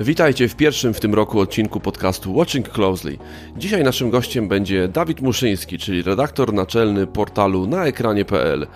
[0.00, 3.18] Witajcie w pierwszym w tym roku odcinku podcastu Watching Closely.
[3.56, 8.66] Dzisiaj naszym gościem będzie Dawid Muszyński, czyli redaktor naczelny portalu naekranie.pl.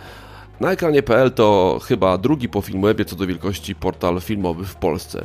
[0.60, 5.24] Naekranie.pl to chyba drugi po Filmwebie co do wielkości portal filmowy w Polsce.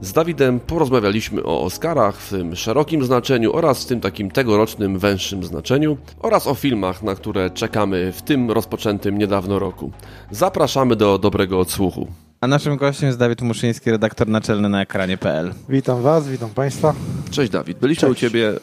[0.00, 5.44] Z Dawidem porozmawialiśmy o Oscarach w tym szerokim znaczeniu oraz w tym takim tegorocznym węższym
[5.44, 9.90] znaczeniu oraz o filmach, na które czekamy w tym rozpoczętym niedawno roku.
[10.30, 12.08] Zapraszamy do dobrego odsłuchu.
[12.40, 15.52] A naszym gościem jest Dawid Muszyński, redaktor naczelny na ekranie.pl.
[15.68, 16.94] Witam Was, witam Państwa.
[17.30, 18.18] Cześć Dawid, byliśmy Cześć.
[18.18, 18.58] u Ciebie y,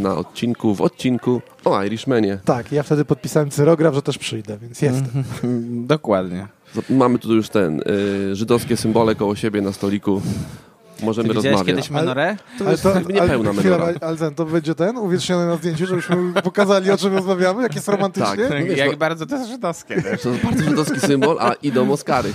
[0.00, 2.38] na odcinku, w odcinku o Irishmanie.
[2.44, 5.04] Tak, ja wtedy podpisałem cyrograf, że też przyjdę, więc jestem.
[5.14, 5.86] Mhm.
[5.86, 6.46] Dokładnie.
[6.90, 7.80] Mamy tu już ten
[8.30, 10.22] y, żydowskie symbole koło siebie na stoliku.
[11.02, 11.76] Możemy Ty widziałeś rozmawiać.
[11.76, 12.36] kiedyś menorę?
[12.58, 13.98] To jest niepełna chwila, menora.
[14.00, 17.88] ale ten, to będzie ten uwieczniony na zdjęciu, żebyśmy pokazali, o czym rozmawiamy, jak jest
[17.88, 18.36] romantycznie.
[18.48, 18.60] Tak.
[18.60, 20.20] No wiesz, Jak no- bardzo to jest żydowskie też.
[20.22, 22.32] To jest bardzo żydowski symbol, a idą Oscary.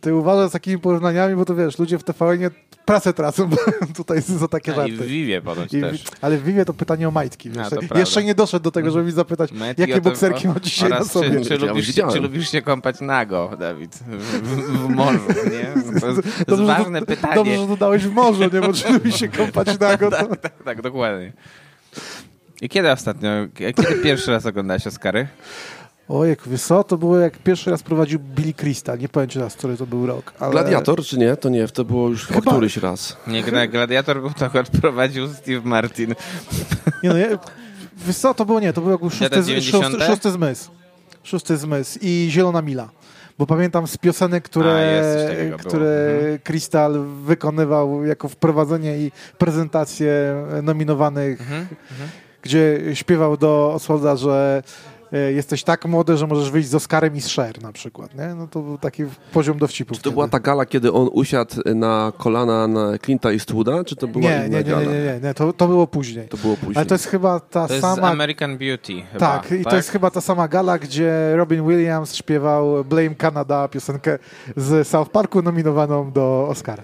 [0.00, 2.50] Ty uważasz z takimi porównaniami, bo to wiesz, ludzie w TVN
[2.84, 3.50] pracę tracą
[3.96, 5.02] tutaj za takie A, I w.
[5.02, 6.04] Vivie ponoć I, też.
[6.20, 7.50] ale w Vivie to pytanie o majtki.
[7.50, 7.68] Wiesz.
[7.94, 11.04] Jeszcze nie doszedł do tego, żeby mi zapytać, Majtki jakie tym- bokserki mam dzisiaj na
[11.04, 11.40] sobie.
[11.40, 13.94] Czy, czy, Ja lubisz się, czy lubisz się kąpać nago, Dawid?
[13.96, 15.82] W, w, w morzu, nie?
[16.00, 17.34] To jest, to jest Dobrze, że ważne to- pytanie.
[17.34, 18.60] Dobrze, że dodałeś w morzu, nie?
[18.60, 20.16] Bo czy lubi się kąpać nago, to...
[20.16, 21.32] tak, tak, tak, dokładnie.
[22.62, 25.28] I kiedy ostatnio, kiedy pierwszy raz oglądałeś Oscary?
[26.08, 29.54] Ojejku, wiesz co, to było jak pierwszy raz prowadził Billy Crystal, nie powiem ci teraz,
[29.54, 30.32] który to był rok.
[30.38, 30.50] Ale...
[30.52, 31.36] Gladiator, czy nie?
[31.36, 33.16] To nie, to było już Chyba- któryś raz.
[33.26, 36.14] Nie, Gladiator był to akurat prowadził Steve Martin.
[37.02, 37.26] Nie, no, ja,
[38.06, 39.84] wiesz co, to było nie, to był jak szósty, Lata z- 90?
[39.86, 40.70] szósty, szósty zmysł.
[41.22, 42.88] Szósty zmysł i Zielona Mila.
[43.38, 45.02] Bo pamiętam z piosenek, A, które,
[45.46, 45.58] było.
[45.58, 46.38] które Mhm.
[46.38, 50.12] Crystal wykonywał jako wprowadzenie i prezentację
[50.62, 51.66] nominowanych, Mhm.
[52.42, 54.62] gdzie śpiewał do Oswalda, że
[55.34, 58.34] jesteś tak młody, że możesz wyjść z Oscarem i z Cher na przykład, nie?
[58.34, 59.94] No to był taki poziom dowcipu.
[59.94, 64.08] Czy to była ta gala, kiedy on usiadł na kolana na Clint'a Eastwooda, czy to
[64.08, 64.82] była Nie, inna nie, nie, gala?
[64.82, 65.34] nie, nie, nie, nie.
[65.34, 66.28] To, to było później.
[66.28, 66.76] To było później.
[66.76, 69.90] Ale to jest chyba ta To jest sama American Beauty chyba, Tak, i to jest
[69.90, 74.18] chyba ta sama gala, gdzie Robin Williams śpiewał Blame Canada, piosenkę
[74.56, 76.82] z South Parku nominowaną do Oscara.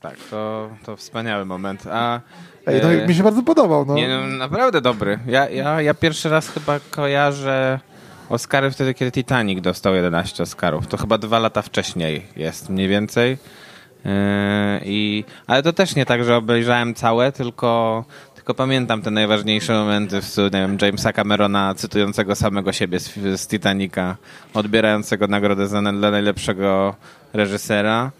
[0.00, 1.86] Tak, to, to wspaniały moment.
[1.90, 2.20] A
[2.66, 3.84] Ej, no, mi się bardzo podobał.
[3.86, 3.94] No.
[3.94, 5.18] nie, no, naprawdę dobry.
[5.26, 7.80] Ja, ja, ja pierwszy raz chyba kojarzę
[8.28, 10.86] Oscary wtedy, kiedy Titanic dostał 11 Oscarów.
[10.86, 13.38] To chyba dwa lata wcześniej jest mniej więcej.
[14.04, 14.10] Yy,
[14.84, 20.20] i, ale to też nie tak, że obejrzałem całe, tylko, tylko pamiętam te najważniejsze momenty
[20.20, 24.16] w stylu, wiem, Jamesa Camerona cytującego samego siebie z, z Titanica,
[24.54, 26.94] odbierającego nagrodę za, dla najlepszego
[27.32, 28.10] reżysera.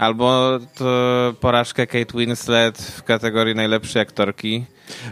[0.00, 4.64] Albo to porażkę Kate Winslet w kategorii najlepszej aktorki.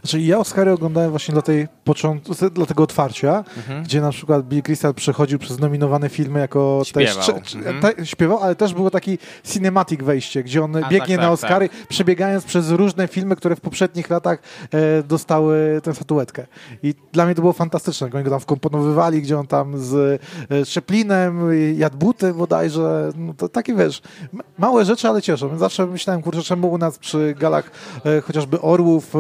[0.03, 3.83] Znaczy, ja Oscary oglądałem właśnie dla, tej począt- dla tego otwarcia, Mhm.
[3.85, 7.15] gdzie na przykład Bill Crystal przechodził przez nominowane filmy jako Śpiewał.
[7.43, 7.81] Też, Mhm.
[7.81, 11.69] te, śpiewał, ale też było taki cinematic wejście, gdzie on biegnie tak, na tak, Oscary,
[11.89, 14.39] przebiegając przez różne filmy, które w poprzednich latach
[14.75, 16.47] e, dostały tę statuetkę.
[16.83, 19.95] I dla mnie to było fantastyczne, oni go tam wkomponowywali, gdzie on tam z
[20.51, 23.11] e, Chaplinem y, jadł buty bodajże.
[23.17, 24.03] No to takie, wiesz,
[24.59, 25.59] małe rzeczy, ale cieszą.
[25.59, 27.71] Zawsze myślałem, kurczę, czemu u nas przy galach
[28.07, 29.19] e, chociażby Orłów e,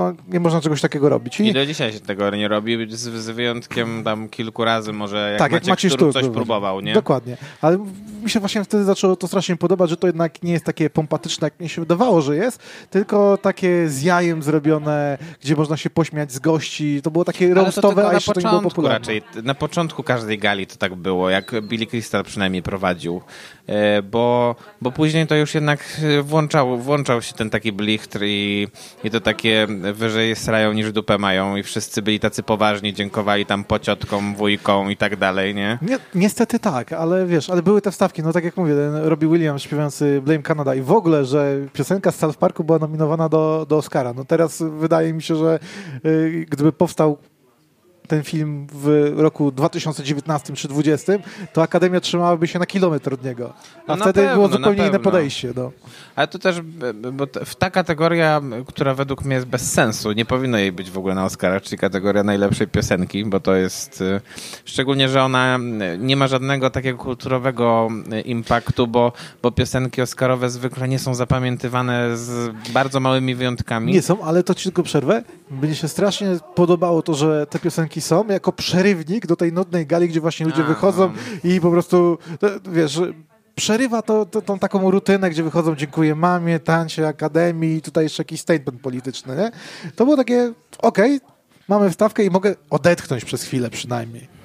[0.00, 1.40] no, nie można czegoś takiego robić.
[1.40, 5.38] I do dzisiaj się tego nie robi, z, z wyjątkiem tam kilku razy może jak
[5.38, 6.80] tak, Maciek, jak Maciej Sztur coś próbował.
[6.80, 6.94] nie?
[6.94, 7.36] Dokładnie.
[7.60, 7.78] Ale
[8.22, 11.46] mi się właśnie wtedy zaczęło to strasznie podobać, że to jednak nie jest takie pompatyczne,
[11.46, 16.32] jak mi się wydawało, że jest, tylko takie z jajem zrobione, gdzie można się pośmiać
[16.32, 17.00] z gości.
[17.02, 18.98] To było takie roastowe, a jeszcze to nie było początku popularne.
[18.98, 19.22] raczej.
[19.42, 23.20] Na początku każdej gali to tak było, jak Billy Crystal przynajmniej prowadził.
[23.66, 28.68] E, Bo, bo później to już jednak e, włączał, włączał się ten taki blichtr i,
[29.04, 33.64] i to takie wyżej srają niż dupę mają i wszyscy byli tacy poważni, dziękowali tam
[33.64, 35.78] pociotkom, wujkom i tak dalej, nie?
[35.82, 39.62] Nie, niestety tak, ale wiesz, ale były te wstawki, no tak jak mówię, Robbie Williams
[39.62, 43.76] śpiewający Blame Canada i w ogóle, że piosenka z South Parku była nominowana do, do
[43.76, 44.12] Oscara.
[44.12, 45.58] No teraz wydaje mi się, że
[46.04, 47.18] y, gdyby powstał
[48.10, 51.12] ten film w roku 2019 czy 2020,
[51.52, 53.52] to Akademia trzymałaby się na kilometr od niego.
[53.86, 55.52] A No wtedy pewno, było zupełnie inne podejście.
[55.56, 55.70] No.
[56.16, 56.60] Ale to też,
[57.12, 57.26] bo
[57.58, 61.24] ta kategoria, która według mnie jest bez sensu, nie powinno jej być w ogóle na
[61.24, 64.20] Oscarach, czyli kategoria najlepszej piosenki, bo to jest, y,
[64.64, 69.12] szczególnie, że ona y, nie ma żadnego takiego kulturowego y, impaktu, bo,
[69.42, 73.92] bo piosenki oscarowe zwykle nie są zapamiętywane z bardzo małymi wyjątkami.
[73.92, 75.22] Nie są, ale to ci tylko przerwę.
[75.50, 80.08] Mnie się strasznie podobało to, że te piosenki są jako przerywnik do tej nudnej gali,
[80.08, 81.12] gdzie właśnie ludzie A, wychodzą
[81.44, 82.18] i po prostu,
[82.72, 83.00] wiesz,
[83.54, 88.20] przerywa to, to, tą taką rutynę, gdzie wychodzą dziękuję mamie, tańcie, akademii i tutaj jeszcze
[88.20, 89.50] jakiś statement polityczny, nie?
[89.96, 91.20] To było takie, okej,
[91.68, 94.40] mamy wstawkę i mogę odetchnąć przez chwilę przynajmniej.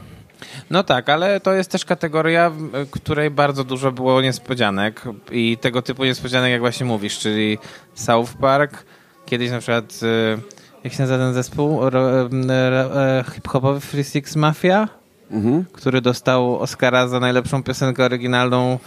[0.69, 5.81] No tak, ale to jest też kategoria, w której bardzo dużo było niespodzianek i tego
[5.81, 7.57] typu niespodzianek, jak właśnie mówisz, czyli
[7.93, 8.85] South Park,
[9.25, 10.54] kiedyś na przykład, y,
[10.85, 14.87] jak się nazywa ten zespół, e, hip-hopowy Free Six Mafia,
[15.31, 15.65] Mhm.
[15.73, 18.79] który dostał Oscara za najlepszą piosenkę oryginalną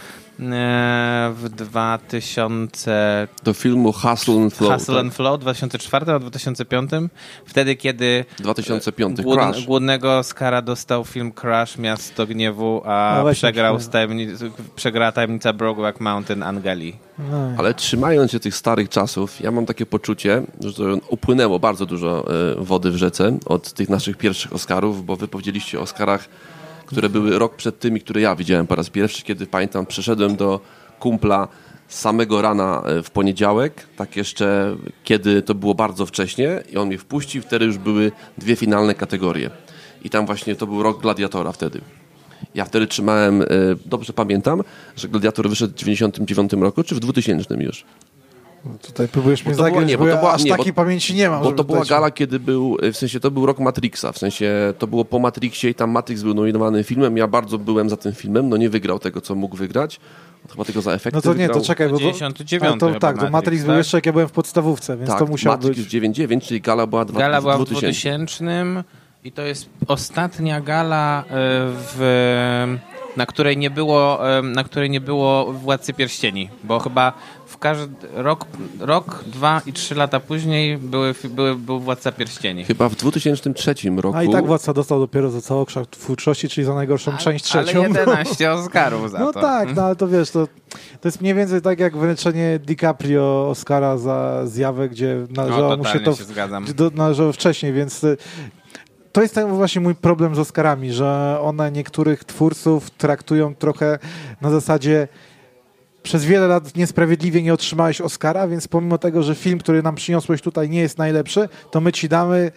[1.33, 4.73] w 2000 Do filmu Hustle and Flow.
[4.73, 6.91] Hustle and Flow 2004 a 2005.
[7.45, 8.41] Wtedy, kiedy tak?
[8.41, 9.21] 2005.
[9.21, 9.65] głód, Crash.
[9.65, 13.83] głównego Oscara dostał film Crash, Miasto Gniewu, a No właśnie, przegrał tak.
[13.83, 14.39] z tajemnic,
[14.75, 16.93] przegrała tajemnica Brokeback Mountain Angeli.
[17.31, 17.51] No.
[17.57, 22.25] Ale trzymając się tych starych czasów, ja mam takie poczucie, że to upłynęło bardzo dużo
[22.51, 26.29] e, wody w rzece od tych naszych pierwszych Oscarów, bo wy powiedzieliście o Oscarach,
[26.89, 30.59] które były rok przed tymi, które ja widziałem po raz pierwszy, kiedy pamiętam, przeszedłem do
[30.99, 31.47] kumpla
[31.87, 36.97] samego rana e, w poniedziałek, tak jeszcze kiedy to było bardzo wcześnie i on mnie
[36.97, 39.49] wpuścił, wtedy już były dwie finalne kategorie.
[40.03, 41.81] I tam właśnie to był rok Gladiatora wtedy.
[42.55, 43.45] Ja wtedy trzymałem, e,
[43.85, 44.63] dobrze pamiętam,
[44.95, 47.85] że Gladiator wyszedł w 99 roku, czy w 2000 już?
[48.81, 50.51] Tutaj próbujesz mnie Bo to była- zagrać, nie, bo, bo to ja była- aż nie,
[50.51, 51.43] bo- takiej pamięci nie mam.
[51.43, 54.87] Bo to była gala, kiedy był, w sensie to był rok Matrixa, w sensie to
[54.87, 58.49] było po Matrixie i tam Matrix był nominowany filmem, ja bardzo byłem za tym filmem,
[58.49, 59.99] no nie wygrał tego, co mógł wygrać,
[60.51, 61.59] chyba tylko za efekty No to nie, wygrał.
[61.59, 63.77] to czekaj, bo to, 99 ale to, tak, to Matrix, Matrix był tak?
[63.77, 65.87] jeszcze jak ja byłem w podstawówce, więc Tak, to musiał Matrix być...
[65.91, 68.09] 99, czyli gala była dwa, Gala była w 2000.
[68.19, 68.83] 2000
[69.23, 71.23] i to jest ostatnia gala, e,
[71.95, 72.77] w,
[73.17, 77.13] na, której nie było, e, na której nie było Władcy Pierścieni, bo chyba
[77.59, 78.45] każdy rok,
[78.79, 82.63] rok, dwa i trzy lata później były, były, był Władca Pierścieni.
[82.65, 84.17] Chyba w 2003 roku.
[84.17, 87.81] A i tak Władca dostał dopiero za całokształt twórczości, czyli za najgorszą część Ale trzecią.
[87.83, 89.41] 11 Oscarów za No to.
[89.41, 90.47] tak, no ale to wiesz, to,
[91.01, 95.85] to jest mniej więcej tak jak wręczenie DiCaprio Oscara za zjawę, gdzie należało No, mu
[95.85, 96.65] się to się zgadzam.
[96.75, 98.17] do, należało wcześniej, więc y,
[99.11, 103.99] to jest ten właśnie mój problem z Oscarami, że one niektórych twórców traktują trochę
[104.41, 105.07] na zasadzie
[106.03, 110.41] przez wiele lat niesprawiedliwie nie otrzymałeś Oscara, więc pomimo tego, że film, który nam przyniosłeś
[110.41, 112.51] tutaj nie jest najlepszy, to my ci damy,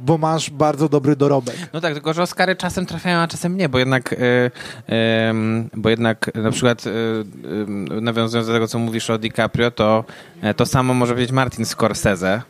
[0.00, 1.56] bo masz bardzo dobry dorobek.
[1.72, 4.50] No tak, tylko że Oscary czasem trafiają, a czasem nie, bo jednak, y,
[5.30, 10.04] ym, bo jednak na przykład y, y, nawiązując do tego, co mówisz o DiCaprio, to
[10.42, 12.42] e, to samo może powiedzieć Martin Scorsese,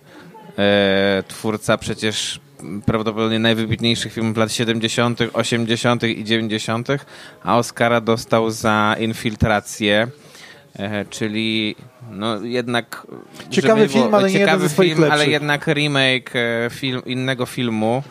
[0.58, 2.40] e, twórca przecież
[2.86, 6.02] prawdopodobnie najwybitniejszych filmów lat 70., 80.
[6.02, 6.88] i 90.,
[7.44, 10.08] a Oscara dostał za infiltrację.
[11.10, 11.76] Czyli
[12.10, 13.06] no jednak
[13.50, 17.02] Ciekawy żeby film, ale nie jeden ciekawy ze swoich film, ale jednak remake e, film,
[17.06, 18.02] innego filmu.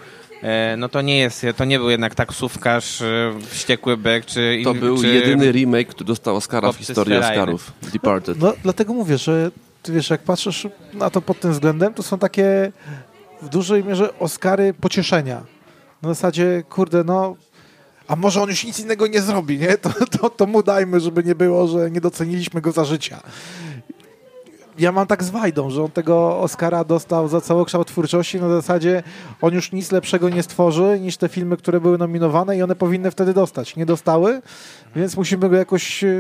[0.44, 4.62] E, No to nie jest, to nie był jednak taksówkarz, e, wściekły byk, czy...
[4.64, 5.08] To in- był czy...
[5.08, 7.16] jedyny remake, który dostał Oscara w historii.
[7.18, 7.72] Oscarów.
[7.94, 8.40] Departed.
[8.40, 9.52] No, dlatego mówię, że
[9.84, 12.72] ty wiesz, jak patrzysz na to pod tym względem, to są takie
[13.42, 15.42] w dużej mierze Oscary pocieszenia.
[16.02, 17.36] Na zasadzie, kurde, no,
[18.14, 19.78] a może on już nic innego nie zrobi, nie?
[19.78, 19.90] To,
[20.20, 23.20] to, to mu dajmy, żeby nie było, że nie doceniliśmy go za życia.
[24.80, 29.04] Ja mam tak z Wajdą, że on tego Oscara dostał za całokształt twórczości na zasadzie
[29.42, 33.12] on już nic lepszego nie stworzy niż te filmy, które były nominowane i one powinny
[33.12, 33.76] wtedy dostać.
[33.76, 34.42] Nie dostały,
[34.96, 36.14] więc musimy go jakoś e,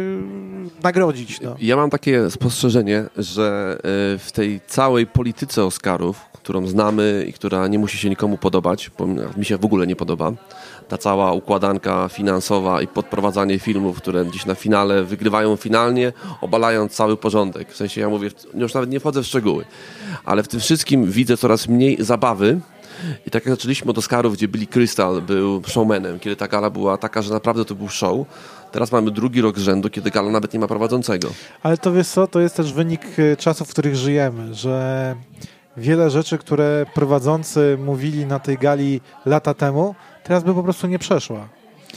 [0.83, 1.41] nagrodzić.
[1.41, 1.55] No.
[1.59, 3.81] Ja mam takie spostrzeżenie, że e,
[4.19, 9.07] w tej całej polityce Oscarów, którą znamy i która nie musi się nikomu podobać, bo
[9.37, 10.31] mi się w ogóle nie podoba,
[10.87, 17.17] ta cała układanka finansowa i podprowadzanie filmów, które gdzieś na finale wygrywają finalnie, obalając cały
[17.17, 17.71] porządek.
[17.71, 19.65] W sensie ja mówię, już nawet nie wchodzę w szczegóły,
[20.25, 22.59] ale w tym wszystkim widzę coraz mniej zabawy,
[23.27, 26.97] i tak jak zaczęliśmy od Oscarów, gdzie Billy Crystal był showmanem, kiedy ta gala była
[26.97, 28.27] taka, że naprawdę to był show,
[28.71, 31.29] teraz mamy drugi rok z rzędu, kiedy gala nawet nie ma prowadzącego.
[31.63, 35.15] Ale to wiesz co, to jest też wynik e, czasów, w których żyjemy, że
[35.77, 40.99] wiele rzeczy, które prowadzący mówili na tej gali lata temu, teraz by po prostu nie
[40.99, 41.47] przeszła.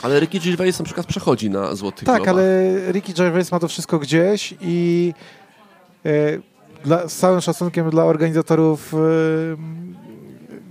[0.01, 2.33] Ale Ricky Gervais na przykład przechodzi na Złotych Tak, Globach.
[2.33, 5.13] ale Ricky Gervais ma to wszystko gdzieś i
[6.05, 6.09] e,
[6.83, 8.97] dla, z całym szacunkiem dla organizatorów e,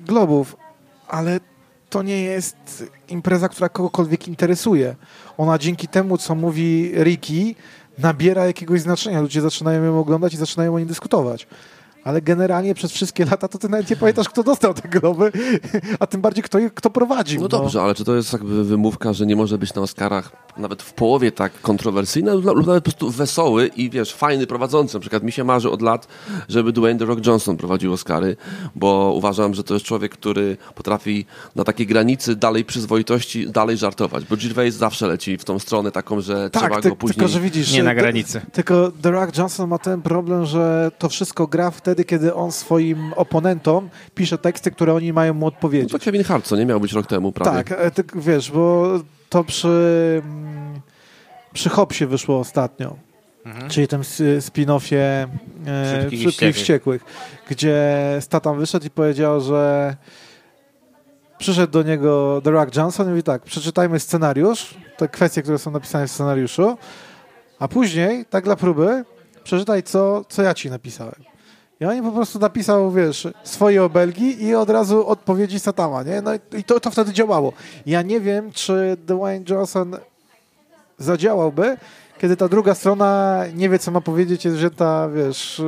[0.06, 0.56] Globów,
[1.08, 1.40] ale
[1.90, 4.96] to nie jest impreza, która kogokolwiek interesuje.
[5.38, 7.54] Ona dzięki temu, co mówi Ricky,
[7.98, 9.20] nabiera jakiegoś znaczenia.
[9.20, 11.46] Ludzie zaczynają ją oglądać i zaczynają o niej dyskutować.
[12.06, 15.32] Ale generalnie przez wszystkie lata to ty nawet nie pamiętasz, kto dostał te globy,
[16.00, 17.40] a tym bardziej kto, je- kto prowadził.
[17.40, 20.82] No dobrze, ale czy to jest jakby wymówka, że nie może być na Oscarach nawet
[20.82, 24.94] w połowie tak kontrowersyjny lub nawet po prostu wesoły i wiesz, fajny prowadzący.
[24.96, 26.06] Na przykład mi się marzy od lat,
[26.48, 28.36] żeby Dwayne The Rock Johnson prowadził Oscary,
[28.75, 34.25] bo uważam, że to jest człowiek, który potrafi na takiej granicy dalej przyzwoitości dalej żartować,
[34.25, 37.14] bo Gervais zawsze leci w tą stronę taką, że trzeba Tak, ty, go później...
[37.16, 37.72] tylko że widzisz...
[37.72, 38.40] Nie na ty- granicy.
[38.52, 42.53] Tylko The Rock Johnson ma ten problem, że to wszystko gra wtedy, wtedy, kiedy on
[42.53, 45.93] swoim oponentom pisze teksty, które oni mają mu No odpowiedzieć.
[45.93, 47.65] to Kevin Hart, co nie miał być rok temu, prawie.
[47.65, 48.93] Tak, e, ty, wiesz, bo
[49.29, 50.81] to przy, mm,
[51.53, 52.97] przy Hopsie wyszło ostatnio.
[53.69, 54.03] Czyli tym
[54.41, 54.97] spin-offie
[55.67, 56.57] e, Szybkich i Szybkich.
[56.57, 57.05] Wściekłych,
[57.50, 57.87] gdzie
[58.21, 59.97] Statham wyszedł i powiedział, że
[61.38, 65.71] przyszedł do niego The Rock Johnson i mówi tak, przeczytajmy scenariusz, te kwestie, które są
[65.71, 66.76] napisane w scenariuszu,
[67.59, 69.05] a później, tak dla próby,
[69.45, 71.36] przeczytaj, co, co ja ci napisałem.
[71.80, 76.23] I on po prostu napisał, wiesz, swoje obelgi i od razu odpowiedzi Satama, nie?
[76.23, 77.52] No i- to, to wtedy działało.
[77.87, 79.97] Ja nie wiem, czy Dwayne Johnson
[80.99, 81.76] zadziałałby,
[82.18, 85.62] kiedy ta druga strona nie wie, co ma powiedzieć, jest wzięta, wiesz,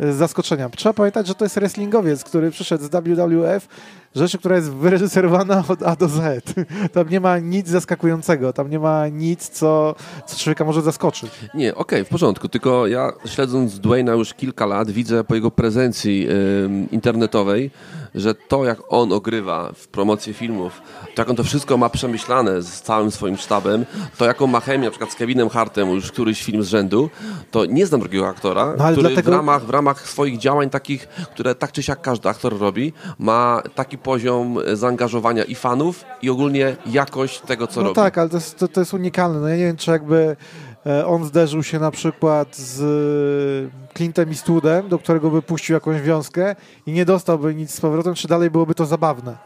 [0.00, 0.68] z zaskoczenia.
[0.68, 3.68] Trzeba pamiętać, że to jest wrestlingowiec, który przyszedł z WWF,
[4.14, 6.44] rzeczy, która jest wyreżyserowana od A do Z.
[6.92, 9.94] Tam nie ma nic zaskakującego, tam nie ma nic, co,
[10.26, 11.30] co człowieka może zaskoczyć.
[11.54, 16.26] Nie, okej, w porządku, tylko ja śledząc Dwayna już kilka lat widzę po jego prezencji
[16.64, 17.70] ym, internetowej,
[18.14, 20.82] że to jak on ogrywa w promocję filmów,
[21.14, 23.86] to jak on to wszystko ma przemyślane z całym swoim sztabem,
[24.18, 27.10] to jaką ma chemię na przykład z Kevinem Hartem już któryś film z rzędu,
[27.50, 30.70] to nie znam drugiego aktora, No, ale który dlatego- w, ramach, w ramach swoich działań
[30.70, 36.04] takich, które tak czy siak każdy aktor robi, ma taki poziom e, zaangażowania i fanów
[36.22, 37.96] i ogólnie jakość tego, co no robi.
[37.96, 39.40] tak, ale to jest, to, to jest unikalne.
[39.40, 40.36] No ja nie wiem, czy jakby
[41.06, 46.56] on zderzył się na przykład z e, Clintem Eastwoodem, do którego by puścił jakąś wiązkę
[46.86, 49.36] i nie dostałby nic z powrotem, czy dalej byłoby to zabawne.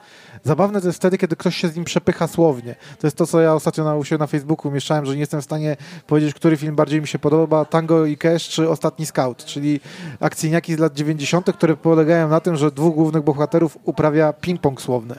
[0.44, 2.74] Zabawne to jest wtedy, kiedy ktoś się z nim przepycha słownie.
[2.98, 5.44] To jest to, co ja ostatnio na, siebie na Facebooku umieszczałem, że nie jestem w
[5.44, 9.80] stanie powiedzieć, który film bardziej mi się podoba, Tango i Cash czy Ostatni Scout, czyli
[10.20, 15.14] akcyjniaki z lat 90., które polegają na tym, że dwóch głównych bohaterów uprawia ping-pong słowny.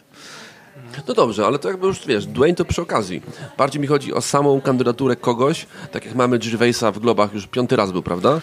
[1.08, 3.22] No dobrze, ale to jakby już wiesz, Dwayne to przy okazji.
[3.58, 7.76] Bardziej mi chodzi o samą kandydaturę kogoś, tak jak mamy Gervaisa w Globach, już piąty
[7.76, 8.42] raz był, prawda?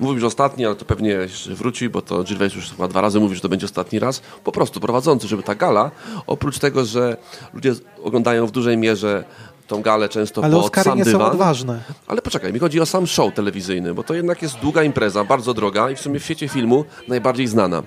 [0.00, 3.34] Mówił, ostatni, ale to pewnie jeszcze wróci, bo to Gervais już chyba dwa razy mówi,
[3.34, 4.22] że to będzie ostatni raz.
[4.44, 5.90] Po prostu prowadzący, żeby ta gala,
[6.26, 7.16] oprócz tego, że
[7.54, 9.24] ludzie oglądają w dużej mierze
[9.72, 11.30] tą galę często Ale pod Oscary sam nie są dywan.
[11.30, 11.80] odważne.
[12.06, 15.54] Ale poczekaj, mi chodzi o sam show telewizyjny, bo to jednak jest długa impreza, bardzo
[15.54, 17.82] droga i w sumie w świecie filmu najbardziej znana.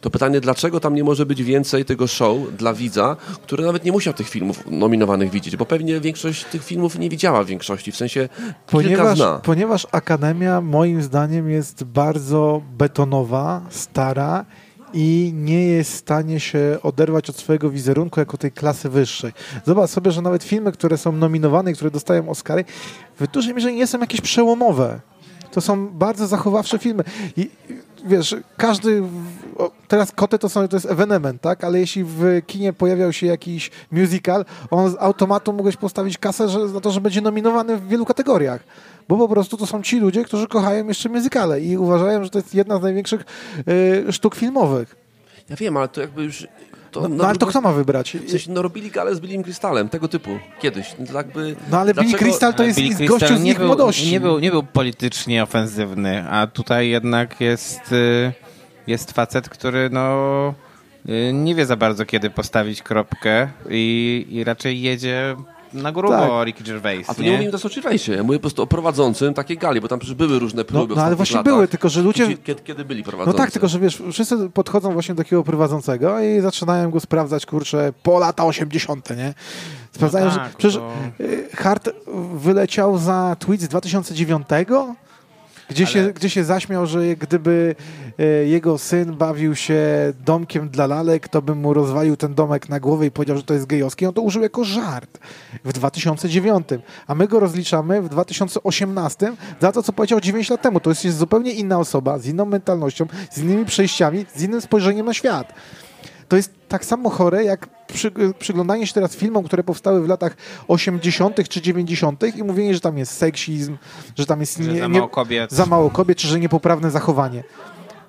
[0.00, 3.92] To pytanie, dlaczego tam nie może być więcej tego show dla widza, który nawet nie
[3.92, 7.96] musiał tych filmów nominowanych widzieć, bo pewnie większość tych filmów nie widziała w większości, w
[7.96, 8.28] sensie
[8.66, 9.40] Ponieważ, zna.
[9.44, 14.44] ponieważ Akademia moim zdaniem jest bardzo betonowa, stara
[14.92, 19.32] i nie jest w stanie się oderwać od swojego wizerunku jako tej klasy wyższej.
[19.66, 22.64] Zobacz sobie, że nawet filmy, które są nominowane i które dostają Oscary,
[23.20, 25.00] w dużej mierze nie są jakieś przełomowe.
[25.50, 27.04] To są bardzo zachowawcze filmy.
[27.36, 27.50] I
[28.04, 29.02] wiesz, każdy.
[29.88, 31.64] Teraz koty to, są, to jest ewenement, tak?
[31.64, 36.68] Ale jeśli w kinie pojawiał się jakiś musical, on z automatu mógłbyś postawić kasę że,
[36.68, 38.60] za to, że będzie nominowany w wielu kategoriach.
[39.08, 42.38] Bo po prostu to są ci ludzie, którzy kochają jeszcze musicale i uważają, że to
[42.38, 43.24] jest jedna z największych
[44.08, 44.96] y, sztuk filmowych.
[45.50, 46.46] Ja wiem, ale to jakby już...
[46.90, 48.16] To No, no ale to kto ma wybrać?
[48.16, 50.30] W sensie, no robili galę z Billym Crystalem, tego typu,
[50.60, 50.94] kiedyś.
[50.98, 53.66] No, jakby, No ale Billy dlaczego- Crystal to jest Billy gościu z nie ich był,
[53.66, 54.10] młodości.
[54.10, 58.32] Nie był, nie był politycznie ofensywny, a tutaj jednak jest, y,
[58.86, 60.54] jest facet, który no,
[61.08, 65.36] y, nie wie za bardzo kiedy postawić kropkę i, i raczej jedzie
[65.72, 66.44] na grubo Tak.
[66.46, 67.10] Ricky Gervais.
[67.10, 67.32] A tu nie, nie?
[67.32, 70.14] mówimy teraz o Gervaisie, ja mówię po prostu o prowadzącym takiej gali, bo tam przecież
[70.14, 71.52] były różne No, próby w no ale właśnie latach.
[71.54, 72.36] były, tylko że ludzie...
[72.36, 73.38] Kiedy, kiedy, byli No prowadzący?
[73.38, 77.92] tak, tylko że wiesz, wszyscy podchodzą właśnie do takiego prowadzącego i zaczynają go sprawdzać, kurczę,
[78.02, 79.34] po lata 80., nie?
[79.92, 80.92] Sprawdzają, No że tak, przecież to-
[81.24, 81.88] y, Hart
[82.34, 84.46] wyleciał za tweet z 2009,
[85.70, 87.74] gdzie, się, Ale- gdzie się zaśmiał, że gdyby
[88.20, 89.82] y, jego syn bawił się
[90.26, 93.54] domkiem dla lalek, to bym mu rozwalił ten domek na głowę i powiedział, że to
[93.54, 94.06] jest gejowski.
[94.06, 95.18] On to użył jako żart
[95.64, 96.68] w 2009,
[97.06, 100.80] a my go rozliczamy w 2018 za to, co powiedział 9 lat temu.
[100.80, 105.06] To jest, jest zupełnie inna osoba, z inną mentalnością, z innymi przejściami, z innym spojrzeniem
[105.06, 105.52] na świat.
[106.30, 110.36] To jest tak samo chore, jak przy, przyglądanie się teraz filmom, które powstały w latach
[110.68, 111.48] 80.
[111.48, 112.36] czy 90.
[112.36, 113.76] i mówienie, że tam jest seksizm,
[114.18, 115.52] że tam jest Że nie, za nie, mało kobiet.
[115.52, 117.44] za mało kobiet, czy że niepoprawne zachowanie.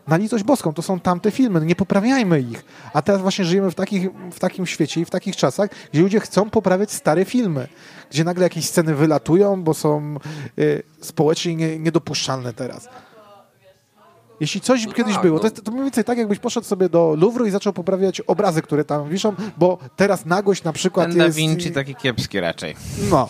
[0.08, 2.66] Na litość boską, to są tamte filmy, no nie poprawiajmy ich.
[2.94, 6.20] A teraz właśnie żyjemy w, takich, w takim świecie i w takich czasach, gdzie ludzie
[6.20, 7.68] chcą poprawiać stare filmy,
[8.12, 10.16] gdzie nagle jakieś sceny wylatują, bo są
[10.60, 12.90] y, społecznie nie, niedopuszczalne teraz.
[14.42, 15.40] Jeśli coś kiedyś tak, było, no.
[15.40, 18.62] to, jest, to mniej więcej tak, jakbyś poszedł sobie do Louvru i zaczął poprawiać obrazy,
[18.62, 21.38] które tam wiszą, bo teraz nagość na przykład Ten Da jest...
[21.38, 22.76] Vinci taki kiepski raczej.
[23.10, 23.30] No.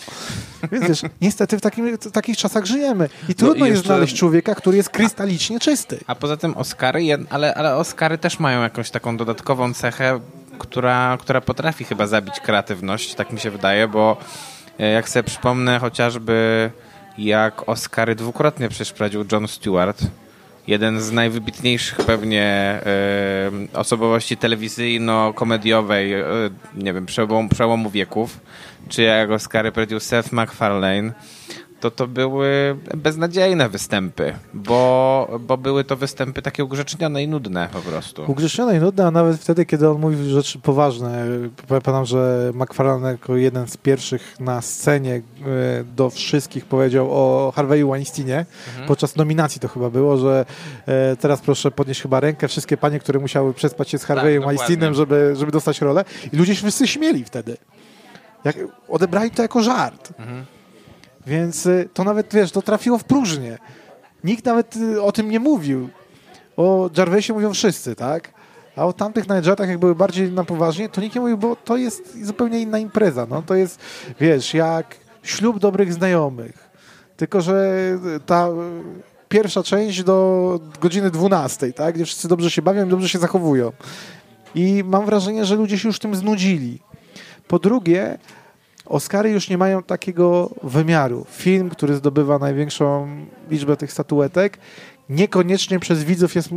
[0.72, 3.08] Więc wiesz, niestety w, takim, w takich czasach żyjemy.
[3.28, 5.98] I trudno i jest jeszcze- znaleźć człowieka, który jest krystalicznie czysty.
[6.06, 7.00] A poza tym Oscary,
[7.30, 10.20] ale, ale Oscary też mają jakąś taką dodatkową cechę,
[10.58, 14.16] która, która potrafi chyba zabić kreatywność, tak mi się wydaje, bo
[14.78, 16.70] e, jak sobie przypomnę chociażby
[17.18, 20.02] jak Oscary dwukrotnie przecież prowadził John Stewart,
[20.66, 26.24] jeden z najwybitniejszych pewnie e, osobowości telewizyjno-komediowej, e,
[26.74, 28.40] nie wiem, przełom, przełomu wieków,
[28.88, 31.12] czy jak Oscary Seth MacFarlane,
[31.82, 37.80] to to były beznadziejne występy, bo, bo były to występy takie ugrzecznione i nudne po
[37.80, 38.24] prostu.
[38.26, 41.26] Ugrzecznione i nudne, a nawet wtedy, kiedy on mówił rzeczy poważne.
[41.68, 45.22] Pamiętam, że McFarlane jako jeden z pierwszych na scenie e,
[45.84, 48.46] do wszystkich powiedział o Harveyu Weinsteinie.
[48.68, 48.88] Mhm.
[48.88, 50.44] Podczas nominacji to chyba było, że
[50.86, 54.46] e, teraz proszę podnieść chyba rękę wszystkie panie, które musiały przespać się z Harveyem tak,
[54.46, 56.04] Weinsteinem, żeby, żeby dostać rolę.
[56.32, 57.56] I ludzie się wszyscy śmieli wtedy.
[58.44, 58.56] Jak,
[58.88, 60.12] odebrali to jako żart.
[60.18, 60.44] Mhm.
[61.26, 63.58] Więc y, to nawet, wiesz, to trafiło w próżnię.
[64.24, 65.88] Nikt nawet y, o tym nie mówił.
[66.56, 68.32] O Jarvisie mówią wszyscy, tak?
[68.76, 71.76] A o tamtych Nightjetach, jak były bardziej na poważnie, to nikt nie mówił, bo to
[71.76, 73.26] jest zupełnie inna impreza.
[73.30, 73.80] No, to jest,
[74.20, 76.70] wiesz, jak ślub dobrych znajomych.
[77.16, 77.74] Tylko, że
[78.26, 78.48] ta
[79.28, 81.94] pierwsza część do godziny 12, tak?
[81.94, 83.72] Gdzie wszyscy dobrze się bawią i dobrze się zachowują.
[84.54, 86.78] I mam wrażenie, że ludzie się już tym znudzili.
[87.48, 88.18] Po drugie,
[88.86, 91.26] Oscary już nie mają takiego wymiaru.
[91.30, 93.08] Film, który zdobywa największą
[93.50, 94.58] liczbę tych statuetek,
[95.08, 96.48] niekoniecznie przez widzów jest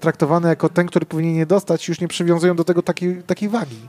[0.00, 3.88] traktowany jako ten, który powinien je dostać, już nie przywiązują do tego takiej, takiej wagi.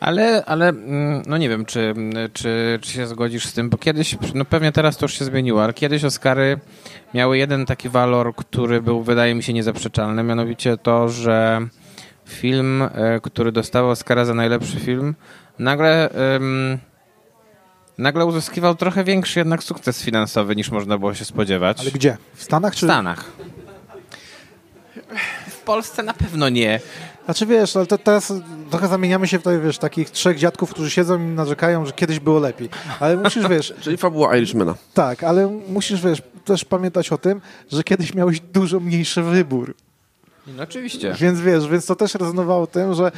[0.00, 1.94] Ale, ale mm, no nie wiem, czy,
[2.32, 5.64] czy, czy się zgodzisz z tym, bo kiedyś, no pewnie teraz to już się zmieniło,
[5.64, 6.58] ale kiedyś Oscary
[7.14, 11.60] miały jeden taki walor, który był, wydaje mi się, niezaprzeczalny, mianowicie to, że
[12.24, 15.14] film, e, który dostał Oscara za najlepszy film,
[15.58, 16.10] nagle...
[18.00, 21.80] nagle uzyskiwał trochę większy jednak sukces finansowy niż można było się spodziewać.
[21.80, 22.16] Ale gdzie?
[22.34, 22.86] W Stanach czy?
[22.86, 23.32] W Stanach.
[25.48, 26.80] W Polsce na pewno nie.
[27.24, 28.32] Znaczy wiesz, ale to teraz
[28.70, 32.20] trochę zamieniamy się w tutaj, wiesz, takich trzech dziadków, którzy siedzą i narzekają, że kiedyś
[32.20, 32.68] było lepiej.
[33.00, 33.74] Ale musisz, wiesz...
[33.82, 34.74] Czyli fabuła Irishmana.
[34.94, 37.40] Tak, ale musisz, wiesz, też pamiętać o tym,
[37.72, 39.74] że kiedyś miałeś dużo mniejszy wybór.
[40.56, 41.14] No oczywiście.
[41.20, 43.12] Więc wiesz, więc to też rezonowało tym, że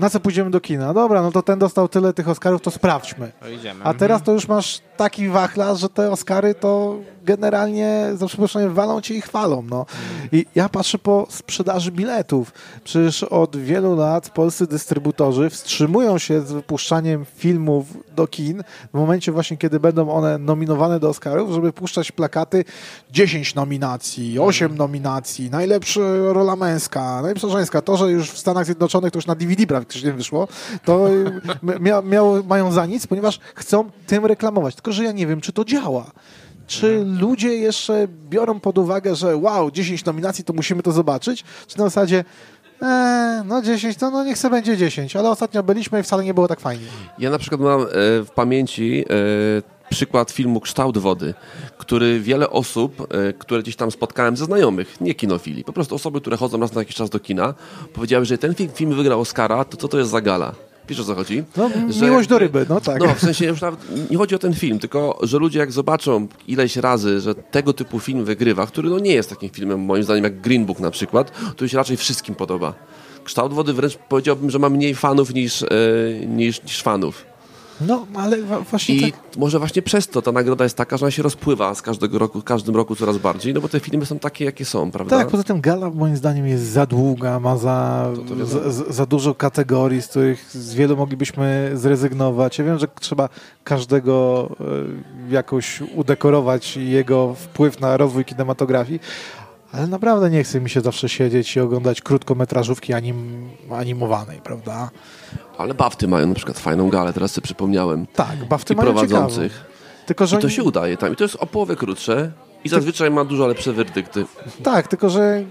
[0.00, 0.94] na co pójdziemy do kina?
[0.94, 3.32] Dobra, no to ten dostał tyle tych Oscarów, to sprawdźmy.
[3.40, 3.84] To idziemy.
[3.84, 6.96] A teraz to już masz taki wachlarz, że te Oscary to
[7.28, 9.64] generalnie, za przeproszeniem, walą cię i chwalą.
[9.70, 9.86] No.
[10.32, 12.52] I ja patrzę po sprzedaży biletów.
[12.84, 18.62] Przecież od wielu lat polscy dystrybutorzy wstrzymują się z wypuszczaniem filmów do kin
[18.94, 22.64] w momencie właśnie, kiedy będą one nominowane do Oscarów, żeby puszczać plakaty
[23.10, 26.00] 10 nominacji, 8 nominacji, najlepsza
[26.32, 27.82] rola męska, najlepsza żeńska.
[27.82, 30.48] To, że już w Stanach Zjednoczonych to już na DVD praktycznie wyszło,
[30.84, 31.08] to
[31.80, 34.74] mia, miało, mają za nic, ponieważ chcą tym reklamować.
[34.74, 36.10] Tylko, że ja nie wiem, czy to działa.
[36.68, 41.44] Czy ludzie jeszcze biorą pod uwagę, że wow, 10 nominacji, to musimy to zobaczyć?
[41.66, 42.24] Czy na zasadzie,
[42.82, 46.34] Eee, no 10, to no niech sobie będzie 10, ale ostatnio byliśmy i wcale nie
[46.34, 46.86] było tak fajnie.
[47.18, 47.86] Ja na przykład mam e,
[48.24, 51.34] w pamięci e, przykład filmu Kształt Wody,
[51.78, 56.20] który wiele osób, e, które gdzieś tam spotkałem ze znajomych, nie kinofili, po prostu osoby,
[56.20, 57.54] które chodzą raz na jakiś czas do kina,
[57.92, 60.67] powiedziały, że ten film, film wygrał Oscara, to co to jest za gala?
[60.88, 61.42] Wiesz o co chodzi?
[61.56, 63.00] No, że, miłość do ryby, no tak.
[63.00, 66.28] No, w sensie już nawet nie chodzi o ten film, tylko że ludzie jak zobaczą
[66.46, 70.24] ileś razy, że tego typu film wygrywa, który no nie jest takim filmem moim zdaniem
[70.24, 72.74] jak Green Book na przykład, to się raczej wszystkim podoba.
[73.24, 77.27] Kształt wody wręcz powiedziałbym, że ma mniej fanów niż, yy, niż, niż fanów.
[77.80, 78.36] No, ale
[78.70, 79.20] właśnie I tak...
[79.36, 82.42] może właśnie przez to ta nagroda jest taka, że ona się rozpływa z każdego roku,
[82.42, 85.18] każdym roku coraz bardziej, no bo te filmy są takie, jakie są, prawda?
[85.18, 89.34] Tak, poza tym gala moim zdaniem jest za długa, ma za, to za, za, dużo
[89.34, 92.58] kategorii, z których z wielu moglibyśmy zrezygnować.
[92.58, 93.28] Ja wiem, że trzeba
[93.64, 94.48] każdego
[95.30, 99.00] e, jakoś udekorować jego wpływ na rozwój kinematografii,
[99.72, 104.90] ale naprawdę nie chce mi się zawsze siedzieć i oglądać krótkometrażówki anim, animowanej, prawda?
[105.58, 108.06] Ale Bafty mają na przykład fajną galę, teraz sobie przypomniałem.
[108.06, 109.64] Tak, Bafty I mają prowadzących.
[110.06, 111.12] Tylko, że I to się udaje tam.
[111.12, 112.32] I to jest o połowę krótsze
[112.64, 114.24] i zazwyczaj ma dużo lepsze werdykty.
[114.62, 115.42] Tak, tylko że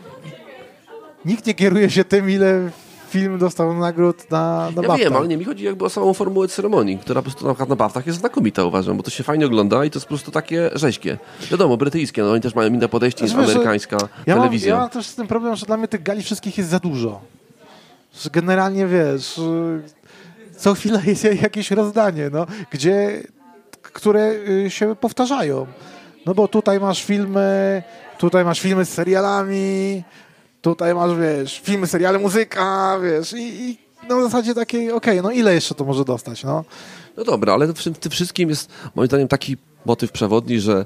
[1.25, 2.69] nikt nie kieruje się tym, ile
[3.09, 6.47] film dostał nagród na, na Ja wiem, ale nie, mi chodzi jakby o samą formułę
[6.47, 9.45] ceremonii, która po prostu na przykład na Baftach jest znakomita, uważam, bo to się fajnie
[9.45, 11.17] ogląda i to jest po prostu takie rzeźkie.
[11.51, 14.73] Wiadomo, brytyjskie, no oni też mają inne podejście niż amerykańska ja telewizja.
[14.73, 16.79] Mam, ja mam też z tym problem, że dla mnie tych gali wszystkich jest za
[16.79, 17.21] dużo.
[18.21, 19.39] Że generalnie, wiesz,
[20.57, 23.23] co chwila jest jakieś rozdanie, no, gdzie,
[23.81, 25.67] które y, się powtarzają.
[26.25, 27.83] No bo tutaj masz filmy,
[28.17, 30.03] tutaj masz filmy z serialami,
[30.61, 35.31] tutaj masz, wiesz, filmy, seriale, muzyka, wiesz, i, i w zasadzie takiej, okej, okay, no
[35.31, 36.65] ile jeszcze to może dostać, no?
[37.17, 40.85] No dobra, ale w tym wszystkim jest moim zdaniem taki motyw przewodni, że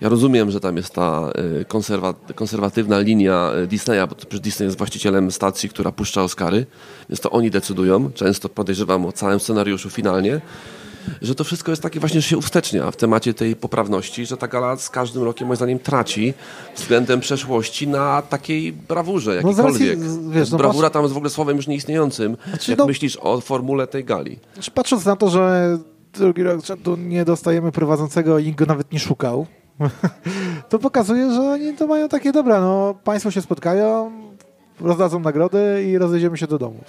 [0.00, 1.30] ja rozumiem, że tam jest ta
[1.60, 6.66] y, konserwa konserwatywna linia y, Disneya, bo Disney jest właścicielem stacji, która puszcza Oscary,
[7.08, 10.40] więc to oni decydują, często podejrzewam o całym scenariuszu finalnie.
[11.22, 14.48] Że to wszystko jest takie właśnie, że się uwstecznia w temacie tej poprawności, że ta
[14.48, 16.34] gala z każdym rokiem moim zdaniem traci
[16.76, 19.98] względem przeszłości na takiej brawurze No racji, jakiejkolwiek.
[20.00, 22.36] z- wiesz, no Brawura tam jest w ogóle słowem już nieistniejącym.
[22.48, 24.38] Znaczy, jak no- myślisz o formule tej gali?
[24.54, 25.78] Znaczy, Patrząc na to, że
[26.12, 29.46] drugi rok rzędu nie dostajemy prowadzącego i nikt go nawet nie szukał,
[30.68, 34.12] to pokazuje, że oni to mają takie, dobra, no państwo się spotkają,
[34.80, 36.84] rozdadzą nagrody i rozejdziemy się do domów.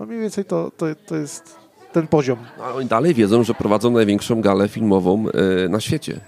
[0.00, 1.56] No mniej więcej to, to, to jest
[1.94, 2.38] ten poziom.
[2.58, 5.24] No, ale oni dalej wiedzą, że prowadzą największą galę filmową
[5.64, 6.20] e, na świecie.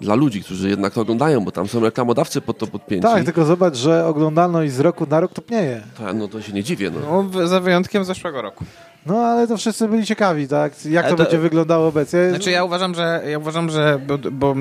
[0.00, 3.02] Dla ludzi, którzy jednak to oglądają, bo tam są reklamodawcy pod to podpięci.
[3.02, 5.80] Tak, tylko zobacz, że oglądalność z roku na rok topnieje.
[5.98, 6.90] To, no to się nie dziwię.
[6.90, 7.24] No.
[7.32, 8.64] No, za wyjątkiem zeszłego roku.
[9.06, 10.84] No ale to wszyscy byli ciekawi, tak?
[10.86, 12.30] Jak to, to- będzie wyglądało obecnie.
[12.30, 14.54] Znaczy ja uważam, że ja uważam, że bo, bo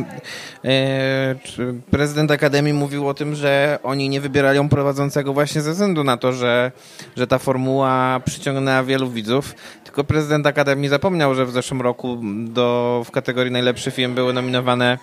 [0.65, 6.03] e, czy prezydent Akademii mówił o tym, że oni nie wybierają prowadzącego właśnie ze względu
[6.03, 6.71] na to, że,
[7.17, 9.55] że ta formuła przyciągnęła wielu widzów.
[9.93, 14.97] Tylko prezydent Akademii zapomniał, że w zeszłym roku do, w kategorii najlepszy film były nominowane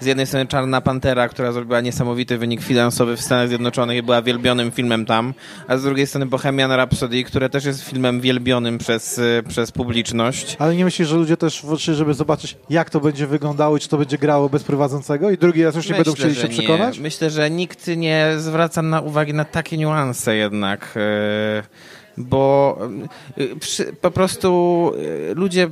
[0.00, 4.22] z jednej strony Czarna Pantera, która zrobiła niesamowity wynik finansowy w Stanach Zjednoczonych i była
[4.22, 5.34] wielbionym filmem tam,
[5.68, 10.56] a z drugiej strony Bohemian Rhapsody, które też jest filmem wielbionym przez, przez publiczność.
[10.58, 13.88] Ale nie myślisz, że ludzie też włączyli, żeby zobaczyć, jak to będzie wyglądało i czy
[13.88, 16.96] to będzie grało bez prowadzącego i drugi raz już nie będą chcieli się przekonać?
[16.96, 17.02] Nie.
[17.02, 20.94] Myślę, że nikt nie zwraca na uwagi na takie niuanse jednak.
[20.96, 22.78] e, Bo
[23.38, 24.92] e, przy, po prostu
[25.30, 25.70] e, ludzie,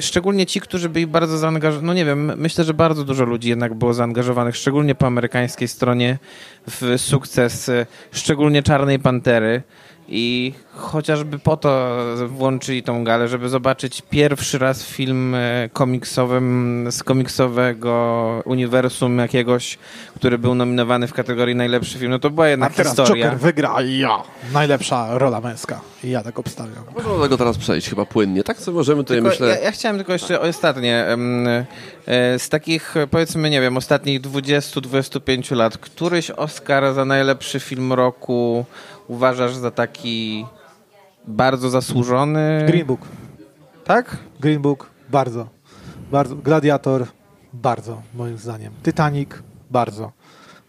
[0.00, 3.74] szczególnie ci, którzy byli bardzo zaangażowani, no nie wiem, myślę, że bardzo dużo ludzi jednak
[3.74, 6.18] było zaangażowanych, szczególnie po amerykańskiej stronie,
[6.66, 7.70] w sukces,
[8.12, 9.62] szczególnie Czarnej Pantery.
[10.12, 11.96] I chociażby po to
[12.28, 19.78] włączyli tą galę, żeby zobaczyć pierwszy raz film e, komiksowym z komiksowego uniwersum jakiegoś,
[20.16, 22.10] który był nominowany w kategorii najlepszy film.
[22.10, 23.24] No to była A jednak teraz historia.
[23.24, 24.22] Joker wygra i ja.
[24.52, 25.80] Najlepsza rola męska.
[26.04, 26.84] I ja tak obstawiam.
[26.94, 28.42] Możemy do tego teraz przejść chyba płynnie.
[28.44, 29.48] Tak sobie możemy tutaj, Tylko myślę...
[29.48, 31.06] ja, ja chciałem tylko jeszcze ostatnie.
[32.06, 38.64] e, Z takich, powiedzmy, nie wiem, ostatnich 20-25 lat, któryś Oscar za najlepszy film roku
[39.10, 40.46] uważasz za taki
[41.26, 42.64] bardzo zasłużony?
[42.66, 43.00] Green Book.
[43.84, 44.16] Tak?
[44.40, 45.46] Green Book bardzo.
[46.10, 46.36] bardzo.
[46.36, 47.06] Gladiator
[47.52, 48.72] bardzo, moim zdaniem.
[48.82, 49.30] Titanic
[49.70, 50.12] bardzo.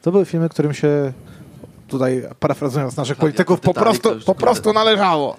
[0.01, 1.13] To były filmy, którym się
[1.87, 5.37] tutaj parafrazując naszych polityków, po prostu, po prostu należało.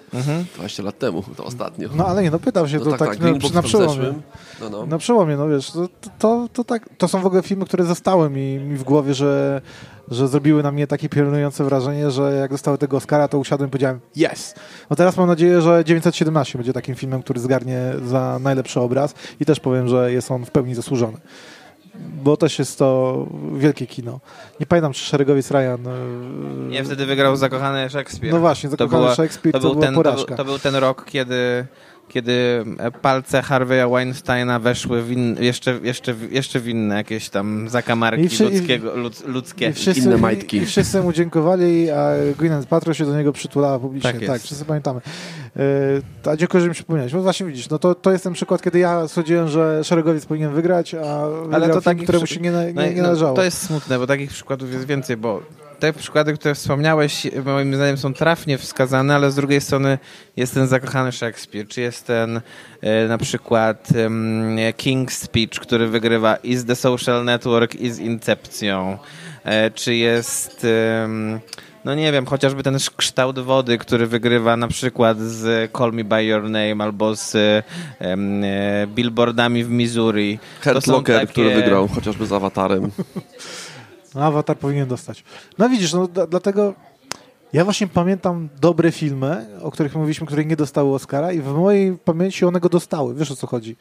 [0.55, 1.89] 20 lat temu, to ostatnio.
[1.95, 4.13] No ale nie, no pytał się, No to tak, tak, tak, Book na przełomie.
[4.61, 4.85] No, no.
[4.85, 7.83] Na przełomie, no wiesz, to, to, to, to, tak, to są w ogóle filmy, które
[7.83, 9.61] zostały mi, mi w głowie, że,
[10.07, 13.71] że zrobiły na mnie takie piorunujące wrażenie, że jak dostały tego Oscara, to usiadłem i
[13.71, 14.55] powiedziałem yes.
[14.89, 19.45] No teraz mam nadzieję, że 917 będzie takim filmem, który zgarnie za najlepszy obraz i
[19.45, 21.17] też powiem, że jest on w pełni zasłużony.
[22.23, 23.17] Bo też jest to
[23.57, 24.19] wielkie kino.
[24.59, 25.83] Nie pamiętam, czy Szeregowiec Ryan...
[25.83, 28.31] yy, Nie, wtedy wygrał Zakochany Szekspir.
[28.31, 30.35] No właśnie, Zakochany była- Szekspir to, był była ten, to, był, porażka.
[30.35, 31.65] to był ten rok, kiedy,
[32.07, 32.63] kiedy
[33.01, 38.43] palce Harvey'a Weinsteina weszły w in, jeszcze, jeszcze, jeszcze w inne jakieś tam zakamarki wszy-
[38.43, 39.69] ludzkiego, ludz, ludzkie.
[39.69, 40.57] I wszyscy, inne majtki.
[40.57, 44.13] I, wszyscy mu dziękowali, a Gwyneth Paltrow się do niego przytulała publicznie.
[44.13, 45.01] Tak Tak, wszyscy pamiętamy.
[46.25, 47.13] E, a dziękuję, że mi przypomniałeś.
[47.13, 50.51] No właśnie widzisz, no to, to jest ten przykład, kiedy ja sądziłem, że szeregowiec powinien
[50.53, 53.35] wygrać, a wygrał to film, takich któremu się nie, na- nie, No, nie no, należało.
[53.35, 55.41] to jest smutne, bo takich przykładów jest więcej, bo
[55.83, 59.97] te przykłady, które wspomniałeś, moim zdaniem są trafnie wskazane, ale z drugiej strony
[60.37, 62.41] jest ten zakochany Szekspir, czy jest ten
[62.81, 63.89] e, na przykład
[64.77, 68.97] King's Speech, który wygrywa i z The Social Network, i z Incepcją,
[69.43, 70.67] e, czy jest...
[71.85, 76.03] no nie wiem, chociażby ten sz- kształt wody, który wygrywa na przykład z Call Me
[76.03, 77.63] By Your Name albo z e,
[78.87, 80.39] billboardami w Missouri.
[80.63, 82.91] To Hurt są Locker, takie- który wygrał chociażby z Awatarem.
[84.15, 85.23] No, Avatar powinien dostać.
[85.57, 86.73] No widzisz, no dlatego
[87.53, 91.97] ja właśnie pamiętam dobre filmy, o których mówiliśmy, które nie dostały Oscara i w mojej
[91.97, 93.15] pamięci one go dostały.
[93.15, 93.75] Wiesz o co chodzi?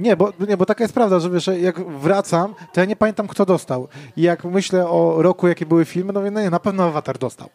[0.00, 3.28] Nie, bo, nie, bo taka jest prawda, że wiesz, jak wracam, to ja nie pamiętam
[3.28, 3.88] kto dostał.
[4.16, 7.48] I jak myślę o roku, jakie były filmy, no, no nie, na pewno Avatar dostał.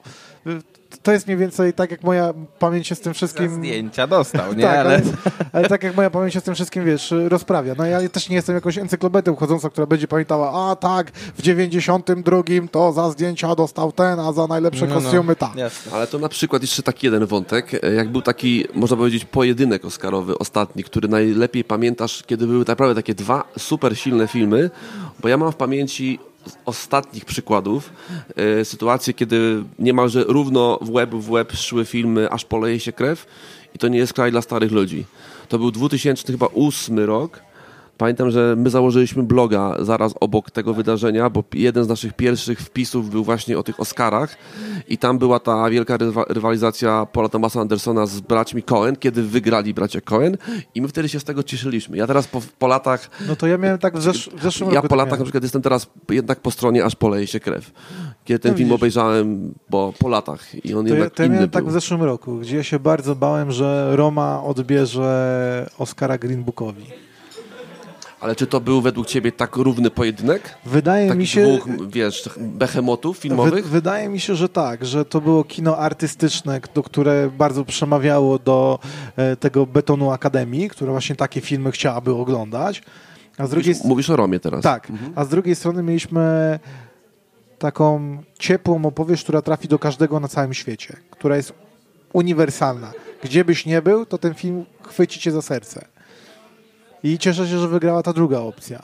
[1.04, 3.50] To jest mniej więcej tak, jak moja pamięć się z tym Za wszystkim...
[3.50, 4.64] zdjęcia dostał, nie?
[4.64, 4.90] Tak, ale...
[4.90, 5.02] ale,
[5.54, 7.76] ale tak jak moja pamięć się z tym wszystkim, wiesz, rozprawia.
[7.78, 12.44] No ja też nie jestem jakąś encyklopedią chodzącą, która będzie pamiętała, a tak, w 92
[12.72, 15.02] to za zdjęcia dostał ten, a za najlepsze No, no.
[15.02, 15.56] kostiumy tak.
[15.56, 15.92] Jasne.
[15.92, 19.86] Ale to na przykład jeszcze taki jeden wątek, e, jak był taki, można powiedzieć, pojedynek
[19.86, 24.70] Oscarowy ostatni, który najlepiej pamiętasz, kiedy były naprawdę takie dwa super silne filmy,
[25.20, 26.20] bo ja mam w pamięci
[26.66, 27.94] ostatnich przykładów
[28.36, 33.26] e, sytuację, kiedy niemalże równo w łeb w łeb szły filmy Aż poleje się krew
[33.76, 35.06] i to nie jest kraj dla starych ludzi.
[35.50, 37.42] To był 2008 rok,
[38.00, 43.10] Pamiętam, że my założyliśmy bloga zaraz obok tego wydarzenia, bo jeden z naszych pierwszych wpisów
[43.10, 44.38] był właśnie o tych Oscarach
[44.88, 49.74] i tam była ta wielka rywa rywalizacja Paula Thomasa Andersona z braćmi Cohen, kiedy wygrali
[49.74, 50.38] bracia Cohen
[50.76, 51.98] i my wtedy się z tego cieszyliśmy.
[51.98, 53.10] Ja teraz po, po latach...
[53.28, 54.88] No to ja miałem tak w, zesz w zeszłym ja roku.
[54.88, 55.20] po tak latach miałem.
[55.20, 57.72] na przykład jestem teraz jednak po stronie, aż poleje się krew.
[58.26, 61.28] Kiedy ten No film obejrzałem bo po latach i on To ja, jednak to ja
[61.28, 61.62] inny miałem był.
[61.62, 67.09] tak w zeszłym roku, gdzie ja się bardzo bałem, że Roma odbierze Oscara Green Bookowi.
[68.22, 70.56] Ale czy to był według ciebie tak równy pojedynek?
[70.66, 73.68] Wydaje mi Takich się, dwóch, wiesz, behemotów wy, filmowych?
[73.70, 78.80] wydaje mi się, że tak, że to było kino artystyczne, do, które bardzo przemawiało do
[79.16, 82.82] e, tego betonu Akademii, która właśnie takie filmy chciałaby oglądać.
[83.38, 84.64] A z drugiej Mówisz, o Romie teraz.
[84.64, 86.60] Tak, a z drugiej strony mieliśmy
[87.60, 91.54] taką ciepłą opowieść, która trafi do każdego na całym świecie, która jest
[92.14, 92.92] uniwersalna.
[93.24, 95.86] Gdzie byś nie był, to ten film chwyci cię za serce.
[97.04, 98.84] I cieszę się, że wygrała ta druga opcja.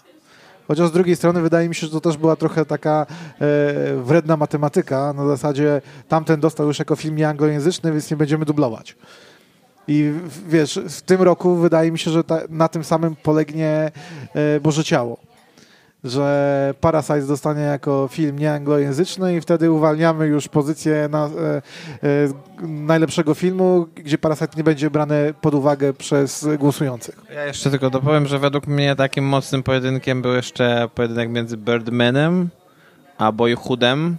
[0.67, 4.37] Chociaż z drugiej strony wydaje mi się, że to też była trochę taka e, wredna
[4.37, 8.95] matematyka, na zasadzie tamten dostał już jako film nieanglojęzyczny, więc nie będziemy dublować.
[9.87, 10.13] I
[10.47, 13.91] wiesz, w tym roku wydaje mi się, że ta, na tym samym polegnie
[14.35, 15.17] e, Boże Ciało.
[16.05, 21.29] Że Parasite zostanie jako film nieanglojęzyczny i wtedy uwalniamy już pozycję na, e,
[22.03, 27.21] e, najlepszego filmu, gdzie Parasite nie będzie brany pod uwagę przez głosujących.
[27.35, 32.49] Ja jeszcze tylko dopowiem, że według mnie takim mocnym pojedynkiem był jeszcze pojedynek między Birdmanem
[33.17, 34.17] a Boyhoodem.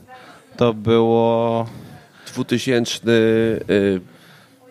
[0.57, 1.66] To było
[2.27, 4.01] 2000, y,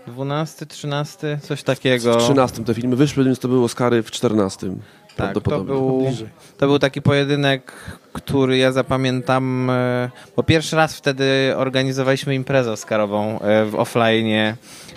[0.08, 2.16] 12, 13, coś w takiego.
[2.18, 4.76] 13 te filmy wyszły, więc to były Oscary w 14.
[5.16, 6.06] Tak, to był,
[6.58, 7.72] to był taki pojedynek,
[8.14, 14.56] który ja zapamiętam, e, bo pierwszy raz wtedy organizowaliśmy imprezę oscarową e, w offline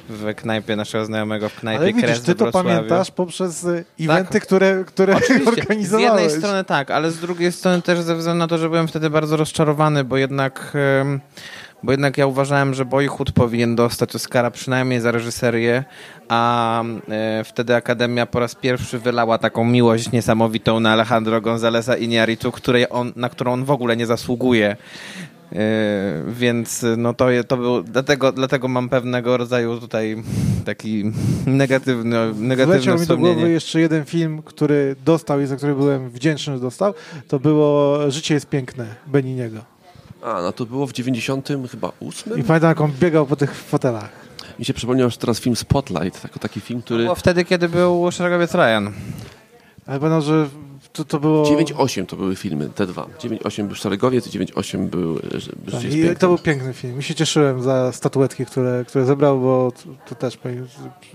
[0.08, 4.40] w knajpie naszego znajomego, w knajpie Ale widzisz, Kres ty to pamiętasz poprzez e, eventy,
[4.40, 5.44] które, które Oczywiście.
[5.44, 6.22] Z organizowałeś.
[6.22, 9.10] jednej strony tak, ale z drugiej strony też ze względu na to, że byłem wtedy
[9.10, 11.20] bardzo rozczarowany, bo jednak, em,
[11.82, 15.84] bo jednak ja uważałem, że Boyhood powinien dostać Oscara przynajmniej za reżyserię,
[16.28, 22.52] a e, wtedy Akademia po raz pierwszy wylała taką miłość niesamowitą na Alejandro Gonzaleza Iñárritu,
[22.52, 24.76] której on, na którą on w ogóle nie zasługuje.
[25.52, 30.22] E, Więc no to, to był, dlatego, dlatego mam pewnego rodzaju tutaj
[30.64, 31.12] taki
[31.46, 36.10] negatywny, negatywne Wleciał mi do głowy jeszcze jeden film, który dostał i za który byłem
[36.10, 36.94] wdzięczny, że dostał.
[37.28, 39.77] To było Życie jest piękne Beniniego.
[40.22, 42.38] A, no to było w 90 chyba 8?
[42.38, 44.10] I pamiętam, jak on biegał po tych fotelach.
[44.58, 47.02] Mi się przypomniał że teraz film Spotlight, jako taki film, który...
[47.02, 48.92] Było wtedy, kiedy był Szeregowiec Ryan.
[49.86, 50.48] Ale pamiętam, że
[50.92, 51.44] to, to było...
[51.44, 53.06] 9-8 to były filmy, te dwa.
[53.18, 55.18] 9-8 był Szeregowiec i 9-8 był
[55.70, 56.98] Tak, I to był piękny film.
[56.98, 60.38] I się cieszyłem za statuetki, które, które zebrał, bo to, to też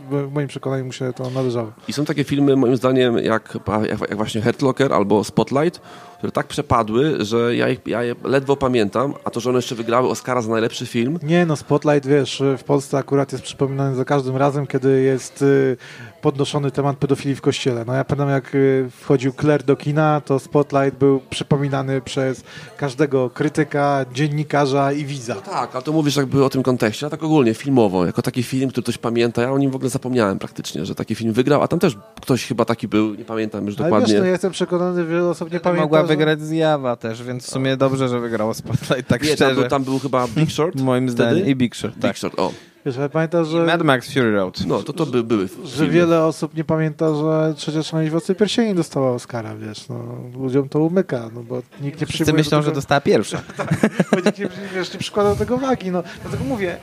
[0.10, 1.72] w moim przekonaniu mu się to należało.
[1.88, 3.58] I są takie filmy, moim zdaniem, jak,
[3.90, 5.82] jak, jak właśnie Hurt Locker albo Spotlight,
[6.24, 9.76] które tak przepadły, że ja, ich, ja je ledwo pamiętam, a to, że one jeszcze
[9.76, 14.06] wygrały Oscara za najlepszy film, Nie no, Spotlight, wiesz, w Polsce akurat jest przypominany za
[14.06, 15.78] każdym razem, kiedy jest y,
[16.22, 17.86] podnoszony temat pedofilii w kościele.
[17.88, 22.44] No ja pamiętam, jak y, wchodził Claire do kina, to Spotlight był przypominany przez
[22.78, 25.36] każdego krytyka, dziennikarza i widza.
[25.36, 28.70] Tak, a to mówisz jakby o tym kontekście, a tak ogólnie filmowo, jako taki film,
[28.70, 31.68] który ktoś pamięta, ja o nim w ogóle zapomniałem praktycznie, że taki film wygrał, a
[31.68, 34.14] tam też ktoś chyba taki był, nie pamiętam już Ale dokładnie.
[34.14, 36.13] wiesz, no ja jestem przekonany, że wiele osób nie pamięta.
[36.18, 39.56] Wygrać zjawa też, więc w sumie dobrze, że wygrało Spotlight, tak nie, tam szczerze.
[39.56, 40.76] był, tam był chyba Big Short.
[40.82, 41.24] Moim wtedy?
[41.30, 41.48] zdaniem.
[41.48, 42.18] I Big Short, Big tak.
[42.18, 42.52] Short, o.
[42.86, 44.66] Wiesz, ale pamiętasz, I że, Mad Max Fury Road.
[44.68, 45.92] No, to to by, były że filmy.
[45.92, 50.00] wiele osób nie pamięta, że trzecia część Władcy Pierścieni dostała Oscara, wiesz, no
[50.40, 53.42] ludziom to umyka, no bo nikt nie Wszyscy przyjmuje myślą, do że tego- dostała pierwsza.
[54.12, 55.92] Bo nikt nie, wiesz, nie przykłada do tego wagi.
[55.92, 56.78] No, dlatego mówię,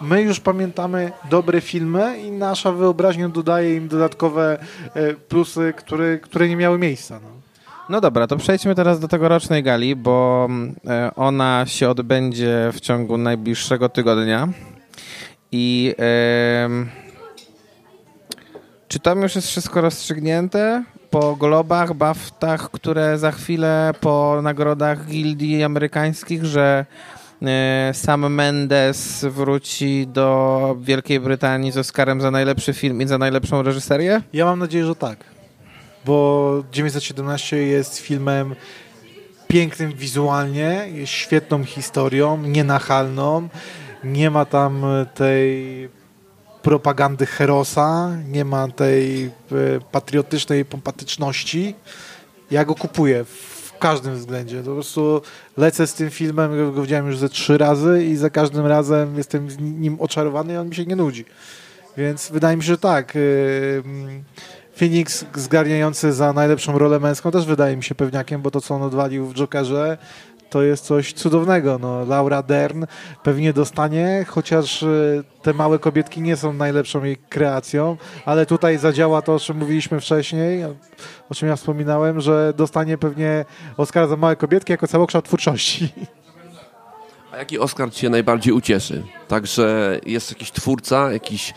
[0.00, 4.58] my już pamiętamy dobre filmy i nasza wyobraźnia dodaje im dodatkowe
[4.94, 7.20] e, plusy, które, które nie miały miejsca.
[7.22, 7.39] No.
[7.90, 10.48] No dobra, to przejdźmy teraz do tegorocznej gali, bo
[10.86, 14.48] e, ona się odbędzie w ciągu najbliższego tygodnia.
[15.52, 16.88] I em,
[18.88, 20.84] czy tam już jest wszystko rozstrzygnięte?
[21.10, 26.86] Po globach, baftach, które za chwilę, po nagrodach gildii amerykańskich, że
[27.42, 33.62] e, Sam Mendes wróci do Wielkiej Brytanii z Oscarem za najlepszy film i za najlepszą
[33.62, 34.22] reżyserię?
[34.32, 35.29] Ja mam nadzieję, że tak.
[36.04, 38.54] Bo 917 jest filmem
[39.48, 43.48] pięknym wizualnie, jest świetną historią, nienachalną.
[44.04, 44.84] Nie ma tam
[45.14, 45.88] tej
[46.62, 49.30] propagandy herosa, nie ma tej e,
[49.92, 51.74] patriotycznej pompatyczności.
[52.50, 54.62] Ja go kupuję w każdym względzie.
[54.62, 55.22] Po prostu
[55.56, 59.48] lecę z tym filmem, go widziałem już ze trzy razy i za każdym razem jestem
[59.80, 61.24] nim oczarowany i on mi się nie nudzi.
[61.96, 63.16] Więc wydaje mi się, że tak.
[63.16, 64.24] y, mm,
[64.80, 68.82] Phoenix zgarniający za najlepszą rolę męską też wydaje mi się pewniakiem, bo to, co on
[68.82, 69.98] odwalił w Jokerze,
[70.50, 71.78] to jest coś cudownego.
[71.78, 72.84] No, Laura Dern
[73.22, 79.22] pewnie dostanie, chociaż y, te małe kobietki nie są najlepszą jej kreacją, ale tutaj zadziała
[79.22, 80.64] to, o czym mówiliśmy wcześniej,
[81.30, 83.44] o czym ja wspominałem, że dostanie pewnie
[83.76, 85.92] Oscar za małe kobietki jako całokształt twórczości.
[87.40, 89.02] Jaki Oscar cię najbardziej ucieszy?
[89.28, 91.54] Także jest jakiś twórca, jakiś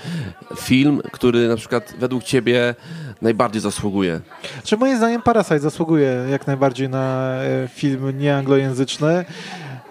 [0.55, 2.75] film, który na przykład według ciebie
[3.21, 4.21] najbardziej zasługuje?
[4.63, 9.25] Czy moim zdaniem Parasite zasługuje jak najbardziej na e, film nieanglojęzyczny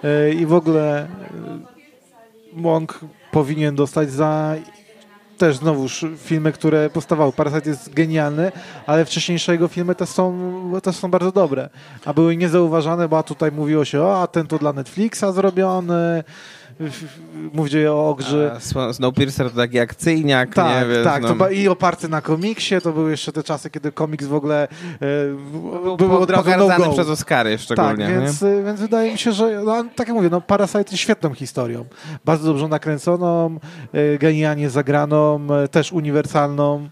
[0.05, 1.09] e, i w ogóle
[2.53, 3.01] Monk
[3.33, 4.55] powinien dostać za
[5.43, 7.33] też znowuż filmy, które powstawały.
[7.33, 8.53] Parasite jest genialny,
[8.87, 11.69] ale wcześniejsze jego filmy też są, też są bardzo dobre.
[12.05, 16.25] A były niezauważane, bo tutaj mówiło się, o, a ten to dla Netflixa zrobiony,
[17.53, 18.51] mówię o Ogrzy.
[18.93, 20.95] Snowpiercer to taki akcyjniak, tak, nie?
[20.95, 21.35] Wiesz, tak, no.
[21.35, 25.97] to i oparty na komiksie, to były jeszcze te czasy, kiedy komiks w ogóle e,
[25.97, 26.93] był od razu no go.
[26.93, 28.07] przez Oscary szczególnie.
[28.07, 31.35] Tak, więc, więc wydaje mi się, że no, tak jak mówię, no Parasite jest świetną
[31.35, 31.85] historią.
[32.25, 33.59] Bardzo dobrze nakręconą,
[33.93, 36.89] e, genialnie zagraną, e, też uniwersalną.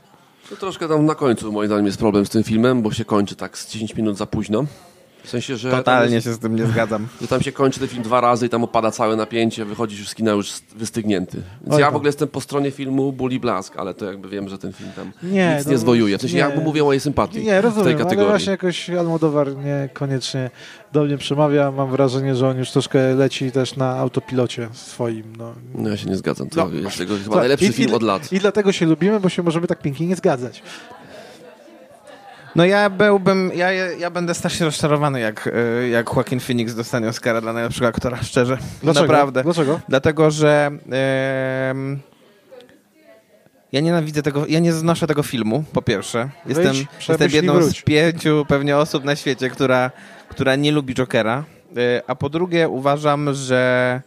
[0.50, 3.36] To troszkę tam na końcu moim zdaniem jest problem z tym filmem, bo się kończy
[3.36, 4.64] tak z 10 minut za późno.
[5.22, 5.70] W sensie, że...
[5.70, 7.08] Totalnie jest, się z tym nie zgadzam.
[7.20, 10.08] Że tam się kończy ten film dwa razy i tam opada całe napięcie, wychodzisz już
[10.08, 11.42] z kina już wystygnięty.
[11.62, 14.48] Więc Oj, ja w ogóle jestem po stronie filmu Bully Blask, ale to jakby wiem,
[14.48, 16.18] że ten film tam nie, nic no, nie zwojuje.
[16.18, 18.20] W sensie nie, ja mówię o mojej sympatii nie, rozumiem, w tej kategorii.
[18.20, 20.50] ale właśnie jakoś Almodowar niekoniecznie
[20.92, 21.70] do mnie przemawia.
[21.70, 25.36] Mam wrażenie, że on już troszkę leci też na autopilocie swoim.
[25.38, 26.48] No, no ja się nie zgadzam.
[26.48, 26.74] To no.
[26.74, 28.32] jest tego chyba najlepszy i, film od lat.
[28.32, 30.62] I dlatego się lubimy, bo się możemy tak pięknie nie zgadzać.
[32.56, 35.50] No ja byłbym, ja, ja będę strasznie rozczarowany, jak,
[35.82, 38.58] e, jak Joaquin Phoenix dostanie Oscara dla najlepszego aktora, szczerze.
[38.82, 39.06] Dlaczego?
[39.06, 39.42] Naprawdę.
[39.42, 39.80] Dlaczego?
[39.88, 40.70] Dlatego, że
[43.72, 46.28] ja nienawidzę tego, ja nie znoszę tego filmu, po pierwsze.
[46.46, 49.90] Jestem, Wyjdź, jestem jedną z pięciu pewnie osób na świecie, która,
[50.28, 51.44] która nie lubi Jokera.
[51.76, 54.02] E, a po drugie uważam, że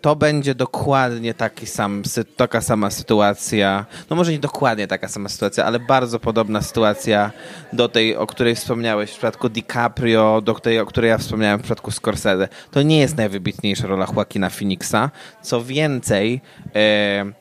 [0.00, 2.02] to będzie dokładnie taki sam,
[2.36, 7.30] taka sama sytuacja, no może nie dokładnie taka sama sytuacja, ale bardzo podobna sytuacja
[7.72, 11.62] do tej, o której wspomniałeś w przypadku DiCaprio, do tej, o której ja wspomniałem w
[11.62, 12.48] przypadku Scorsese.
[12.70, 15.10] To nie jest najwybitniejsza rola Joaquina Phoenixa.
[15.42, 16.40] Co więcej,
[16.74, 17.32] e,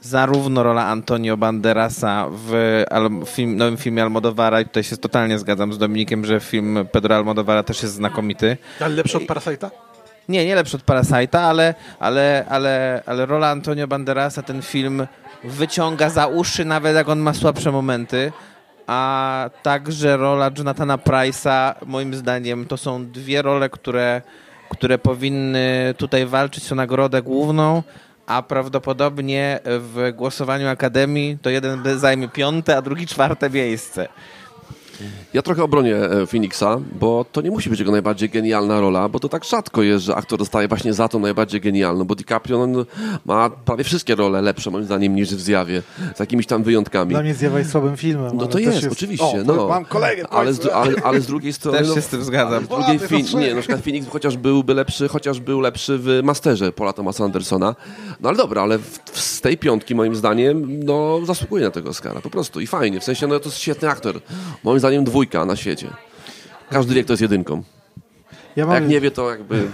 [0.00, 2.84] zarówno rola Antonio Banderasa w
[3.26, 7.62] film, nowym filmie Almodovara i tutaj się totalnie zgadzam z Dominikiem, że film Pedro Almodovara
[7.62, 8.56] też jest znakomity.
[8.80, 9.70] Ale lepszy od Parasite'a?
[10.28, 15.06] Nie, nie lepszy od Parasite'a, ale, ale, ale, ale rola Antonio Banderasa ten film
[15.44, 18.32] wyciąga za uszy, nawet jak on ma słabsze momenty.
[18.86, 24.22] A także rola Jonathana Price'a, moim zdaniem, to są dwie role, które,
[24.70, 27.82] które powinny tutaj walczyć o nagrodę główną,
[28.26, 34.08] a prawdopodobnie w głosowaniu Akademii to jeden zajmie piąte, a drugi czwarte miejsce.
[35.34, 39.20] Ja trochę obronię e, Phoenixa, bo to nie musi być jego najbardziej genialna rola, bo
[39.20, 42.86] to tak rzadko jest, że aktor dostaje właśnie za to najbardziej genialną, bo DiCaprio no,
[43.24, 45.82] ma prawie wszystkie role lepsze moim zdaniem niż w Zjawie,
[46.16, 47.10] z jakimiś tam wyjątkami.
[47.10, 48.36] Dla mnie Zjawa jest słabym filmem.
[48.36, 49.40] No to jest, jest, oczywiście.
[49.40, 49.68] O, no.
[49.68, 50.28] Mam kolegę.
[50.30, 51.78] Ale z, ale, ale z drugiej strony...
[51.78, 52.64] Też się z tym zgadzam.
[52.64, 56.72] Z drugiej fin, nie, na przykład Phoenix chociaż byłby lepszy, chociaż był lepszy w Masterze
[56.72, 57.74] Paula Thomasa Andersona.
[58.20, 61.90] No ale dobra, ale w, w, z tej piątki moim zdaniem no zasługuje na tego
[61.90, 63.00] Oscara, po prostu i fajnie.
[63.00, 64.20] W sensie, no to jest świetny aktor.
[64.64, 65.90] Moim zdaniem dwójka na świecie.
[66.70, 67.62] Każdy wie, kto jest jedynką.
[68.56, 68.74] Ja mam...
[68.74, 69.68] Jak nie wie, to jakby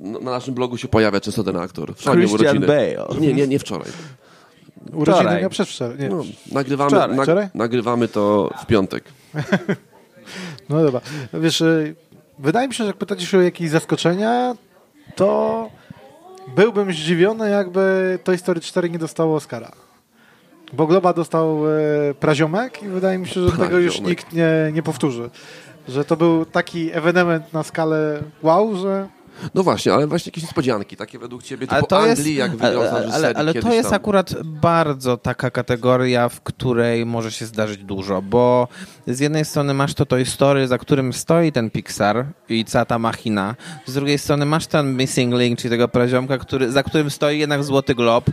[0.00, 1.94] na naszym blogu się pojawia często ten aktor.
[1.94, 3.06] Wczoraj Christian Bale.
[3.20, 3.90] Nie, nie, nie wczoraj.
[4.92, 5.98] Urodziny miał przedwczoraj.
[5.98, 6.08] Nie.
[6.08, 7.16] No, nagrywamy, wczoraj.
[7.16, 7.48] Na, wczoraj?
[7.54, 9.04] nagrywamy to w piątek.
[10.68, 11.00] no dobra.
[11.34, 11.94] Wiesz, y,
[12.38, 14.54] wydaje mi się, że jak pytacie się o jakieś zaskoczenia,
[15.16, 15.70] to
[16.56, 19.72] byłbym zdziwiony, jakby Toy Story 4 nie dostało Oscara.
[20.72, 23.68] Bo Globa dostał e, praziomek i wydaje mi się, że praziomek.
[23.68, 25.30] tego już nikt nie, nie powtórzy.
[25.88, 29.08] Że to był taki ewenement na skalę wow, że
[29.54, 32.90] no właśnie, ale właśnie jakieś niespodzianki, takie według ciebie, typu ale Anglii, jest, jak wygląda
[32.90, 33.96] Ale, ale, ale to jest tam.
[33.96, 38.68] akurat bardzo taka kategoria, w której może się zdarzyć dużo, bo
[39.06, 42.98] z jednej strony masz to Toy Story, za którym stoi ten Pixar i cała ta
[42.98, 43.54] machina,
[43.86, 47.64] z drugiej strony masz ten Missing Link, czyli tego praziomka, który, za którym stoi jednak
[47.64, 48.30] Złoty Glob,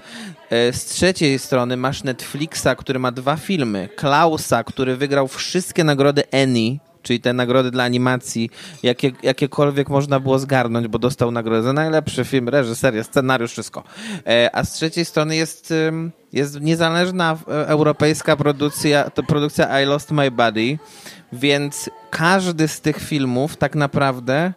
[0.50, 6.24] e, z trzeciej strony masz Netflixa, który ma dwa filmy, Klausa, który wygrał wszystkie nagrody
[6.44, 8.50] Annie, czyli te nagrody dla animacji,
[8.84, 13.84] jakie, jakiekolwiek można było zgarnąć, bo dostał nagrodę za najlepszy film, reżyseria, scenariusz, wszystko.
[14.28, 15.74] E, a z trzeciej strony jest,
[16.34, 20.78] jest niezależna e, europejska produkcja, to produkcja I Lost My Body,
[21.34, 24.54] więc każdy z tych filmów tak naprawdę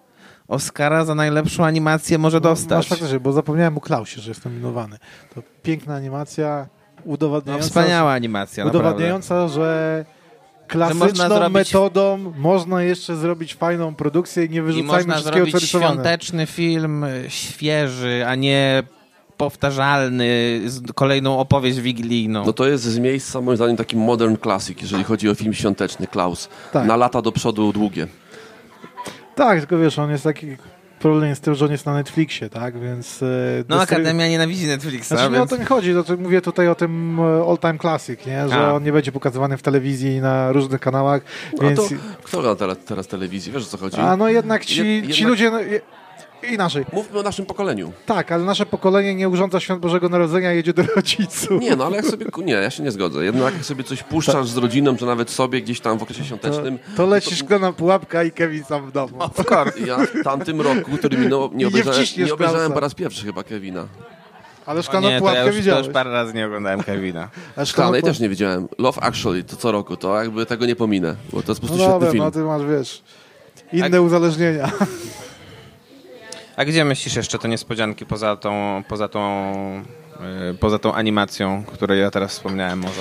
[0.49, 2.77] Oscara za najlepszą animację może dostać.
[2.77, 4.99] Masz faktycznie, bo zapomniałem o Klausie, że jest nominowany.
[5.35, 6.67] To piękna animacja,
[7.07, 8.89] No, udowadniająca, wspaniała animacja, naprawdę.
[8.89, 10.05] udowadniająca że
[10.71, 15.47] klasyczną można zrobić- metodą można jeszcze zrobić fajną produkcję i nie I wyrzucajmy można wszystkiego,
[15.47, 18.83] co zrobić świąteczny film, y, świeży, a nie
[19.37, 22.45] powtarzalny, z kolejną opowieść wigilijną.
[22.47, 26.07] No to jest z miejsca moim zdaniem taki modern classic, jeżeli chodzi o film świąteczny,
[26.07, 26.49] Klaus.
[26.73, 26.87] Tak.
[26.87, 28.07] Na lata do przodu długie.
[29.35, 30.47] Tak, tylko wiesz, on jest taki
[31.01, 33.23] problem jest z tym, że on jest na Netflixie, tak, więc...
[33.23, 33.27] e,
[33.69, 35.51] No Akademia nienawidzi Netflixa, Znaczy nie o więc...
[35.51, 38.49] to mi chodzi, to, to mówię tutaj o tym e, All Time Classic, nie?
[38.49, 38.73] że A.
[38.73, 41.23] on nie będzie pokazywany w telewizji i na różnych kanałach,
[41.59, 41.79] No więc...
[41.89, 43.53] to kto ma teraz, teraz telewizji?
[43.53, 43.97] Wiesz o co chodzi?
[44.01, 45.51] A no jednak ci, Jed- ci jednak- ludzie...
[45.51, 45.81] No, je,
[46.49, 46.85] inaczej.
[46.93, 47.93] Mówmy o naszym pokoleniu.
[48.07, 51.61] Tak, ale nasze pokolenie nie urządza Świąt Bożego Narodzenia, jedzie do rodziców.
[51.63, 53.25] Nie, no ale jak sobie, nie, ja się nie zgodzę.
[53.25, 56.27] Jednak jak sobie coś puszczasz z rodziną, czy nawet sobie gdzieś tam w okresie to,
[56.27, 56.79] świątecznym.
[56.97, 59.19] to leci szklana pułapka i Kevin sam w domu.
[59.87, 63.25] Ja w tamtym roku, który minął, nie nie obejrzałem, wciśniesz nie obejrzałem po raz pierwszy
[63.25, 63.87] chyba Kevina.
[64.67, 65.87] Ale szklaną nie, to pułapkę ja już, to widziałeś.
[65.87, 67.29] już parę razy nie oglądałem Kevina.
[67.57, 68.69] A Szklanej też nie widziałem.
[68.79, 71.73] Love Actually to co roku, to jakby tego nie pominę, bo to jest po No
[71.73, 72.25] prostu świetny dobra, film.
[72.25, 73.03] no ty masz, wiesz,
[73.73, 74.71] inne uzależnienia.
[76.57, 79.43] A gdzie myślisz jeszcze te niespodzianki poza tą, poza tą,
[80.49, 83.01] yy, poza tą animacją, której ja teraz wspomniałem może?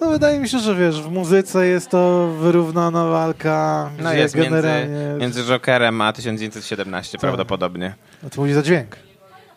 [0.00, 4.50] No wydaje mi się, że wiesz, w muzyce jest to wyrównana walka, No jest między,
[4.50, 5.16] generalnie...
[5.20, 7.94] między Jokerem a 1917 prawdopodobnie.
[8.22, 8.96] No to mówi za dźwięk.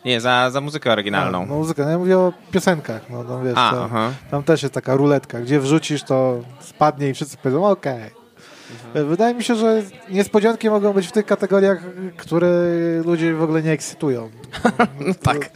[0.04, 1.42] Nie, za, za muzykę oryginalną.
[1.42, 3.88] A, no muzykę, no ja mówię o piosenkach, no, no wiesz, A, to,
[4.30, 8.21] tam też jest taka ruletka, gdzie wrzucisz, to spadnie i wszyscy powiedzą, okej.
[8.86, 9.08] Mhm.
[9.08, 11.78] Wydaje mi się, że niespodzianki mogą być w tych kategoriach,
[12.16, 12.48] które
[13.04, 14.30] ludzie w ogóle nie ekscytują.
[15.22, 15.50] tak.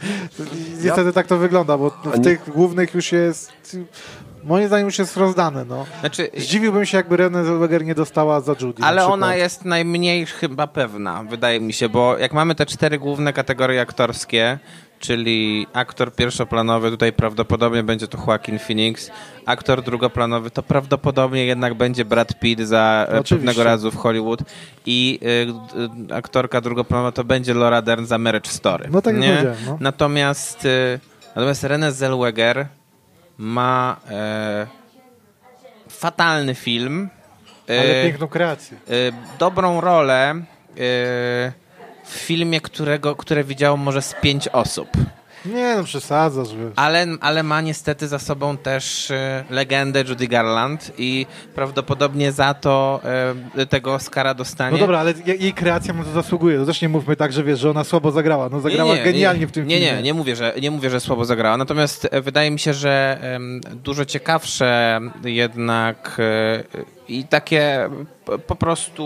[0.83, 3.51] Niestety tak to wygląda, bo w nie- tych głównych już jest,
[4.43, 5.85] moim zdaniem już jest rozdane, no.
[5.99, 8.83] Znaczy, Zdziwiłbym się, jakby Renée Zellweger nie dostała za Judy.
[8.83, 13.33] ale ona jest najmniej chyba pewna, wydaje mi się, bo jak mamy te cztery główne
[13.33, 14.59] kategorie aktorskie,
[14.99, 19.11] czyli aktor pierwszoplanowy, tutaj prawdopodobnie będzie to Joaquin Phoenix,
[19.45, 23.35] aktor drugoplanowy to prawdopodobnie jednak będzie Brad Pitt za e, Oczywiście.
[23.35, 24.39] pewnego razu w Hollywood
[24.85, 28.89] i y, y, aktorka drugoplanowa to będzie Laura Dern za Marriage Story.
[28.91, 29.43] No tak nie?
[29.65, 29.77] no.
[29.79, 30.99] Natomiast, y,
[31.35, 32.67] natomiast Renée Zellweger
[33.37, 33.97] ma
[35.89, 37.09] fatalny film.
[37.69, 38.77] Ale piękną kreację.
[39.39, 40.35] dobrą rolę
[42.07, 44.87] w filmie, którego, które widziało może z pięć osób.
[45.45, 46.73] Nie no, przesadzasz, wiesz.
[46.75, 49.15] Ale, ale ma niestety za sobą też y,
[49.49, 53.01] legendę Judy Garland i prawdopodobnie za to
[53.57, 54.71] y, tego Oscara dostanie.
[54.71, 56.59] No dobra, ale je- jej kreacja mu to zasługuje.
[56.59, 58.49] To też nie mówmy tak, że wiesz, że ona słabo zagrała.
[58.49, 59.95] No zagrała genialnie w tym nie, filmie.
[59.95, 61.57] Nie, nie mówię, że, nie mówię, że słabo zagrała.
[61.57, 66.17] Natomiast e, wydaje mi się, że em, dużo ciekawsze jednak
[67.09, 67.89] i takie
[68.47, 69.03] po prostu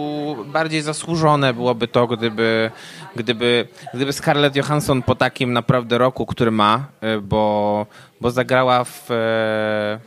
[0.47, 2.71] bardziej zasłużone byłoby to, gdyby,
[3.15, 7.85] gdyby, gdyby Scarlett Johansson po takim naprawdę roku, który ma, e, bo,
[8.21, 9.11] bo zagrała w...
[9.11, 9.99] e,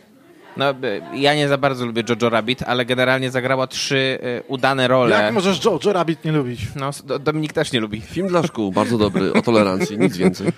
[0.57, 0.75] No, e,
[1.15, 4.19] ja nie za bardzo lubię Jojo Rabbit, ale generalnie zagrała trzy
[4.49, 5.23] udane role.
[5.23, 6.61] Jak możesz Joe Rabbit nie lubić?
[6.77, 8.01] No, Do- Dominik też nie lubi.
[8.01, 10.53] Film dla szkół, bardzo dobry, o tolerancji, nic więcej.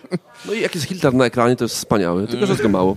[0.47, 2.97] No i jak jest Hiltar na ekranie, to jest wspaniały, tylko że jest go mało.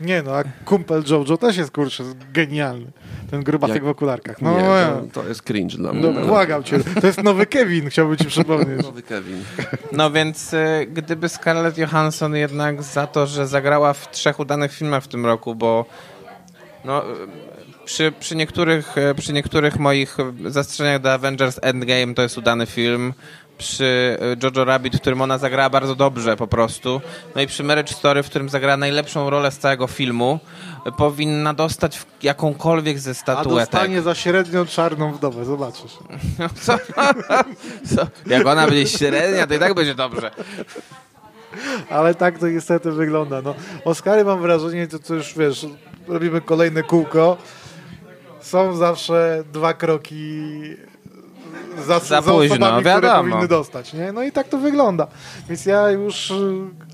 [0.00, 2.90] Nie no, a kumpel Jojo też jest, kurczę, genialny.
[3.30, 4.42] Ten grubasek Jak- w okularkach.
[4.42, 6.10] No, Nie, no, to, to jest cringe dla mnie.
[6.10, 6.78] no błagam cię.
[7.00, 8.82] To jest nowy Kevin, chciałbym ci przypomnieć.
[8.82, 9.44] Nowy Kevin.
[9.92, 15.02] No więc y, gdyby Scarlett Johansson jednak za to, że zagrała w trzech udanych filmach
[15.04, 15.84] w tym roku, bo
[16.84, 17.02] no,
[17.84, 22.66] przy, przy, niektórych, y, przy niektórych moich y, zastrzeżeniach do Avengers Endgame to jest udany
[22.66, 23.12] film,
[23.60, 27.00] przy y, Jojo Rabbit, w którym ona zagrała bardzo dobrze po prostu,
[27.34, 30.38] no i przy Marriage Story, w którym zagrała najlepszą rolę z całego filmu,
[30.96, 33.72] powinna dostać jakąkolwiek ze A statuetek.
[33.72, 35.98] dostanie za średnią czarną wdowę, zobaczysz.
[36.62, 36.78] Co?
[37.96, 38.06] Co?
[38.26, 40.30] Jak ona będzie średnia, to i tak będzie dobrze.
[41.90, 43.42] Ale tak to niestety wygląda.
[43.42, 43.54] No,
[43.84, 45.66] Oscary mam wrażenie, to, to już wiesz,
[46.08, 47.36] robimy kolejne kółko.
[48.40, 50.42] Są zawsze dwa kroki
[51.86, 53.22] za, Za za, późno, osobami, które wiadomo.
[53.30, 53.92] powinny dostać.
[53.92, 54.12] Nie?
[54.12, 55.06] No i tak to wygląda.
[55.48, 56.34] Więc ja już y,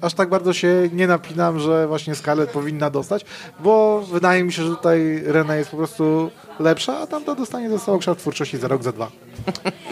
[0.01, 3.25] aż tak bardzo się nie napinam, że właśnie Scarlett powinna dostać,
[3.61, 6.31] bo wydaje mi się, że tutaj Rena jest po prostu
[6.61, 9.09] lepsza, a tamta dostanie za cały kształt twórczości za rok, za dwa.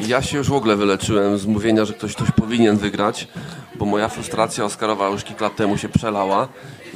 [0.07, 3.29] Ja się już w ogóle wyleczyłem z mówienia, że ktoś coś powinien wygrać,
[3.75, 6.49] bo moja frustracja Oscarowa już kilka lat temu się przelała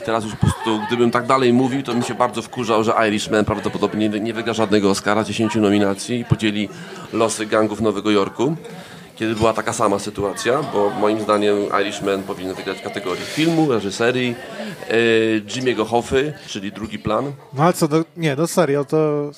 [0.09, 3.45] teraz już po prostu, gdybym tak dalej mówił, to bym się bardzo wkurzał, że Irishman
[3.45, 6.69] prawdopodobnie nie wygra żadnego Oscara, 10 nominacji i podzieli
[7.13, 8.57] losy gangów Nowego Jorku.
[9.17, 14.35] Kiedy była taka sama sytuacja, bo moim zdaniem Irishman powinien wygrać w kategorii filmu, reżyserii,
[14.89, 14.95] e,
[15.41, 17.33] Jimmy'ego Hoffy, czyli drugi plan.
[17.55, 19.31] No ale co, no, nie, no serio, to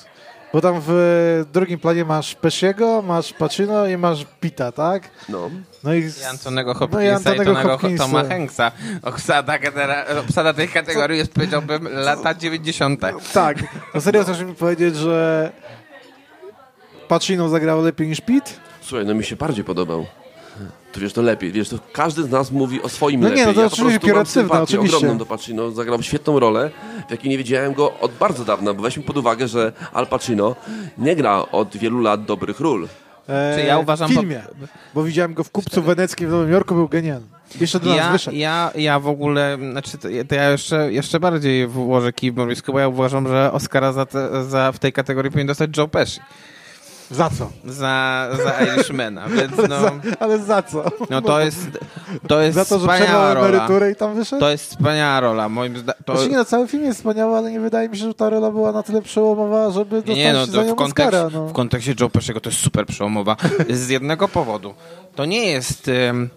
[0.53, 5.09] Bo tam w drugim planie masz Pesciego, masz Pacino i masz Pita, tak?
[5.29, 5.49] No.
[5.83, 8.03] No i, I Antonego no Hopkinsa i i Antonego Tonego Hopkinsa.
[8.03, 8.71] Toma Hanksa.
[9.03, 13.01] Obsada, genera- obsada tej kategorii jest, powiedziałbym, lata 90.
[13.33, 13.57] Tak,
[13.93, 15.51] no serio chcesz mi powiedzieć, że
[17.07, 18.59] Pacino zagrał lepiej niż Pitt?
[18.81, 20.05] Słuchaj, no mi się bardziej podobał.
[20.91, 21.51] To wiesz, to lepiej.
[21.51, 23.47] Wiesz, to każdy z nas mówi o swoim No nie, lepiej.
[23.47, 24.97] no to ja po oczywiście prostu mam sympatię oczywiście.
[24.97, 25.71] ogromną do Pacino.
[25.71, 26.69] Zagrał świetną rolę,
[27.07, 30.55] w jakiej nie widziałem go od bardzo dawna, bo weźmy pod uwagę, że Al Pacino
[30.97, 32.87] nie gra od wielu lat dobrych ról.
[33.29, 34.41] E, Czy ja uważam, W bo- filmie,
[34.93, 37.27] bo widziałem go w Kupcu Weneckim w Nowym Jorku, był genialny.
[37.61, 38.37] Jeszcze do nas Ja, wyszedł.
[38.37, 42.79] ja, ja w ogóle, znaczy to, to ja jeszcze, jeszcze bardziej włożę kij w bo
[42.79, 46.19] ja uważam, że Oscara za, te, za w tej kategorii powinien dostać Joe Pesci.
[47.11, 47.49] Za co?
[47.65, 50.83] Za, za Irishmana, więc no, Za, ale za co?
[51.09, 51.59] no to jest,
[52.27, 53.47] to jest Za to, że wspaniała rola.
[53.47, 54.39] emeryturę i tam wyszedł?
[54.39, 56.03] To jest wspaniała rola, moim zdaniem.
[56.05, 58.29] To, Znaczy nie, no, cały film jest wspaniały, ale nie wydaje mi się, że ta
[58.29, 61.29] rola była na tyle przełomowa, żeby dostać Nie, no za to nią w, kontekście, Oscara.
[61.33, 61.47] No.
[61.47, 63.35] w kontekście Joe Pesciego to jest super przełomowa.
[63.69, 64.73] Z jednego powodu.
[65.15, 65.91] To nie jest,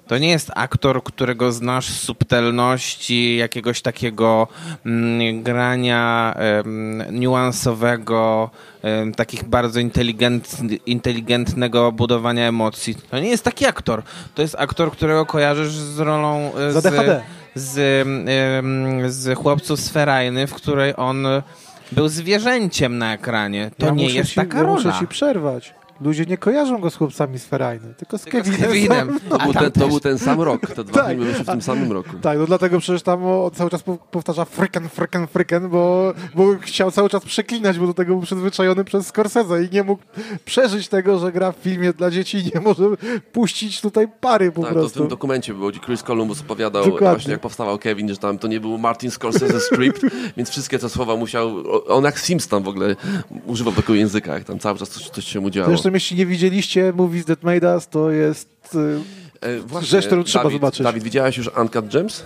[0.06, 4.48] to nie jest aktor, którego znasz z subtelności, jakiegoś takiego
[4.86, 8.50] mm, grania ym, niuansowego,
[9.16, 10.56] takich bardzo inteligent,
[10.86, 12.94] inteligentnego budowania emocji.
[13.10, 14.02] To nie jest taki aktor.
[14.34, 16.50] To jest aktor, którego kojarzysz z rolą
[16.82, 17.22] DHD.
[17.54, 17.78] z, z,
[18.58, 21.26] ym, z chłopców z Ferajny, w której on
[21.92, 23.70] był zwierzęciem na ekranie.
[23.78, 24.74] To ja nie jest ci, taka ja rola.
[24.74, 25.74] muszę ci przerwać.
[26.00, 29.20] Ludzie nie kojarzą go z chłopcami z Ferajny, tylko z Tylko z Kevinem.
[29.30, 30.60] To, był ten, to był ten sam rok.
[30.74, 31.08] Te dwa Tak.
[31.08, 32.10] filmy wyszły w tym samym roku.
[32.22, 36.44] Tak, no dlatego przecież tam on cały czas po- powtarza fryken, fryken, fryken, bo, bo
[36.60, 40.02] chciał cały czas przeklinać, bo do tego był przyzwyczajony przez Scorsese i nie mógł
[40.44, 42.84] przeżyć tego, że gra w filmie dla dzieci i nie może
[43.32, 44.98] puścić tutaj pary po Tak, to w prostu.
[44.98, 47.08] tym dokumencie było, gdzie Chris Columbus opowiadał Dokładnie.
[47.08, 50.00] właśnie jak powstawał Kevin, że tam to nie był Martin Scorsese script,
[50.36, 51.54] więc wszystkie te słowa musiał,
[51.88, 52.96] on jak Sims tam w ogóle
[53.46, 55.68] używał takiego języka, jak tam cały czas coś, coś się mu działo.
[55.84, 58.74] Zresztą jeśli nie widzieliście Movies That Made Us, to jest...
[58.74, 59.00] y,
[59.40, 60.82] E, właśnie, rzecz, którą trzeba Dawid, zobaczyć.
[60.82, 62.24] Dawid, widziałeś już Uncut Gems?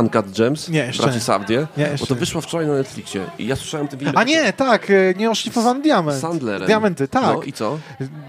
[0.00, 0.68] Uncut Gems?
[0.68, 1.18] Nie, jeszcze Braci
[1.48, 1.66] nie.
[1.76, 4.12] Nie, jeszcze Bo to wyszło wczoraj na Netflixie i ja słyszałem ten film.
[4.14, 6.20] A nie, tak, y, nieoszlifowany diament.
[6.20, 6.66] Sandlerem.
[6.66, 7.22] Diamenty, tak.
[7.36, 7.78] No i co?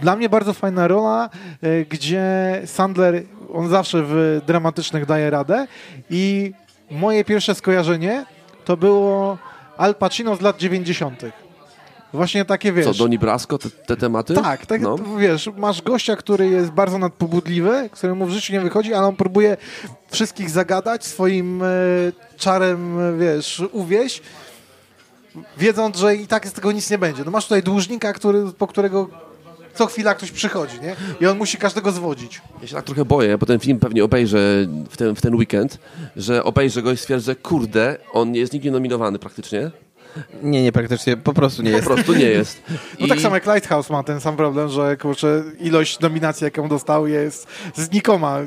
[0.02, 1.30] Dla mnie bardzo fajna rola,
[1.62, 2.22] e, gdzie
[2.66, 3.24] Sandler,
[3.54, 5.68] on zawsze w dramatycznych daje radę
[6.10, 6.54] i
[6.92, 8.26] moje pierwsze skojarzenie
[8.66, 9.38] to było
[9.78, 11.45] Al Pacino z lat 90.
[12.14, 12.86] Właśnie takie, wiesz...
[12.86, 14.34] Co, Doni Brasco, te, te tematy?
[14.34, 14.96] Tak, tak No.
[15.20, 19.58] wiesz, masz gościa, który jest bardzo nadpobudliwy, któremu w życiu nie wychodzi, ale on próbuje
[20.12, 21.68] wszystkich zagadać, swoim e,
[22.38, 24.22] czarem, e, wiesz, uwieść,
[25.58, 27.24] wiedząc, że i tak z tego nic nie będzie.
[27.24, 29.10] No masz tutaj dłużnika, który, po którego
[29.74, 30.96] co chwila ktoś przychodzi, nie?
[31.22, 32.42] I on musi każdego zwodzić.
[32.62, 35.80] Ja się tak trochę boję, bo ten film pewnie obejrzę w ten, w ten weekend,
[36.16, 39.72] że obejrzę go i stwierdzę, kurde, on jest nigdzie nominowany praktycznie.
[40.44, 41.88] Nie, nie, praktycznie po prostu nie Po jest.
[41.88, 42.62] prostu nie jest.
[43.00, 46.68] No I tak samo jak Lighthouse ma ten sam problem, że kurczę, ilość nominacji, jaką
[46.70, 48.40] dostał jest znikoma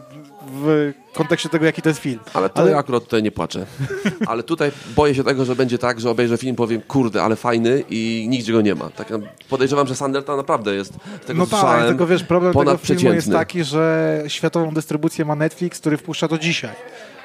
[0.52, 2.18] w kontekście tego, jaki to jest film.
[2.34, 3.66] Ale to ja akurat tutaj nie płaczę.
[4.28, 7.36] Ale tutaj boję się tego, że będzie tak, że obejrzę film i powiem, kurde, ale
[7.36, 8.90] fajny i nigdzie go nie ma.
[8.90, 9.08] Tak
[9.48, 10.92] podejrzewam, że Sander to naprawdę jest
[11.26, 15.80] tego No tak, tylko wiesz, problem tego filmu jest taki, że światową dystrybucję ma Netflix,
[15.80, 16.70] który wpuszcza to dzisiaj.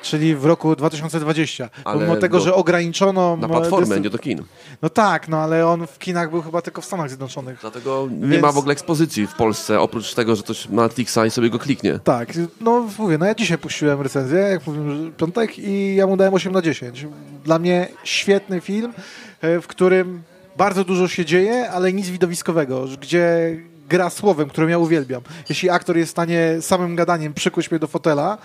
[0.03, 1.69] Czyli w roku 2020.
[1.85, 3.37] Ale Pomimo tego, do- że ograniczono...
[3.37, 4.43] Na platformę, nie do kin.
[4.81, 7.57] No tak, no ale on w kinach był chyba tylko w Stanach Zjednoczonych.
[7.61, 11.17] Dlatego nie Więc- ma w ogóle ekspozycji w Polsce, oprócz tego, że ktoś ma Netflixa
[11.27, 11.99] i sobie go kliknie.
[12.03, 12.29] Tak,
[12.61, 16.53] no mówię, no ja dzisiaj puściłem recenzję, jak mówiłem, piątek i ja mu dałem 8
[16.53, 17.07] na 10.
[17.43, 18.93] Dla mnie świetny film,
[19.41, 20.21] e, w którym
[20.57, 23.57] bardzo dużo się dzieje, ale nic widowiskowego, gdzie
[23.89, 25.21] gra słowem, którą ja uwielbiam.
[25.49, 28.37] Jeśli aktor jest w stanie samym gadaniem przykuć mnie do fotela,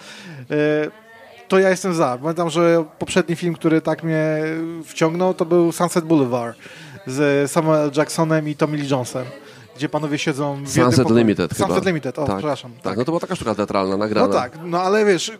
[0.51, 0.55] e,
[1.49, 2.19] to ja jestem za.
[2.23, 4.43] Pamiętam, że poprzedni film, który tak mnie
[4.85, 6.59] wciągnął, to był Sunset Boulevard
[7.07, 9.25] z Samuel Jacksonem i Tommy Lee Jonesem,
[9.77, 11.11] gdzie panowie siedzą w Sunset.
[11.11, 11.87] Limited Sunset chyba.
[11.87, 12.73] Limited, o, tak, przepraszam.
[12.83, 14.27] Tak, no to była taka sztuka teatralna, nagrana.
[14.27, 15.33] No tak, no ale wiesz,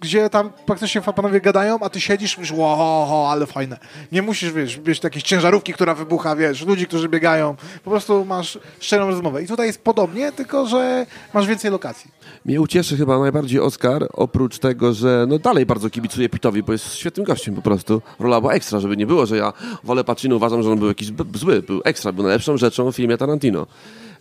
[0.00, 3.78] gdzie tam praktycznie panowie gadają, a ty siedzisz i mówisz, wow, ale fajne.
[4.12, 7.56] Nie musisz, wiesz, mieć jakiejś ciężarówki, która wybucha, wiesz, ludzi, którzy biegają.
[7.84, 9.42] Po prostu masz szczerą rozmowę.
[9.42, 12.10] I tutaj jest podobnie, tylko że masz więcej lokacji.
[12.44, 16.94] Mnie ucieszy chyba najbardziej Oscar, oprócz tego, że no dalej bardzo kibicuję Pitowi, bo jest
[16.94, 18.02] świetnym gościem po prostu.
[18.18, 19.52] Rola była ekstra, żeby nie było, że ja
[19.84, 23.16] wolę Pacino, uważam, że on był jakiś zły, był ekstra, był najlepszą rzeczą w filmie
[23.16, 23.66] Tarantino.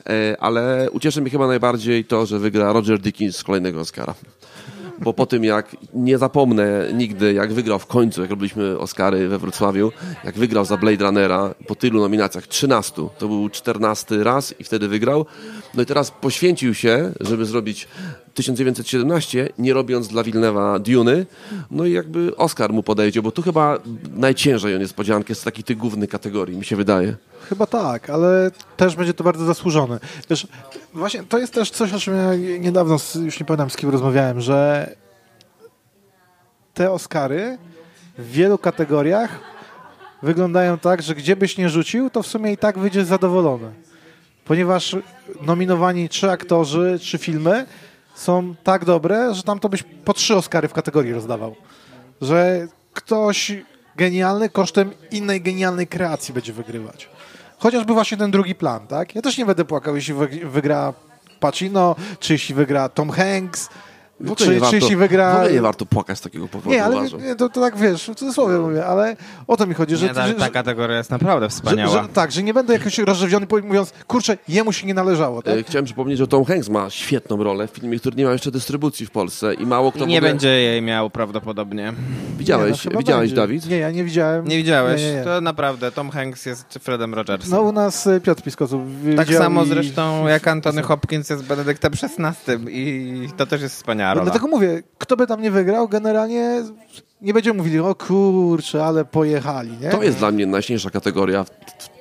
[0.09, 4.13] E, ale ucieszy mnie chyba najbardziej to, że wygra Roger Dickens kolejnego Oscara.
[4.99, 9.39] Bo po tym jak, nie zapomnę nigdy, jak wygrał w końcu, jak robiliśmy Oscary we
[9.39, 9.91] Wrocławiu,
[10.23, 14.87] jak wygrał za Blade Runnera po tylu nominacjach, 13, to był 14 raz i wtedy
[14.87, 15.25] wygrał.
[15.73, 17.87] No i teraz poświęcił się, żeby zrobić
[18.35, 21.25] 1917, nie robiąc dla Wilnewa Duny,
[21.71, 23.77] no i jakby Oscar mu podejdzie, bo tu chyba
[24.15, 27.15] najciężej o niespodziankę z takich tych głównych kategorii, mi się wydaje.
[27.49, 29.99] Chyba tak, ale też będzie to bardzo zasłużone.
[30.29, 30.47] Wiesz,
[30.93, 34.41] właśnie to jest też coś, o czym ja niedawno, już nie pamiętam z kim rozmawiałem,
[34.41, 34.89] że
[36.73, 37.57] te Oscary
[38.17, 39.39] w wielu kategoriach
[40.23, 43.71] wyglądają tak, że gdzie byś nie rzucił, to w sumie i tak wyjdziesz zadowolony.
[44.45, 44.95] Ponieważ
[45.41, 47.65] nominowani trzy aktorzy, trzy filmy
[48.15, 51.55] są tak dobre, że tam to byś po trzy Oscary w kategorii rozdawał.
[52.21, 53.51] Że ktoś
[53.95, 57.09] genialny kosztem innej genialnej kreacji będzie wygrywać.
[57.59, 59.15] Chociażby właśnie ten drugi plan, tak?
[59.15, 60.93] Ja też nie będę płakał, jeśli wy- wygra
[61.39, 63.69] Pacino, czy jeśli wygra Tom Hanks,
[64.19, 65.43] W czy, nie czy warto, jeśli wygra...
[65.51, 68.57] nie warto płakać z takiego powodu, Nie, ale nie, to, to tak wiesz, w cudzysłowie
[68.57, 69.15] mówię, ale
[69.47, 72.03] o to mi chodzi, że, Nie, ta, że, ta że, kategoria jest naprawdę że, wspaniała.
[72.03, 75.53] że, tak, że nie będę jakoś rozrzewniony powie- mówiąc, kurczę, jemu się nie należało, tak?
[75.57, 78.51] E, Chciałem przypomnieć, że Tom Hanks ma świetną rolę w filmie, który nie ma jeszcze
[78.51, 80.31] dystrybucji w Polsce i mało kto w nie ogóle...
[80.31, 81.93] będzie jej miał prawdopodobnie.
[82.37, 83.41] Widziałeś, Nie, no widziałeś będzie.
[83.41, 83.69] Dawid?
[83.69, 84.47] Nie, ja nie widziałem.
[84.47, 85.01] Nie widziałeś?
[85.01, 85.23] Nie, nie, nie.
[85.23, 87.51] To naprawdę Tom Hanks jest Fredem Rogersem.
[87.51, 88.81] No u nas y, Piotr Piskosów
[89.17, 94.15] tak samo i- zresztą jak Antony Hopkins jest Benedyktem XVI i to też jest wspaniała
[94.15, 94.31] No, rola.
[94.31, 96.63] dlatego mówię, kto by tam nie wygrał, generalnie
[97.21, 99.89] nie będziemy mówili, o kurczę, ale pojechali, nie?
[99.89, 101.45] To jest dla mnie najśniejsza kategoria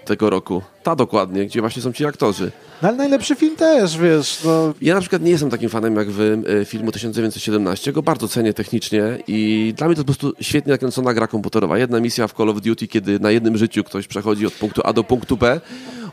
[0.04, 0.62] tego roku.
[0.82, 2.52] Ta dokładnie, gdzie właśnie są ci aktorzy.
[2.82, 6.10] No, ale najlepszy film też, wiesz, no, Ja na przykład nie jestem takim fanem jak
[6.10, 10.72] wy e, filmu 1917, go bardzo cenię technicznie i dla mnie to po prostu świetnie
[10.72, 11.78] nakręcona gra komputerowa.
[11.78, 14.92] Jedna misja w Call of Duty, kiedy na jednym życiu ktoś przechodzi od punktu A
[14.92, 15.60] do punktu B,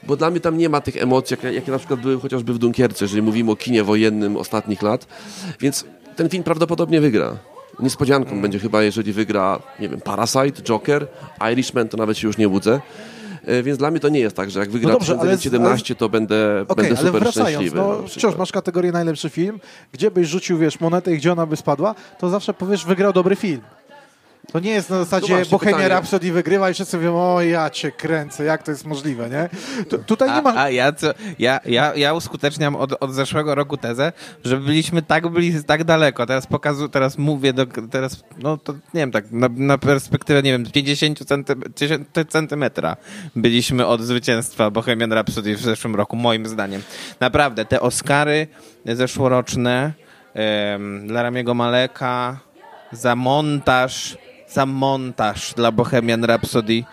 [0.04, 2.58] bo dla mnie tam nie ma tych emocji, jakie, jakie na przykład były chociażby w
[2.58, 5.08] Dunkierce, jeżeli mówimy o kinie wojennym ostatnich lat,
[5.60, 5.86] więc
[6.16, 7.38] ten film prawdopodobnie wygra.
[7.80, 11.08] Niespodzianką będzie chyba, jeżeli wygra, nie wiem, Parasite, Joker,
[11.52, 12.80] Irishman, to nawet się już nie łudzę.
[13.46, 15.96] E, Więc dla mnie to nie jest tak, że jak wygra No dobrze, ale- 1917,
[15.96, 17.78] to będę, Okej, będę ale super wracając, szczęśliwy.
[17.78, 19.60] no, wciąż masz kategorię najlepszy film,
[19.92, 23.36] gdzie byś rzucił, wiesz, monetę i gdzie ona by spadła, to zawsze powiesz, wygrał dobry
[23.36, 23.62] film.
[24.52, 25.90] To nie jest na zasadzie No właśnie, Bohemia pytanie.
[25.90, 29.50] Rhapsody wygrywa i wszyscy mówią, o ja cię kręcę, jak to jest możliwe, nie?
[29.90, 30.54] Tu, tutaj nie ma...
[30.54, 34.14] A, a ja, co, ja, ja, ja uskuteczniam od, od zeszłego roku tezę,
[34.46, 36.26] że byliśmy tak, byli tak daleko.
[36.26, 40.52] Teraz pokazu, teraz mówię, do, teraz, no to nie wiem, tak na, na perspektywę, nie
[40.52, 42.98] wiem, 50 centym, 10 centymetra
[43.36, 46.82] byliśmy od zwycięstwa Bohemian Rhapsody w zeszłym roku, moim zdaniem.
[47.20, 48.48] Naprawdę, te Oscary
[48.86, 49.94] zeszłoroczne
[51.04, 52.40] dla Ramiego Maleka
[52.92, 54.18] za montaż,
[54.52, 56.84] za montaż dla Bohemian Rhapsody.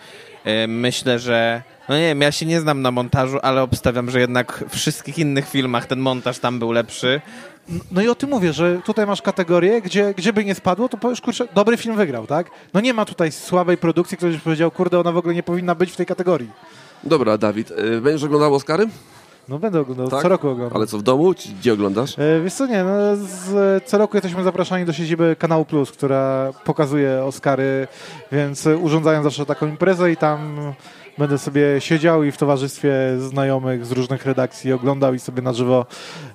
[0.45, 1.61] E, Myślę, że.
[1.89, 5.17] No nie wiem, ja się nie znam na montażu, ale obstawiam, że jednak w wszystkich
[5.17, 7.21] innych filmach ten montaż tam był lepszy.
[7.91, 10.97] No i o tym mówię, że tutaj masz kategorię, gdzie, gdzie by nie spadło, to
[10.97, 12.47] powiesz, kurczę, dobry film wygrał, tak?
[12.73, 15.75] No nie ma tutaj słabej produkcji, ktoś by powiedział, kurde, ona w ogóle nie powinna
[15.75, 16.49] być w tej kategorii.
[17.03, 18.87] Dobra, Dawid, y, będziesz oglądał Oscary?
[19.49, 20.21] No będę oglądał, Tak?
[20.21, 20.77] co roku oglądam.
[20.77, 21.33] Ale co, w domu?
[21.33, 22.19] Czy Gdzie oglądasz?
[22.19, 26.51] E, Wiesz co, nie, no z, co roku jesteśmy zapraszani do siedziby Kanału Plus, która
[26.65, 27.87] pokazuje Oscary,
[28.31, 30.57] więc urządzają zawsze taką imprezę i tam
[31.17, 35.85] będę sobie siedział i w towarzystwie znajomych z różnych redakcji oglądał i sobie na żywo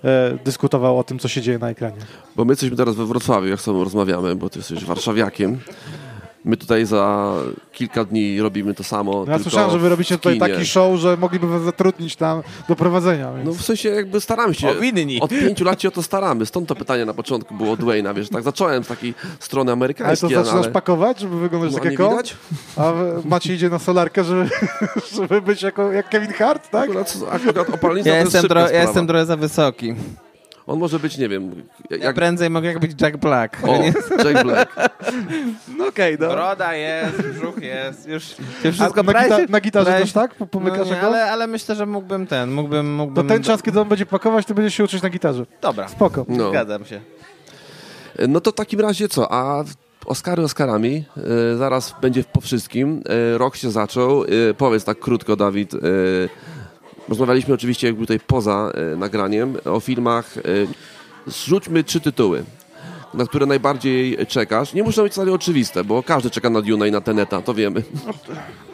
[0.05, 1.97] e, dyskutował o tym, co się dzieje na ekranie.
[2.37, 5.59] Bo my jesteśmy teraz we Wrocławiu, jak tobą rozmawiamy, bo ty jesteś warszawiakiem.
[6.45, 7.35] My tutaj za
[7.73, 9.13] kilka dni robimy to samo.
[9.13, 12.43] No ja tylko słyszałem, że wy robicie tutaj taki show, że mogliby was zatrudnić tam
[12.69, 13.33] do prowadzenia.
[13.33, 13.47] Więc...
[13.47, 14.67] No w sensie jakby staramy się.
[14.67, 15.21] Powinni.
[15.21, 16.47] Od pięciu lat się o to staramy.
[16.47, 19.83] Stąd to pytanie na początku było Dwayna, wiesz, tak zacząłem z takiej strony ale to
[19.83, 20.73] amerykańskiej, zaczynasz ale...
[20.73, 22.23] pakować, żeby wyglądać No, tak a jak on?
[22.77, 24.49] A w- Macie idzie na solarkę, żeby,
[25.17, 26.85] żeby być jako, jak Kevin Hart, tak?
[26.85, 29.95] Akurat, akurat opalnica Ja to jestem, jest tro, szybka ja jestem trochę za wysoki.
[30.67, 32.15] On może być, nie wiem, Ja jak...
[32.15, 33.59] prędzej mogę jak być Jack Black.
[33.65, 33.83] O,
[34.25, 34.77] Jack Black.
[35.79, 36.29] No okej, no.
[36.29, 38.25] Broda jest, brzuch jest, już
[38.69, 40.35] A wszystko na, gita- na gitarze też tak?
[40.35, 41.01] Po- No Pomykasz nie, go?
[41.07, 42.87] ale, ale myślę, że mógłbym ten, mógłbym...
[42.87, 45.47] To mógłbym ten czas, kiedy on będzie pakować, to będziesz się uczyć na gitarze.
[45.61, 46.25] Dobra, Spoko.
[46.29, 46.49] No.
[46.51, 47.01] zgadzam się.
[48.29, 49.33] No to w takim razie co?
[49.33, 49.65] A
[50.07, 51.05] Oscary Oscarami,
[51.53, 53.03] e, zaraz będzie po wszystkim.
[53.35, 54.25] E, rok się zaczął.
[54.25, 54.27] E,
[54.59, 55.73] powiedz tak krótko, Dawid.
[57.09, 60.39] Rozmawialiśmy oczywiście jakby tutaj poza e, nagraniem o filmach.
[60.39, 60.41] E,
[61.27, 62.45] zrzućmy trzy tytuły,
[63.15, 64.75] na które najbardziej czekasz.
[64.75, 67.83] Nie muszą być wcale oczywiste, bo każdy czeka na Duna i na Teneta, to wiemy.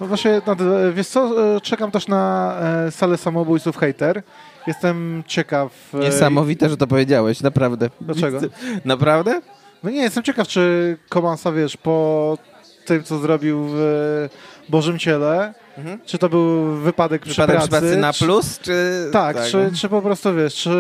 [0.00, 2.54] No właśnie, no, e, wiesz co, czekam też na
[2.86, 4.22] e, salę samobójców Hater.
[4.66, 5.72] Jestem ciekaw...
[5.94, 7.90] e, Niesamowite, że to powiedziałeś, naprawdę.
[8.00, 8.40] Dlaczego?
[8.84, 9.40] Naprawdę?
[9.82, 12.38] No nie, jestem ciekaw, czy Komansa, wiesz, po
[12.84, 14.28] tym, co zrobił w
[14.68, 15.98] Bożym Ciele, Mhm.
[16.06, 19.08] czy to był wypadek przy Przypadek pracy, przy pracy na plus, czy...
[19.12, 20.70] Tak, tak, czy, czy po prostu, wiesz, czy...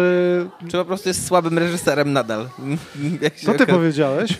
[0.68, 2.48] Czy po prostu jest słabym reżyserem nadal?
[3.46, 4.30] To ty powiedziałeś.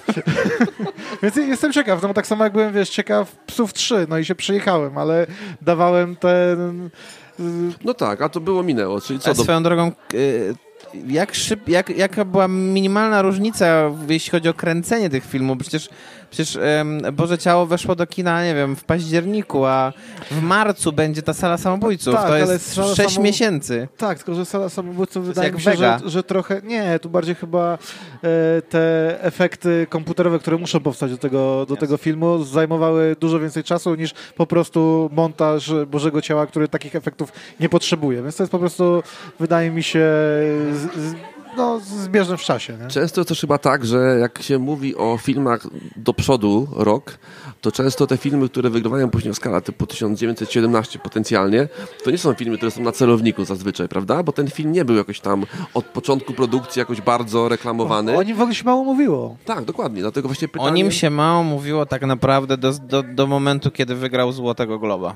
[1.23, 4.25] Więc jestem ciekaw, no bo tak samo jak byłem, wiesz, ciekaw Psów 3, no i
[4.25, 5.27] się przyjechałem, ale
[5.63, 6.87] dawałem ten...
[7.41, 7.43] y,
[7.85, 9.43] No tak, a to było minęło, czyli co A do...
[9.43, 10.55] swoją drogą, y,
[11.07, 15.59] jak szyb, jak, jaka była minimalna różnica, jeśli chodzi o kręcenie tych filmów.
[15.59, 15.89] Przecież,
[16.31, 19.93] przecież um, Boże Ciało weszło do kina, nie wiem, w październiku, a
[20.31, 22.15] w marcu będzie ta sala samobójców.
[22.15, 23.89] Tak, to ale jest sala 6 samo- miesięcy.
[23.97, 26.61] Tak, tylko że sala samobójców wydaje mi się, że, że trochę...
[26.65, 31.97] Nie, tu bardziej chyba e, te efekty komputerowe, które muszą powstać do tego, do tego
[31.97, 37.69] filmu, zajmowały dużo więcej czasu niż po prostu montaż Bożego Ciała, który takich efektów nie
[37.69, 38.23] potrzebuje.
[38.23, 39.03] Więc to jest po prostu,
[39.41, 40.01] wydaje mi się,
[40.73, 41.15] z, z,
[41.57, 42.79] no, zbieżne w czasie.
[42.83, 42.89] Nie?
[42.89, 47.19] Często to chyba tak, że jak się mówi o filmach do przodu rok,
[47.61, 51.69] to często te filmy, które wygrywają później Oscara typu 1917 potencjalnie,
[52.05, 54.23] to nie są filmy, które są na celowniku zazwyczaj, prawda?
[54.23, 58.17] Bo ten film nie był jakoś tam od początku produkcji jakoś bardzo reklamowany.
[58.17, 59.37] O nim w ogóle się mało mówiło.
[59.45, 60.01] Tak, dokładnie.
[60.03, 60.71] Dlatego właśnie pytanie...
[60.71, 65.15] O nim się mało mówiło tak naprawdę do, do, do momentu, kiedy wygrał Złotego Globa.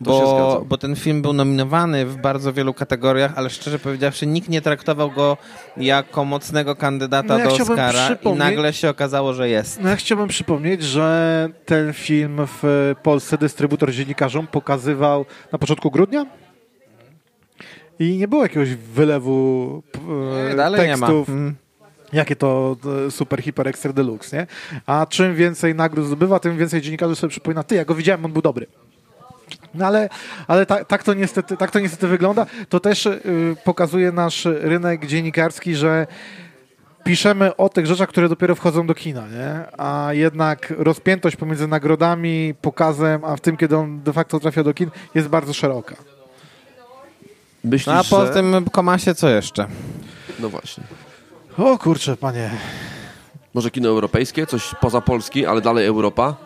[0.00, 4.60] Bo, bo ten film był nominowany w bardzo wielu kategoriach, ale szczerze powiedziawszy, nikt nie
[4.60, 5.36] traktował go
[5.76, 9.80] jako mocnego kandydata No ja do chciałbym Oscara i nagle się okazało, że jest.
[9.80, 16.26] No ja chciałbym przypomnieć, że ten film w Polsce dystrybutor dziennikarzom pokazywał na początku grudnia
[17.98, 19.82] i nie było jakiegoś wylewu
[20.44, 21.06] e, Nie, dalej nie ma.
[21.06, 21.28] tekstów.
[21.28, 21.54] Mm.
[22.12, 22.76] Jakie to
[23.10, 24.46] super, hiper, extra deluxe, nie?
[24.86, 28.32] A czym więcej nagród zdobywa, tym więcej dziennikarzy sobie przypomina, ty, ja go widziałem, on
[28.32, 28.66] był dobry.
[29.74, 30.08] No ale,
[30.48, 32.46] ale tak, tak, to niestety, tak to niestety wygląda.
[32.68, 33.20] To też y,
[33.64, 36.06] pokazuje nasz rynek dziennikarski, że
[37.04, 39.78] piszemy o tych rzeczach, które dopiero wchodzą do kina, nie?
[39.78, 44.74] A jednak rozpiętość pomiędzy nagrodami, pokazem, a w tym, kiedy on de facto trafia do
[44.74, 45.94] kin, jest bardzo szeroka.
[47.64, 48.32] Myślisz, No a po że...
[48.32, 49.66] tym Komasie co jeszcze?
[50.40, 50.84] No właśnie.
[51.58, 52.50] O kurczę, panie.
[53.54, 56.36] Może kino europejskie, coś poza Polski, ale dalej Europa?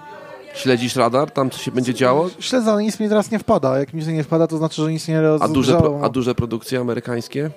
[0.54, 1.30] Śledzisz radar?
[1.30, 2.30] Tam co się będzie działo?
[2.40, 3.78] Śledzę, ale nic mi teraz nie wpada.
[3.78, 5.80] Jak mi się nie wpada, to znaczy, że nic nie A duże, rozgrzało.
[5.98, 7.50] pro, a duże produkcje amerykańskie?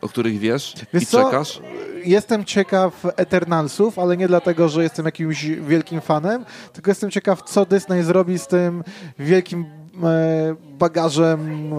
[0.00, 1.24] O których wiesz, Wiesz i co?
[1.24, 1.60] czekasz?
[2.04, 7.64] Jestem ciekaw Eternalsów, ale nie dlatego, że jestem jakimś wielkim fanem, tylko jestem ciekaw, co
[7.66, 8.84] Disney zrobi z tym
[9.18, 9.64] wielkim
[10.04, 11.70] e, bagażem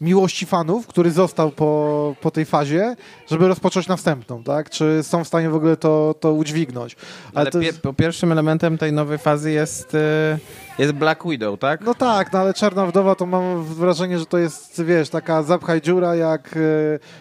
[0.00, 2.96] miłości fanów, który został po, po tej fazie,
[3.30, 4.70] żeby rozpocząć następną, tak?
[4.70, 6.96] Czy są w stanie w ogóle to, to udźwignąć?
[7.34, 9.98] Ale to pie, jest- po pierwszym elementem tej nowej fazy jest, y,
[10.78, 11.80] jest Black Widow, tak?
[11.80, 15.80] No tak, no ale Czarna Wdowa to mam wrażenie, że to jest, wiesz, taka zapchaj
[15.80, 16.60] dziura jak, e,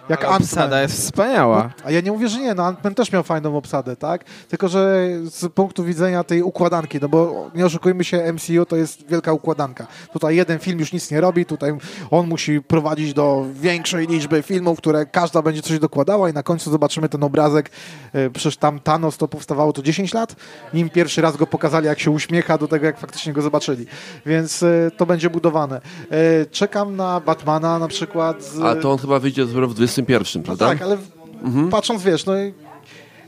[0.10, 1.70] jak Ale obsada jest wspaniała.
[1.84, 4.24] A ja nie mówię, że nie, no Ant-Man też miał fajną obsadę, tak?
[4.50, 9.08] Tylko, że z punktu widzenia tej układanki, no bo nie oszukujmy się, MCU to jest
[9.08, 9.88] wielka układanka.
[10.14, 11.74] Tutaj jeden film już nic nie robi, tutaj
[12.12, 16.72] on musi prowadzić do większej liczby filmów, które każda będzie coś dokładała i na końcu
[16.72, 17.70] zobaczymy ten obrazek.
[18.14, 20.36] E, Przecież tam Thanos to powstawało to 10 lat,
[20.74, 23.86] nim pierwszy raz go pokazali, jak się uśmiecha do tego, jak faktycznie go zobaczyli.
[24.26, 25.82] Więc e, to będzie budowane.
[26.12, 28.44] E, Czekam na Batmana na przykład.
[28.44, 28.60] Z...
[28.60, 30.68] A to on chyba wyjdzie dopiero w 21, No prawda?
[30.68, 32.54] tak, ale w- patrząc, wiesz, no i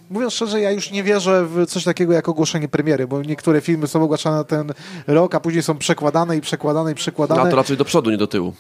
[0.10, 3.88] mówiąc szczerze, ja już nie wierzę w coś takiego jak ogłoszenie premiery, bo niektóre filmy
[3.88, 4.72] są ogłaszane na ten
[5.08, 7.42] rok, a później są przekładane i przekładane i No, przekładane.
[7.42, 8.54] a to raczej do przodu, nie do tyłu.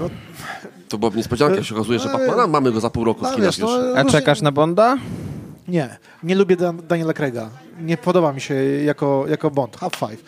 [0.00, 0.10] No.
[0.88, 3.22] To była niespodzianka, jak się okazuje, że No, Batmana mamy go za pół roku w
[3.22, 3.70] No, kinach wiesz, już.
[3.70, 4.96] no, A czekasz na Bonda?
[5.68, 7.50] Nie, nie lubię Dan- Daniela Craiga.
[7.80, 8.54] Nie podoba mi się
[8.84, 9.76] jako, jako Bond.
[9.76, 10.22] Half five.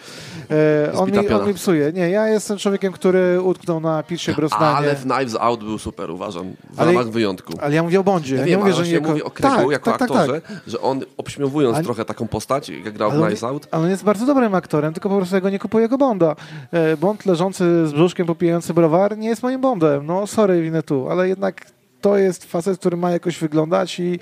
[0.86, 1.92] E, on, mi, on mi psuje.
[1.92, 4.76] Nie, ja jestem człowiekiem, który utknął na Piercie Brosnanie.
[4.76, 6.52] Ale w Knives Out był super, uważam.
[6.70, 7.52] W Ale- ramach wyjątku.
[7.60, 8.34] Ale ja mówię o Bondzie.
[8.34, 9.08] Ja Ja wiem, nie mówię, ale że nie jako...
[9.08, 10.60] mówię o Craigu tak, jako tak, tak, aktorze, tak.
[10.66, 14.04] że on obśmiewując Ale- trochę taką postać, jak grał w Knives Out, ale on jest
[14.04, 16.36] bardzo dobrym aktorem, tylko po prostu ja go nie kupuję jako Bonda.
[16.72, 20.06] E, Bond leżący z brzuszkiem, popijający browar nie jest moim Bondem.
[20.06, 21.66] No sorry, winę tu, ale jednak
[22.00, 24.18] to jest facet, który ma jakoś wyglądać i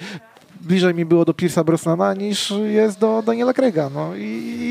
[0.60, 3.90] bliżej mi było do Pierce'a Brosnana niż jest do Daniela Craiga.
[3.94, 4.22] No i,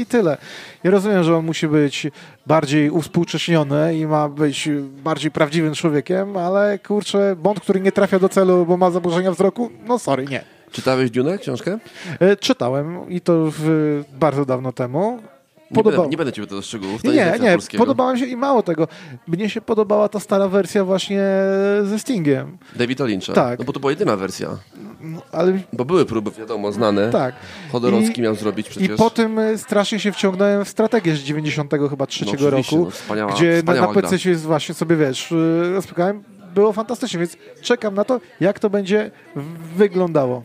[0.01, 0.37] i tyle.
[0.83, 2.07] Ja rozumiem, że on musi być
[2.47, 4.69] bardziej uwspółcześniony i ma być
[5.03, 9.69] bardziej prawdziwym człowiekiem, ale kurczę, Bond, który nie trafia do celu, bo ma zaburzenia wzroku,
[9.87, 10.43] no sorry, nie.
[10.71, 11.79] czytałeś Dune, książkę?
[12.19, 15.19] E, Czytałem i to w, bardzo dawno temu.
[15.71, 16.03] Nie Podobało.
[16.03, 17.81] będę, nie będę cię pytał szczegółów, Nie, nie, nie, nie, polskiego.
[17.83, 18.87] podobała się i mało tego.
[19.27, 21.21] Mnie się podobała ta stara wersja właśnie
[21.83, 22.57] ze Stingiem.
[22.75, 23.33] Davida Lyncha.
[23.33, 23.59] Tak.
[23.59, 24.49] No bo to była jedyna wersja.
[25.01, 27.09] No, Ale Bo były próby, wiadomo, znane.
[27.09, 27.35] tak.
[27.71, 28.97] Chodorowski I- miał zrobić I przecież.
[28.97, 32.91] po tym y, strasznie się wciągnąłem w strategię z 90 chyba trzeciego No roku, no,
[32.91, 34.09] wspaniała- gdzie na, wspaniała na gra.
[34.09, 36.23] PC jest właśnie sobie, wiesz, y, rozpykałem.
[36.53, 39.11] Było fantastycznie, więc czekam na to, jak to będzie
[39.75, 40.43] wyglądało.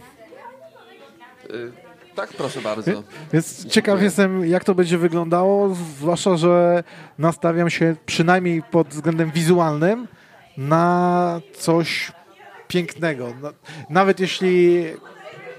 [1.51, 1.73] Y,
[2.15, 3.03] tak, proszę bardzo.
[3.33, 6.85] Więc ciekaw jestem, jak to będzie wyglądało, zwłaszcza, że
[7.19, 10.09] nastawiam się przynajmniej pod względem wizualnym
[10.57, 12.13] na coś
[12.69, 13.35] pięknego.
[13.43, 13.53] Na-
[13.91, 14.85] Nawet jeśli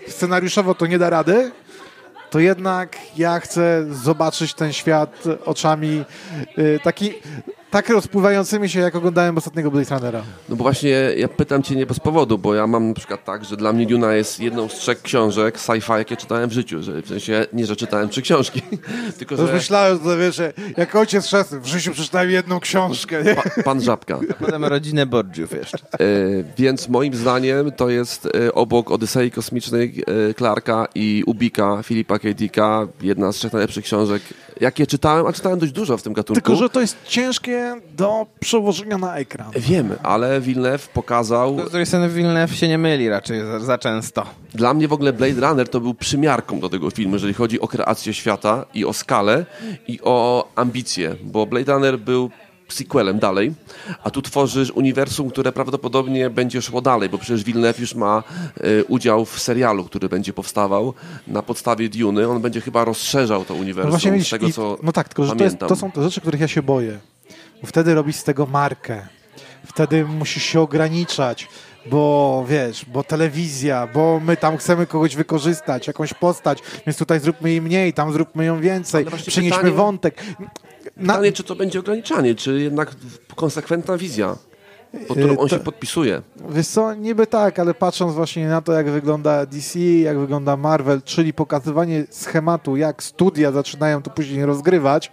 [0.08, 1.52] scenariuszowo to nie da rady,
[2.30, 6.04] to jednak ja chcę zobaczyć ten świat oczami
[6.58, 7.14] y, taki...
[7.74, 10.22] tak rozpływającymi się, jak oglądałem ostatniego Blade Runnera.
[10.50, 13.46] No bo właśnie ja pytam cię nie bez powodu, bo ja mam na przykład tak,
[13.46, 16.84] że dla mnie Duna jest jedną z trzech książek sci-fi, jakie czytałem w życiu.
[16.84, 18.62] Że w sensie nie, że czytałem trzy książki,
[19.18, 20.42] tylko że Rozmyślałem, że wiesz,
[20.78, 23.24] jak ojciec szedł, w życiu przeczytałem jedną książkę.
[23.24, 23.36] Nie?
[23.36, 24.20] pa, pan Żabka.
[24.40, 25.78] Potem rodzinę Borgiów jeszcze.
[25.78, 25.98] E,
[26.58, 32.28] więc moim zdaniem to jest e, obok Odysei Kosmicznej e, Clarka i Ubika Filipa K.
[32.34, 34.22] Dicka jedna z trzech najlepszych książek,
[34.62, 36.42] jakie czytałem, a czytałem dość dużo w tym gatunku.
[36.42, 37.63] Tylko, że to jest ciężkie
[37.98, 39.52] do przełożenia na ekran.
[39.56, 41.60] Wiem, ale Villeneuve pokazał...
[41.60, 44.26] Z drugiej strony Villeneuve się nie myli raczej za, za często.
[44.54, 47.68] Dla mnie w ogóle Blade Runner to był przymiarką do tego filmu, jeżeli chodzi o
[47.68, 49.46] kreację świata i o skalę
[49.88, 52.30] i o ambicje, bo Blade Runner był
[52.70, 53.54] sequelem dalej,
[54.04, 58.24] a tu tworzysz uniwersum, które prawdopodobnie będzie szło dalej, bo przecież Villeneuve już ma
[58.58, 60.94] e, udział w serialu, który będzie powstawał
[61.28, 62.28] na podstawie Duny.
[62.30, 65.26] On będzie chyba rozszerzał to uniwersum No właśnie z tego, i- co no tak, tylko
[65.26, 65.70] że to, jest, pamiętam.
[65.70, 67.00] to są te rzeczy, których ja się boję.
[67.64, 69.08] Bo wtedy robisz z tego markę.
[69.66, 71.48] Wtedy musisz się ograniczać,
[71.86, 77.50] bo wiesz, bo telewizja, bo my tam chcemy kogoś wykorzystać, jakąś postać, więc tutaj zróbmy
[77.50, 80.24] jej mniej, tam zróbmy ją więcej, przynieśmy pytanie- wątek.
[80.98, 82.92] Na, Pytanie, czy to będzie ograniczanie, czy jednak
[83.36, 84.36] konsekwentna wizja,
[85.08, 86.22] pod którą Yy, on to- się podpisuje.
[86.50, 91.02] Wiesz co, niby tak, ale patrząc właśnie na to, jak wygląda DC, jak wygląda Marvel,
[91.02, 95.12] czyli pokazywanie schematu, jak studia zaczynają to później rozgrywać,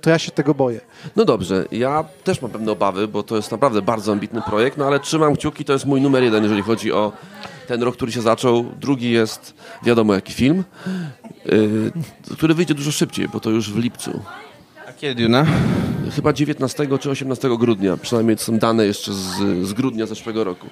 [0.00, 0.80] to ja się tego boję.
[1.16, 4.86] No dobrze, ja też mam pewne obawy, bo to jest naprawdę bardzo ambitny projekt, no
[4.86, 7.12] ale trzymam kciuki, to jest mój numer jeden, jeżeli chodzi o
[7.66, 8.64] ten rok, który się zaczął.
[8.80, 10.64] Drugi jest wiadomo jaki film,
[11.46, 11.92] yy,
[12.32, 14.22] który wyjdzie dużo szybciej, bo to już w lipcu.
[14.88, 15.46] A kiedy Duna?
[16.16, 19.26] Chyba 19 czy 18 grudnia, przynajmniej to są dane jeszcze z,
[19.62, 20.66] z grudnia zeszłego roku.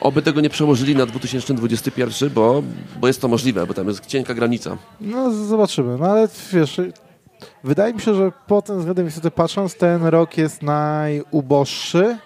[0.00, 2.62] Oby tego nie przełożyli na 2021, bo,
[3.00, 4.76] bo jest to możliwe, bo tam jest cienka granica.
[5.00, 5.98] No, zobaczymy.
[5.98, 6.80] No ale wiesz,
[7.64, 12.16] wydaje mi się, że pod tym względem, niestety patrząc, ten rok jest najuboższy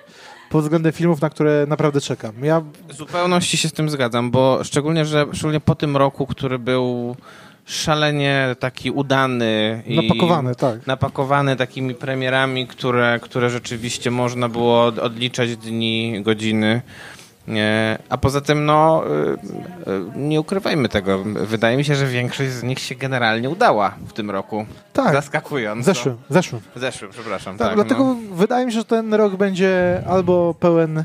[0.51, 2.33] pod względem filmów, na które naprawdę czekam.
[2.45, 6.59] Ja W zupełności się z tym zgadzam, bo szczególnie, że szczególnie po tym roku, który
[6.59, 7.17] był
[7.65, 10.87] szalenie taki udany i napakowany, tak.
[10.87, 16.83] napakowany takimi premierami, które, które rzeczywiście można było od- odliczać dni, godziny.
[17.49, 17.99] Nie.
[18.09, 21.25] A poza tym, no, y, y, nie ukrywajmy tego.
[21.25, 24.67] Wydaje mi się, że większość z nich się generalnie udała w tym roku.
[24.93, 25.13] Tak.
[25.13, 25.85] Zaskakująco.
[25.85, 26.61] Zeszłym, zeszłym.
[26.75, 27.59] W zeszłym, przepraszam.
[27.59, 28.17] Tak, Tak, dlatego no.
[28.37, 31.05] wydaje mi się, że ten rok będzie albo pełen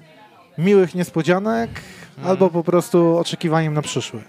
[0.57, 1.69] miłych niespodzianek,
[2.17, 2.27] Mhm.
[2.31, 4.21] albo po prostu oczekiwaniem na przyszły.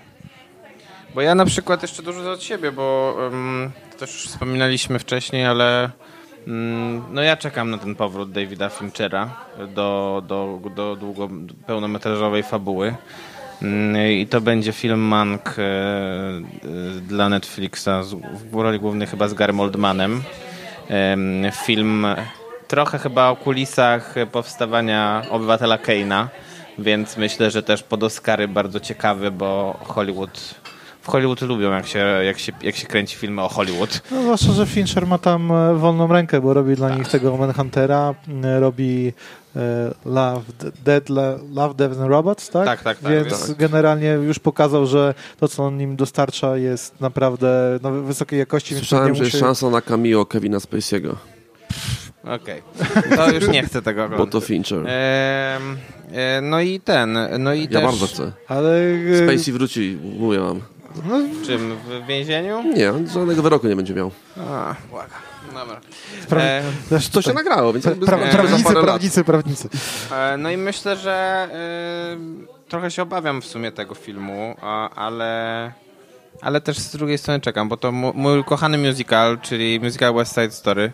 [1.14, 5.46] Bo ja na przykład jeszcze dużo od siebie, bo um, to też już wspominaliśmy wcześniej,
[5.46, 5.90] ale
[7.10, 9.30] no ja czekam na ten powrót Davida Finchera
[9.74, 11.28] do, do, do długo,
[11.66, 12.94] pełnometrażowej fabuły.
[13.62, 16.40] Mm, I to będzie film Mank e, e,
[17.00, 17.88] dla Netflixa
[18.50, 20.22] w roli głównej chyba z Garym Oldmanem.
[20.88, 22.06] Em, film
[22.68, 26.28] trochę chyba o kulisach powstawania Obywatela Keina,
[26.78, 30.54] więc myślę, że też pod Oscary bardzo ciekawy, bo Hollywood
[31.04, 34.00] w Hollywood lubią, jak się, jak się, jak się kręci filmy o Hollywood.
[34.10, 38.14] No, zwłaszcza, że Fincher ma tam e, wolną rękę, bo robi dla nich tego Manhuntera,
[38.28, 39.12] m, robi
[39.56, 39.60] e,
[40.04, 40.42] Love,
[40.84, 42.64] Dead, Lo- Love, Death and Robots, tak?
[42.66, 43.56] Tak, tak, tak, Więc tak.
[43.56, 48.74] generalnie już pokazał, że to, co on im dostarcza jest naprawdę no, wysokiej jakości.
[48.74, 51.14] Słyszałem, nie że jest musi- szansa na cameo Kevina Spacey'ego,
[52.24, 52.62] Okej.
[53.16, 54.32] To już nie chcę tego bo oglądać.
[54.32, 54.84] to Fincher.
[54.86, 55.58] E,
[56.42, 57.82] no i ten, no i Ja też...
[57.82, 58.32] bardzo chcę.
[58.48, 58.80] Ale
[59.12, 60.60] e, Spacey wróci, mówię wam.
[61.08, 61.76] No, Czym?
[61.76, 62.62] W więzieniu?
[62.76, 64.10] Nie, on żadnego wyroku nie będzie miał.
[64.50, 65.14] A, błaga.
[65.54, 65.80] Dobra.
[66.28, 69.68] pra- E, też To się tutaj- nagrało, więc pra- za prawnicy, prawnicy, prawnicy.
[70.12, 71.48] E, No i myślę, że
[72.64, 75.72] y, trochę się obawiam w sumie tego filmu, a, ale,
[76.40, 80.50] ale też z drugiej strony czekam, bo to mój kochany musical, czyli musical West Side
[80.50, 80.92] Story.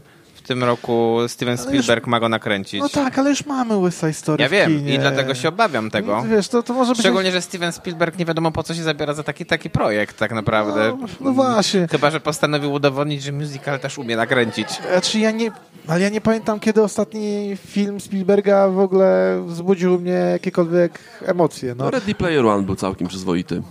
[0.51, 2.81] W tym roku Steven już- Spielberg ma go nakręcić.
[2.81, 4.95] No tak, ale już mamy West Side Story ja w wiem kinie.
[4.95, 6.17] i dlatego się obawiam tego.
[6.17, 7.01] No, wiesz, to, to może być...
[7.01, 10.33] Szczególnie, że Steven Spielberg nie wiadomo po co się zabiera za taki, taki projekt tak
[10.33, 10.97] naprawdę.
[11.01, 11.89] No, no właśnie.
[11.91, 14.69] Chyba, że postanowił udowodnić, że musical też umie nakręcić.
[14.93, 15.51] Znaczy ja nie,
[15.89, 21.75] ale ja nie pamiętam, kiedy ostatni film Spielberga w ogóle wzbudził mnie jakiekolwiek emocje.
[21.79, 23.63] No, No, Ready Player One był całkiem przyzwoity.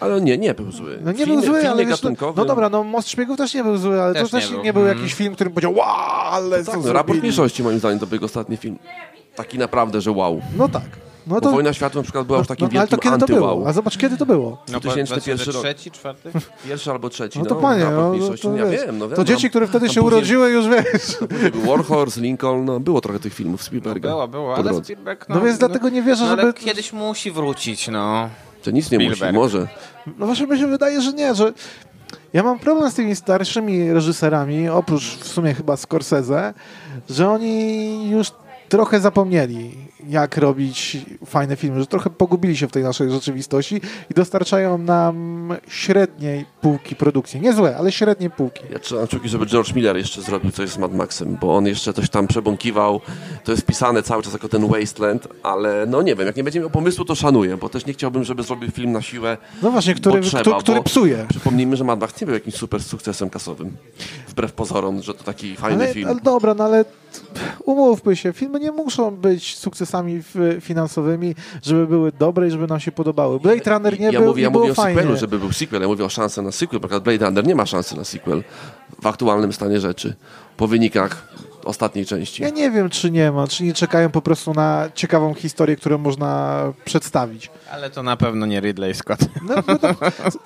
[0.00, 0.98] Ale nie, nie był zły.
[1.04, 2.34] no nie Filmie- był zły, ale wiesz, no, gatunkowym.
[2.36, 4.62] no dobra, no Most Szpiegów też nie był zły, ale Też to też nie nie
[4.72, 4.72] był.
[4.72, 4.98] był, Mhm.
[4.98, 5.86] jakiś film, który powiedział wow,
[6.30, 7.20] ale Tak, no, raport zrobili.
[7.20, 8.78] mniejszości moim zdaniem to był jego ostatni film.
[9.34, 10.40] Taki naprawdę, że wow.
[10.56, 10.82] No tak.
[11.26, 13.26] No Bo to, Wojna Światła na przykład była już takim no, ale to wielkim kiedy
[13.26, 13.66] to było?
[13.68, 14.62] A zobacz, kiedy to było.
[14.72, 15.62] No, 2001 rok.
[15.64, 16.30] trzeci, czwarty?
[16.68, 18.42] Pierwszy albo trzeci, No no, to panie, raport no, no, mniejszości.
[18.48, 19.16] to, ja wiesz, wiem, no wiem.
[19.16, 21.16] to dzieci, które wtedy się później- urodziły, już wiesz.
[21.52, 24.08] Był Warhorse, Lincoln, no było trochę tych filmów Spielberga.
[24.08, 24.84] Było, było, po ale.
[24.84, 25.28] Spielberg...
[25.28, 26.54] No więc dlatego nie wierzę, no, ale żeby...
[26.54, 28.28] kiedyś musi wrócić, no.
[28.62, 29.68] To nic nie musi, może.
[30.18, 31.52] No właśnie mi się wydaje, że nie, że
[32.32, 36.54] Ja mam problem z tymi starszymi reżyserami, oprócz w sumie chyba Scorsese,
[37.10, 38.32] że oni już
[38.68, 39.76] trochę zapomnieli,
[40.08, 40.96] jak robić
[41.26, 43.80] fajne filmy, że trochę pogubili się w tej naszej rzeczywistości
[44.10, 47.40] i dostarczają nam średniej półki produkcji.
[47.40, 48.62] Nie złe, ale średniej półki.
[48.72, 51.92] Ja trzymam kciuki, żeby George Miller jeszcze zrobił coś z Mad Maxem, bo on jeszcze
[51.92, 53.00] coś tam przebąkiwał.
[53.44, 56.60] To jest wpisane cały czas jako ten Wasteland, ale no nie wiem, jak nie będzie
[56.60, 59.36] miał pomysłu, to szanuję, bo też nie chciałbym, żeby zrobił film na siłę.
[59.62, 61.26] No właśnie, który, trzeba, który, psuje.
[61.28, 63.76] Przypomnijmy, że Mad Max nie był jakimś super sukcesem kasowym.
[64.28, 66.08] Wbrew pozorom, że to taki fajny Ale, film.
[66.08, 66.84] ale dobra, no ale
[67.64, 72.80] umówmy się, filmy nie muszą być sukcesami f- finansowymi, żeby były dobre i żeby nam
[72.80, 73.40] się podobały.
[73.40, 75.00] Blade Runner nie ja był mówię, ja mówię o fajnie.
[75.00, 75.82] sequelu, żeby był sequel.
[75.82, 76.80] Ja mówię o szansę na sequel.
[76.80, 78.42] Przykład Blade Runner nie ma szansy na sequel
[79.02, 80.14] w aktualnym stanie rzeczy.
[80.56, 81.28] Po wynikach
[81.64, 82.42] ostatniej części.
[82.42, 85.98] Ja nie wiem, czy nie ma, czy nie czekają po prostu na ciekawą historię, którą
[85.98, 87.50] można przedstawić.
[87.72, 89.20] Ale to na pewno nie Ridley Scott.
[89.48, 89.94] No, no, to,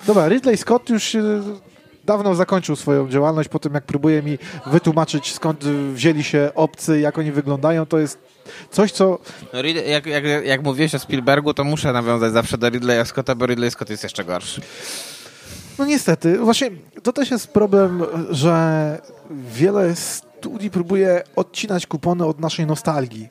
[0.07, 1.23] dobra, Ridley Scott już się
[2.05, 7.17] dawno zakończył swoją działalność po tym, jak próbuje mi wytłumaczyć, skąd wzięli się obcy, jak
[7.17, 7.85] oni wyglądają.
[7.85, 8.17] To jest
[8.71, 9.19] coś, co...
[9.53, 13.35] No, Rid- jak, jak, jak mówiłeś o Spielbergu, to muszę nawiązać zawsze do Ridleya Scotta,
[13.35, 14.61] bo Ridley Scott jest jeszcze gorszy.
[15.79, 16.71] No niestety, właśnie
[17.03, 18.97] to też jest problem, że
[19.31, 19.93] wiele
[20.45, 23.29] studii próbuje odcinać kupony od naszej nostalgii.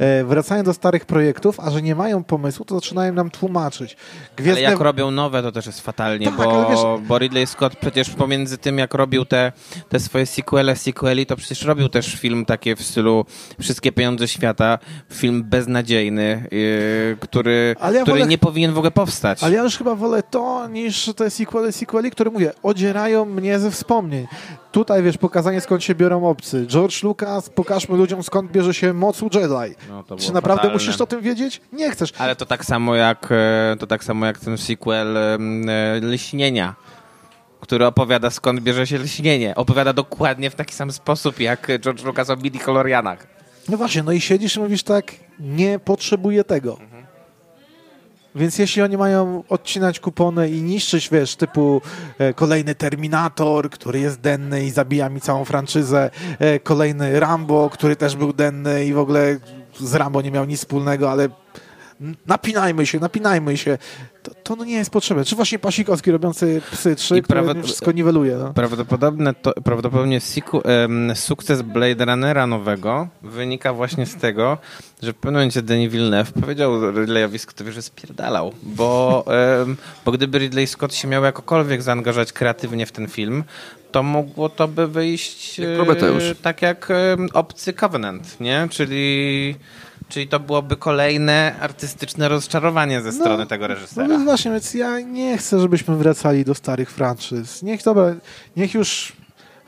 [0.00, 3.96] E, wracają do starych projektów, a że nie mają pomysłu, to zaczynają nam tłumaczyć.
[3.96, 4.62] Ale Gwiezdne...
[4.62, 8.10] jak robią nowe, to też jest fatalnie, Tak, bo, ale wiesz- bo Ridley Scott przecież
[8.10, 9.52] pomiędzy tym, jak robił te,
[9.88, 13.24] te swoje sequele, sequeli, to przecież robił też film takie w stylu
[13.60, 14.78] Wszystkie pieniądze świata,
[15.12, 19.42] film beznadziejny, yy, który, Ale ja który wolę- nie powinien w ogóle powstać.
[19.42, 23.70] Ale ja już chyba wolę to, niż te sequely, sequeli, które mówię, odzierają mnie ze
[23.70, 24.26] wspomnień.
[24.72, 26.53] Tutaj, wiesz, pokazanie skąd się biorą obcy.
[26.66, 29.74] George Lucas, pokażmy ludziom skąd bierze się moc u Jedi.
[29.88, 30.72] No, Czy naprawdę fatalne.
[30.72, 31.60] musisz o tym wiedzieć?
[31.72, 32.12] Nie chcesz.
[32.18, 36.74] Ale to tak samo jak, e, to tak samo jak ten sequel em, e, Lśnienia,
[37.60, 39.54] który opowiada skąd bierze się lśnienie.
[39.54, 43.26] Opowiada dokładnie w taki sam sposób jak George Lucas o midi kolorianach.
[43.68, 46.78] No właśnie, no i siedzisz i mówisz tak, nie potrzebuję tego.
[48.34, 51.80] Więc jeśli oni mają odcinać kupony i niszczyć, wiesz, typu
[52.18, 57.96] e, kolejny Terminator, który jest denny i zabija mi całą franczyzę, e, kolejny Rambo, który
[57.96, 59.38] też był denny i w ogóle
[59.80, 61.28] z Rambo nie miał nic wspólnego, ale
[62.26, 63.78] napinajmy się, napinajmy się.
[64.22, 65.24] To, to no nie jest potrzebne.
[65.24, 68.36] Czy właśnie Pasikowski robiący Psy 3, I który prawo- wszystko niweluje.
[68.36, 68.52] No.
[68.54, 74.58] Prawdopodobne to, prawdopodobnie siku, em, sukces Blade Runnera nowego wynika właśnie z tego,
[75.02, 79.24] że w pewnym momencie Denis Villeneuve powiedział Ridleyowi Scottowi, że spierdalał, bo,
[79.62, 83.44] em, bo gdyby Ridley Scott się miał jakokolwiek zaangażować kreatywnie w ten film,
[83.92, 85.88] to mogło to by wyjść Jak
[86.20, 88.68] e, tak jak em, Obcy Covenant, nie?
[88.70, 89.54] Czyli,
[90.08, 94.08] czyli to byłoby kolejne artystyczne rozczarowanie ze strony tego No reżysera.
[94.08, 97.62] więc właśnie, więc ja nie chcę, żebyśmy wracali do starych franczyz.
[97.62, 98.14] Niech dobra,
[98.56, 99.12] niech już.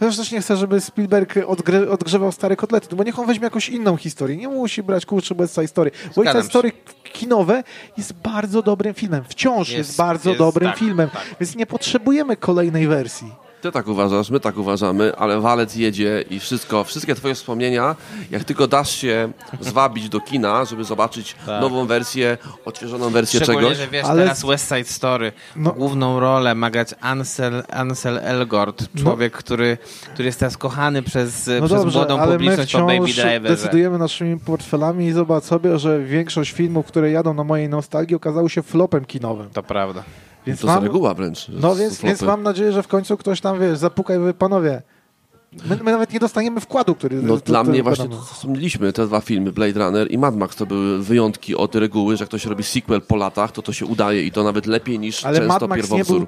[0.01, 3.45] Chociaż też nie chcę, żeby Spielberg odgry, odgrzewał stare kotlety, no bo niech on weźmie
[3.45, 4.37] jakąś inną historię.
[4.37, 5.91] Nie musi brać kurczę West Side Story.
[5.91, 6.49] West Side Zgadzam się.
[6.49, 6.73] Story
[7.13, 7.63] kinowe
[7.97, 9.25] jest bardzo dobrym filmem.
[9.29, 11.11] Wciąż jest, Jest- bardzo jest, dobrym tak, filmem.
[11.11, 11.23] tak.
[11.41, 13.33] Więc nie potrzebujemy kolejnej wersji.
[13.61, 17.97] Ty tak uważasz, my tak uważamy, ale walec jedzie i wszystko, wszystkie twoje wspomnienia,
[18.31, 21.61] jak tylko dasz się zwabić do kina, żeby zobaczyć Tak.
[21.61, 25.73] nową wersję, odświeżoną wersję Szczególnie, czegoś, że wiesz, Ale- teraz West Side Story, No.
[25.73, 29.79] główną rolę ma grać Ansel, Ansel Elgort, człowiek, który,
[30.15, 33.15] który jest teraz kochany przez, No przez dobrze, młodą ale my publiczność po Baby wciąż
[33.17, 33.41] Driverze.
[33.57, 38.51] decydujemy naszymi portfelami i zobacz sobie, że większość filmów, które jadą na mojej nostalgii, okazały
[38.51, 39.51] się flopem kinowym.
[39.53, 40.03] To prawda.
[40.47, 41.47] Więc to mam, jest reguła wręcz.
[41.49, 44.83] No więc, więc mam nadzieję, że w końcu ktoś tam, wiesz, zapuka i powie, panowie,
[45.53, 47.23] my, my nawet nie dostaniemy wkładu, który...
[47.23, 50.37] No, to- dla to mnie właśnie to, wspomnieliśmy, te dwa filmy, Blade Runner i Mad
[50.37, 53.73] Max, to były wyjątki od reguły, że jak ktoś robi sequel po latach, to to
[53.73, 56.19] się udaje i to nawet lepiej niż Ale często Mad Max nie pierwowzór.
[56.19, 56.27] był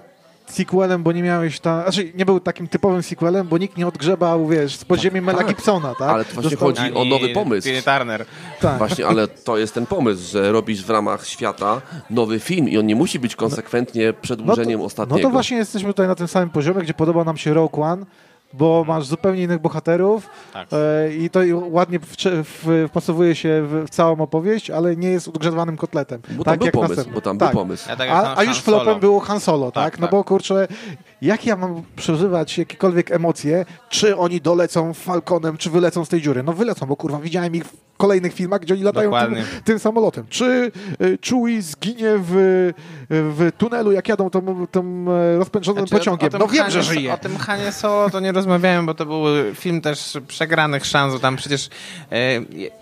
[0.52, 1.82] sequelem, bo nie miałeś tam...
[1.82, 5.46] Znaczy, nie był takim typowym sequelem, bo nikt nie odgrzebał, wiesz, z podziemi Mela tak.
[5.48, 6.08] Gibsona, tak?
[6.08, 7.68] Ale to właśnie Dostał- chodzi- o nowy pomysł.
[7.68, 8.24] Tina Turner.
[8.60, 8.78] Tak.
[8.78, 11.80] Właśnie, ale to jest ten pomysł, że robisz w ramach świata
[12.10, 15.18] nowy film i on nie musi być konsekwentnie No przedłużeniem to, ostatniego.
[15.18, 18.06] no to właśnie jesteśmy tutaj na tym samym poziomie, gdzie podoba nam się Rogue One,
[18.52, 20.68] bo masz zupełnie innych bohaterów Tak.
[20.72, 21.40] e, i to
[21.70, 26.20] ładnie w, wpasowuje się w, w całą opowieść, ale nie jest odgrzewanym kotletem.
[26.30, 27.14] Bo tam tak był jak pomysł, następny.
[27.14, 27.50] bo tam tak.
[27.50, 27.88] był pomysł.
[27.88, 29.84] Ja tak A, a już flopem było Han Solo, tak?
[29.84, 30.10] Tak, No tak.
[30.12, 30.68] bo kurczę,
[31.22, 36.42] jak ja mam przeżywać jakiekolwiek emocje, czy oni dolecą Falconem, czy wylecą z tej dziury?
[36.42, 37.64] No wylecą, bo kurwa widziałem ich
[37.98, 40.24] kolejnych filmach, gdzie oni latają tym, tym samolotem.
[40.28, 40.72] Czy
[41.02, 42.72] y, Chewie zginie w,
[43.10, 46.28] w tunelu, jak jadą tą, tą e, rozpędzonym Znaczy, pociągiem?
[46.28, 47.14] o tym No wiem, że żyje.
[47.14, 49.24] O tym Hanie Solo to nie rozmawiałem, bo to był
[49.54, 51.20] film też przegranych szans.
[51.20, 51.68] Tam przecież
[52.12, 52.16] e,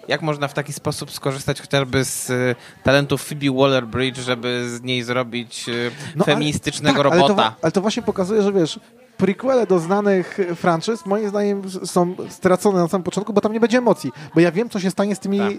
[0.08, 5.02] jak można w taki sposób skorzystać chociażby z e, talentów Phoebe Waller-Bridge, żeby z niej
[5.02, 5.72] zrobić e,
[6.16, 7.42] No, ale- feministycznego tak, Ale to, robota.
[7.50, 8.80] wa- ale to właśnie pokazuje, że wiesz,
[9.16, 13.78] prequele do znanych franczyz moim zdaniem są stracone na samym początku, bo tam nie będzie
[13.78, 15.52] emocji, bo ja wiem, co się stanie z tymi Tak.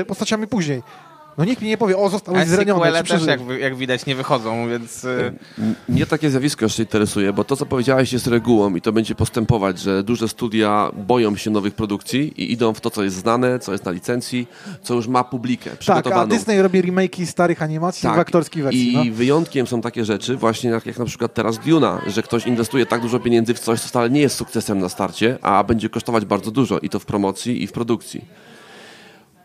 [0.00, 0.82] e, postaciami później.
[1.38, 2.92] No nikt mi nie powie, o, zostałeś Ale zraniony.
[3.04, 5.04] czy też, jak, jak widać, nie wychodzą, więc...
[5.04, 5.32] y,
[5.88, 9.78] Mnie takie zjawisko jeszcze interesuje, bo to, co powiedziałeś, jest regułą i to będzie postępować,
[9.78, 13.72] że duże studia boją się nowych produkcji i idą w to, co jest znane, co
[13.72, 14.46] jest na licencji,
[14.82, 16.26] co już ma publikę Tak, a przygotowaną.
[16.26, 18.92] Disney robi remake'i starych animacji w aktorskiej wersji.
[18.94, 19.04] Tak.
[19.04, 19.16] I no.
[19.16, 23.00] wyjątkiem są takie rzeczy, właśnie jak, jak na przykład teraz Duna, że ktoś inwestuje tak
[23.02, 26.50] dużo pieniędzy w coś, co wcale nie jest sukcesem na starcie, a będzie kosztować bardzo
[26.50, 28.24] dużo i to w promocji i w produkcji.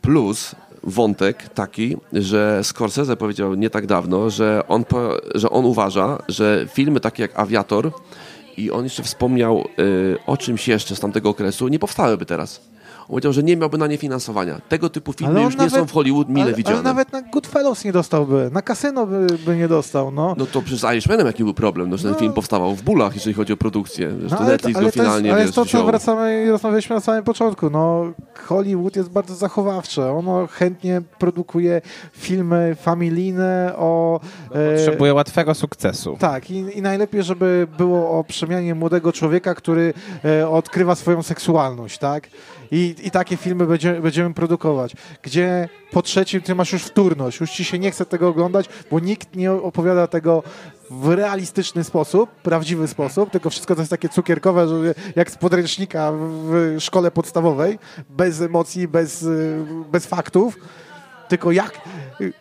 [0.01, 4.85] Plus wątek taki, że Scorsese powiedział nie tak dawno, że on,
[5.35, 7.91] że on uważa, że filmy takie jak Aviator
[8.57, 12.72] i on jeszcze wspomniał y, o czymś jeszcze z tamtego okresu, nie powstałyby teraz.
[13.01, 14.61] On powiedział, że nie miałby na nie finansowania.
[14.69, 16.75] Tego typu filmy już nie są w Hollywood mile ale, widziane.
[16.75, 20.35] Ale nawet na Goodfellas nie dostałby, na Casino by, by nie dostał, no.
[20.37, 22.17] No to przecież z Irishmanem jaki był problem, no, że ten No.
[22.19, 24.09] film powstawał w bólach, jeżeli chodzi o produkcję.
[24.09, 26.49] Że No, to Netflix go to finalnie jest, ale wiesz, jest to, co wracamy i
[26.49, 27.69] rozmawialiśmy na samym początku.
[27.69, 28.03] No,
[28.47, 30.11] Hollywood jest bardzo zachowawcze.
[30.11, 31.81] Ono chętnie produkuje
[32.13, 34.19] filmy familijne o...
[34.51, 36.17] e, Potrzebuje łatwego sukcesu.
[36.19, 39.93] tak, i, i najlepiej, żeby było o przemianie młodego człowieka, który
[40.25, 42.27] e, odkrywa swoją seksualność, tak?
[42.73, 44.93] I, I takie filmy będzie, będziemy produkować,
[45.23, 48.99] gdzie po trzecim ty masz już wtórność, już ci się nie chce tego oglądać, bo
[48.99, 50.43] nikt nie opowiada tego
[50.91, 56.11] w realistyczny sposób, prawdziwy sposób, tylko wszystko to jest takie cukierkowe, że jak z podręcznika
[56.15, 60.57] w szkole podstawowej, bez emocji, bez, y, bez faktów,
[61.29, 61.81] tylko jak,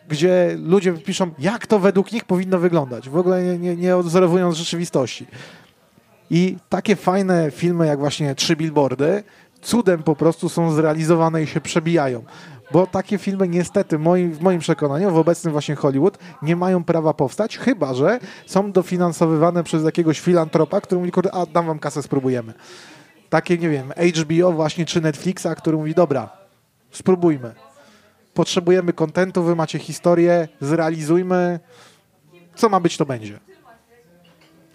[0.07, 4.55] gdzie ludzie piszą, jak to według nich powinno wyglądać, w ogóle nie, nie, nie odwzorowując
[4.55, 5.27] rzeczywistości.
[6.29, 9.23] I takie fajne filmy jak właśnie Trzy Billboardy
[9.63, 12.23] cudem po prostu są zrealizowane i się przebijają.
[12.71, 17.13] Bo takie filmy niestety moim, w moim przekonaniu w obecnym właśnie Hollywood nie mają prawa
[17.13, 22.03] powstać, chyba że są dofinansowywane przez jakiegoś filantropa, który mówi, kurde, a dam wam kasę,
[22.03, 22.53] spróbujemy.
[23.29, 26.29] Takie, nie wiem, HBO właśnie czy Netflixa, który mówi, dobra,
[26.91, 27.53] spróbujmy.
[28.33, 31.59] Potrzebujemy kontentu, wy macie historię, zrealizujmy.
[32.55, 33.39] Co ma być, to będzie.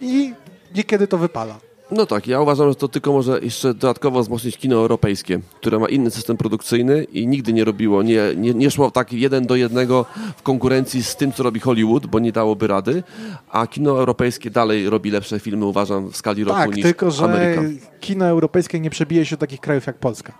[0.01, 0.33] I
[0.75, 1.68] niekiedy to wypala.
[1.91, 5.87] No tak, ja uważam, że to tylko może jeszcze dodatkowo wzmocnić kino europejskie, które ma
[5.89, 10.05] inny system produkcyjny i nigdy nie robiło, nie, nie, nie szło tak jeden do jednego
[10.37, 13.03] w konkurencji z tym, co robi Hollywood, bo nie dałoby rady,
[13.49, 17.23] a kino europejskie dalej robi lepsze filmy, uważam, w skali roku Tak, niż tylko że
[17.25, 17.61] Ameryka.
[17.99, 20.33] kino europejskie nie przebije się do takich krajów jak Polska.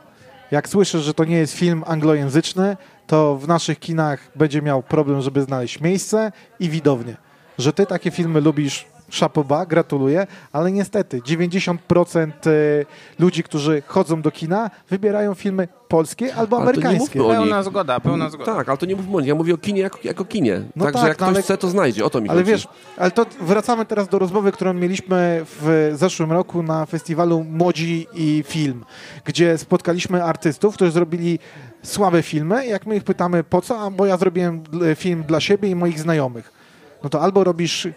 [0.52, 2.78] Jak słyszysz, że to nie jest film anglojęzyczny,
[3.08, 7.18] to w naszych kinach będzie miał problem, żeby znaleźć miejsce i widownię.
[7.58, 12.86] Że ty takie filmy lubisz, szapoba, gratuluję, ale niestety 90% y,
[13.20, 17.20] ludzi, którzy chodzą do kina, wybierają filmy polskie albo Ale to nie amerykańskie.
[17.20, 18.56] Pełna zgoda, pełna zgoda.
[18.56, 19.28] Tak, ale to nie mówmy o nich.
[19.30, 20.62] Ja mówię o kinie jako, jako kinie.
[20.76, 22.06] No Także tak, jak no ktoś ale- chce, to znajdzie.
[22.06, 22.52] O to mi Ale chodzi.
[22.52, 28.08] wiesz, ale to wracamy teraz do rozmowy, którą mieliśmy w zeszłym roku na festiwalu Młodzi
[28.14, 28.86] i Film,
[29.26, 31.40] gdzie spotkaliśmy artystów, którzy zrobili
[31.84, 32.66] słabe filmy.
[32.68, 35.76] Jak my ich pytamy po co, a bo ja zrobiłem d- film dla siebie i
[35.76, 36.52] moich znajomych.
[37.04, 37.88] No to albo robisz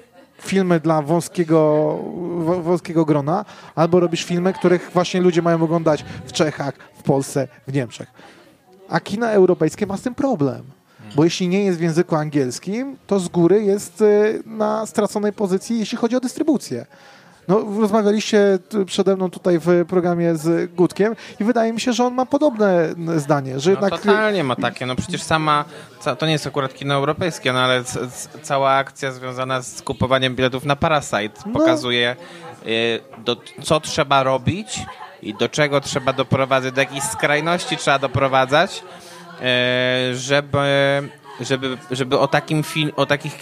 [0.43, 1.99] filmy dla wąskiego,
[2.63, 7.73] wąskiego grona, albo robisz filmy, których właśnie ludzie mają oglądać w Czechach, w Polsce, w
[7.73, 8.13] Niemczech.
[8.89, 10.63] A kina europejskie ma z tym problem.
[11.15, 15.79] Bo jeśli nie jest w języku angielskim, to z góry jest y, na straconej pozycji,
[15.79, 16.87] jeśli chodzi o dystrybucję.
[17.49, 22.15] No, rozmawialiście przede mną tutaj w programie z Gutkiem i wydaje mi się, że on
[22.15, 25.65] ma podobne zdanie, że No jednak totalnie ma takie, no przecież sama,
[26.19, 27.85] to nie jest akurat kino europejskie, no ale
[28.43, 31.53] cała akcja związana z kupowaniem biletów na Parasite No.
[31.53, 32.17] pokazuje,
[32.67, 34.81] y, do, co trzeba robić
[35.23, 38.85] i do czego trzeba doprowadzić, do jakiej skrajności trzeba doprowadzać,
[40.11, 40.59] y, żeby,
[41.41, 43.33] żeby, żeby o, takim fil, o, takich,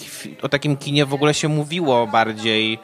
[0.42, 2.78] o takim kinie w ogóle się mówiło bardziej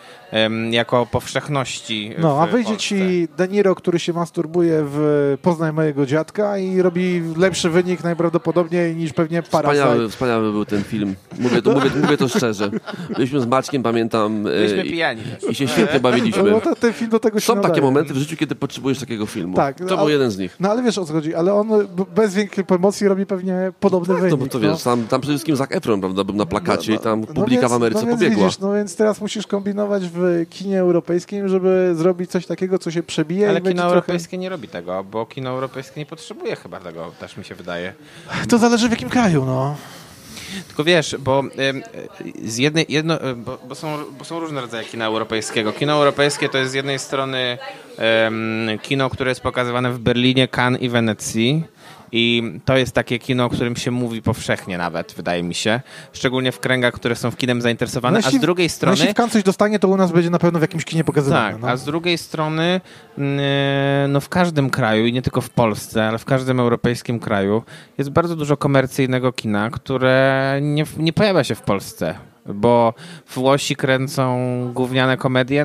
[0.71, 2.87] jako powszechności No, a wyjdzie Polsce.
[2.89, 8.97] ci De Niro, który się masturbuje w Poznaj mojego dziadka i robi lepszy wynik najprawdopodobniej
[8.97, 9.85] niż pewnie Parasite.
[9.85, 11.15] Wspaniały, wspaniały był ten film.
[11.41, 12.71] Mówię to, mówię, mówię to szczerze.
[13.17, 15.23] Byliśmy z Maćkiem, pamiętam, e, Byliśmy i, pijani.
[15.51, 16.51] i się świetnie No, bawiliśmy.
[16.51, 17.83] no to ten film do tego się Są takie nadaje.
[17.83, 19.57] momenty w życiu, kiedy potrzebujesz takiego filmu.
[19.57, 20.57] Tak, to ale- był jeden z nich.
[20.61, 21.69] No ale wiesz o co chodzi, ale on
[22.15, 24.37] bez większej promocji robi pewnie podobny No wynik.
[24.41, 27.21] bo to wiesz, tam, tam przede wszystkim Zac Efron, prawda, był na plakacie i tam
[27.21, 28.45] No publika więc- w Ameryce no więc pobiegła.
[28.45, 30.16] Widzisz, no więc teraz musisz kombinować w
[30.51, 33.89] kinie europejskim, żeby zrobić coś takiego, co się przebije Ale kino trochę...
[33.89, 37.93] europejskie nie robi tego, bo kino europejskie nie potrzebuje chyba tego, też mi się wydaje.
[38.49, 39.77] To zależy w jakim kraju, no.
[40.67, 44.85] Tylko wiesz, bo y, z jednej, jedno, y, bo, bo, są, bo są różne rodzaje
[44.85, 45.73] kina europejskiego.
[45.73, 47.59] Kino europejskie to jest z jednej strony
[48.83, 51.65] kino, które jest pokazywane w Berlinie, Cannes i Wenecji
[52.13, 55.81] I to jest takie kino, o którym się mówi powszechnie nawet, wydaje mi się.
[56.13, 58.19] Szczególnie w kręgach, które są w kinem zainteresowane.
[58.19, 58.97] No a jeśli- z drugiej No, strony...
[58.97, 61.53] jeśli w Cannes coś dostanie, to u nas będzie na pewno w jakimś kinie pokazywane.
[61.53, 61.69] Tak, no.
[61.69, 62.81] a z drugiej strony
[63.19, 67.63] mm, no w każdym kraju i nie tylko w Polsce, ale w każdym europejskim kraju
[67.99, 72.15] jest bardzo dużo komercyjnego kina, które nie, nie pojawia się w Polsce.
[72.55, 72.95] Bo
[73.35, 74.37] Włosi kręcą
[74.75, 75.65] gówniane komedie,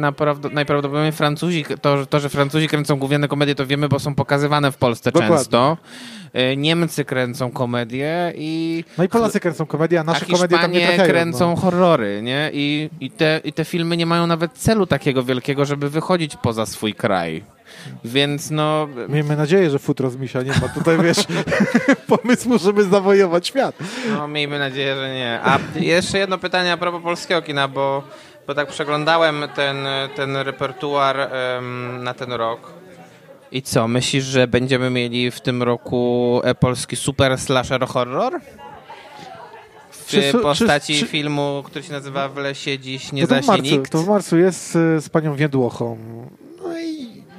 [0.54, 4.78] najprawdopodobniej Francuzi, to, to, że Francuzi kręcą gówniane komedie, to wiemy, bo są pokazywane w
[4.78, 5.36] Polsce Dokładnie.
[5.38, 5.78] często.
[6.54, 10.72] Y, Niemcy kręcą komedie i No i Polacy kręcą komedię, a a nasze komedie tam
[10.72, 11.10] nie trafiają.
[11.10, 11.56] kręcą no.
[11.56, 12.50] horrory, nie?
[12.54, 16.66] I, i, te, I te filmy nie mają nawet celu takiego wielkiego, żeby wychodzić poza
[16.66, 17.44] swój kraj.
[18.04, 18.88] Więc no...
[19.10, 21.18] Miejmy nadzieję, że futro z misia nie ma tutaj, wiesz,
[22.18, 23.76] pomysłu, żeby zawojować świat.
[24.10, 25.40] No, miejmy nadzieję, że nie.
[25.44, 28.04] A jeszcze jedno pytanie a propos polskiego kina, bo,
[28.48, 29.78] bo tak przeglądałem ten,
[30.16, 32.74] ten repertuar em, na ten rok.
[33.52, 38.40] I co, myślisz, że będziemy mieli w tym roku e, polski super slasher horror?
[40.08, 43.38] Czy postaci czy- czy- filmu, który się nazywa W lesie dziś nie No to, w
[43.38, 43.92] zaśnie marcu, nikt?
[43.92, 45.98] to w marcu jest y, z panią Wiedłochą.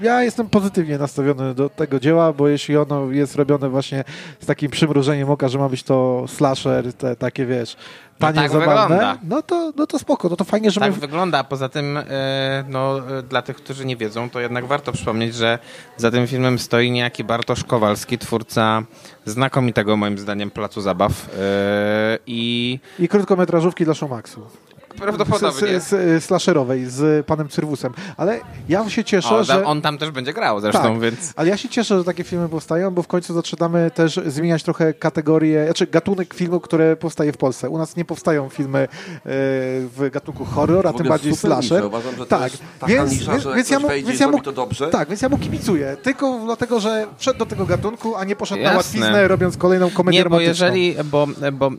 [0.00, 4.04] No ja jestem pozytywnie nastawiony do tego dzieła, bo jeśli ono jest robione właśnie
[4.40, 7.76] z takim przymrużeniem oka, że ma być to slasher, te takie wiesz,
[8.18, 9.18] tanie, tak zabawne, wygląda.
[9.22, 11.00] no to, no to spoko, no to fajnie, że Tak my...
[11.00, 14.92] wygląda, a poza tym e, no, e, dla tych, którzy nie wiedzą, to jednak warto
[14.92, 15.58] przypomnieć, że
[15.96, 18.82] za tym filmem stoi niejaki Bartosz Kowalski, twórca
[19.24, 24.46] znakomitego moim zdaniem Placu Zabaw e, i I krótkometrażówki dla Showmaxu.
[24.92, 25.68] Prawdopodobnie...
[25.68, 27.92] S, s, slasherowej z panem Cyrwusem.
[28.16, 29.64] Ale ja się cieszę, O, że...
[29.64, 31.00] on tam też będzie grał zresztą, Tak.
[31.00, 31.32] więc...
[31.36, 34.94] Ale ja się cieszę, że takie filmy powstają, bo w końcu zaczynamy też zmieniać trochę
[34.94, 37.70] kategorię, znaczy gatunek filmu, które powstaje w Polsce.
[37.70, 38.88] U nas nie powstają filmy e,
[39.24, 41.84] w gatunku horror, a W tym bardziej slasher.
[41.84, 44.08] Uważam, że to tak, jest taka więc, nisza, więc, że więc ja mu, ktoś wejdzie
[44.08, 44.88] więc ja mu, to dobrze.
[44.88, 45.96] Tak, więc ja mu kibicuję.
[46.02, 48.76] Tylko dlatego, że wszedł do tego gatunku, a nie poszedł na Jasne.
[48.76, 50.66] łatwiznę, robiąc kolejną komedię Nie, bo romantyczną.
[50.66, 51.70] jeżeli, bo, bo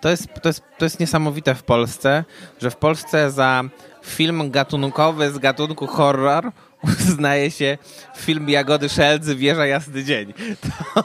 [0.00, 2.24] to, jest, to, jest, to jest niesamowite w Polsce,
[2.58, 3.64] że w Polsce za
[4.04, 6.50] film gatunkowy z gatunku horror
[7.08, 7.78] uznaje się
[8.16, 10.34] film Jagody Szeldzy Wieża Jasny Dzień.
[10.94, 11.02] To,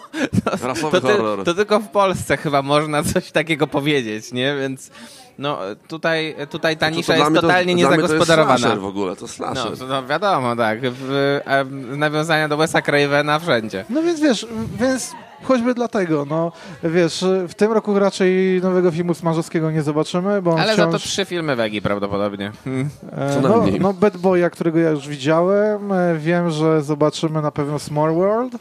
[0.76, 1.44] to, to, ty- horror.
[1.46, 4.56] to tylko w Polsce chyba można coś takiego powiedzieć, nie?
[4.60, 4.92] Więc
[5.38, 8.76] no, tutaj, tutaj ta To nisza jest to- totalnie dla mnie To jest niezagospodarowana.
[8.76, 9.72] w ogóle, to slasher.
[9.72, 10.80] No, to, no wiadomo, tak.
[10.82, 11.12] W,
[11.46, 11.66] e,
[11.98, 13.86] nawiązania do Wesa Cravena wszędzie.
[13.90, 14.48] No więc wiesz,
[14.80, 15.12] więc
[15.44, 16.52] choćby dlatego, no
[16.84, 21.02] wiesz, w tym roku raczej nowego filmu Smarzowskiego nie zobaczymy, bo on Ale za wciąż...
[21.02, 22.52] to trzy filmy Wegi prawdopodobnie.
[22.64, 22.90] Hmm.
[23.18, 25.92] E, Co no, no Bad Boya, którego ja już widziałem.
[25.92, 28.54] E, Wiem, że zobaczymy na pewno Small World,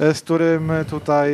[0.00, 1.32] e, z którym tutaj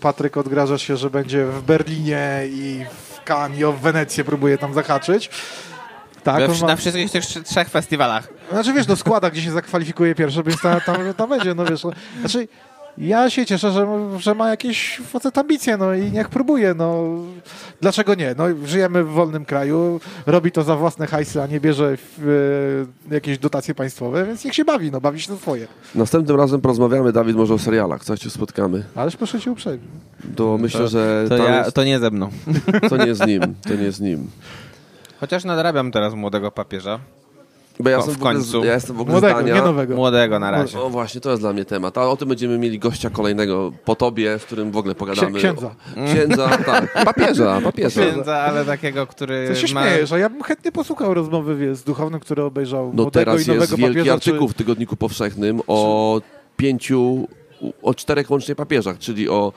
[0.00, 4.74] Patryk odgraża się, że będzie w Berlinie i w Cannes i o Wenecję próbuje tam
[4.74, 5.30] zahaczyć.
[6.22, 8.28] Tak, wsz- ma, Na wszystkich tych trzech festiwalach.
[8.52, 11.84] znaczy wiesz, do składa, gdzie się zakwalifikuje pierwszy, więc tam, tam, tam będzie, no wiesz.
[11.84, 11.90] no.
[12.20, 12.48] Znaczy,
[13.00, 13.86] ja się cieszę, że,
[14.18, 17.04] że ma jakieś facet ambicje, no i niech próbuje, no.
[17.80, 18.34] Dlaczego nie?
[18.38, 23.14] No, żyjemy w wolnym kraju, robi to za własne hajsy, a nie bierze w, e,
[23.14, 25.66] jakieś dotacje państwowe, więc niech się bawi, no, bawi się na swoje.
[25.94, 28.84] Następnym razem porozmawiamy, Dawid, może o serialach, coś się spotkamy.
[28.94, 29.84] Ależ proszę cię uprzejmie.
[30.36, 32.30] To myślę, że To, ja, jest, to nie ze mną.
[32.88, 34.30] to nie z nim, to nie z nim.
[35.20, 36.98] Chociaż nadrabiam teraz młodego papieża.
[37.82, 38.64] Bo ja, w w ogóle, końcu.
[38.64, 39.54] ja jestem w ogóle Młodego, zdania...
[39.54, 39.94] nie nowego.
[39.94, 40.80] Młodego na razie.
[40.80, 41.98] O właśnie, to jest dla mnie temat.
[41.98, 45.30] A o tym będziemy mieli gościa kolejnego po tobie, w którym w ogóle pogadamy.
[45.30, 45.74] Księ- księdza.
[46.06, 47.04] Księdza, tak.
[47.04, 48.00] Papieża, papieża.
[48.00, 49.82] Księdza, ale takiego, który Co się ma...
[49.82, 53.46] śmiejesz, a ja bym chętnie posłuchał rozmowy wie, z duchownym, który obejrzał No młodego teraz
[53.46, 56.20] i nowego jest wielki papieża, artykuł w Tygodniku Powszechnym o
[56.56, 57.28] pięciu,
[57.82, 59.52] o czterech łącznie papieżach, czyli o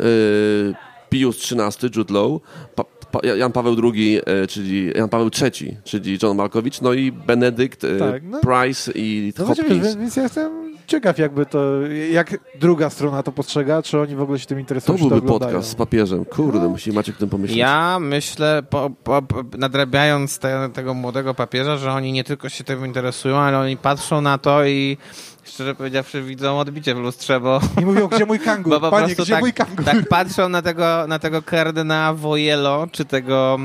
[0.00, 0.74] y,
[1.08, 2.40] Pius XIII, Jude Law,
[3.22, 7.98] Jan Paweł II, y, czyli Jan Paweł III, czyli John Malkowicz, no i Benedykt, y,
[7.98, 8.40] Tak, no.
[8.40, 9.68] Price i No Hopkins.
[9.84, 11.80] więc, więc ja jestem ciekaw, jakby to,
[12.10, 15.16] jak druga strona to postrzega, czy oni w ogóle się tym To interesują, czy byłby
[15.16, 15.50] oglądają.
[15.52, 16.24] podcast z papieżem.
[16.24, 17.58] Kurde, musi Maciek o tym pomyśleć.
[17.58, 19.22] Ja myślę, po, po,
[19.58, 24.20] nadrabiając te, tego młodego papieża, że oni nie tylko się tym interesują, ale oni patrzą
[24.20, 24.96] na to i
[25.46, 28.72] szczerze powiedziawszy widzą odbicie w lustrze, bo, I mówią, gdzie mój kangur?
[28.74, 29.84] bo po Panie, prostu gdzie tak, mój kangur?
[29.84, 33.58] tak patrzą na tego, na tego kardynała Wojelo, czy tego,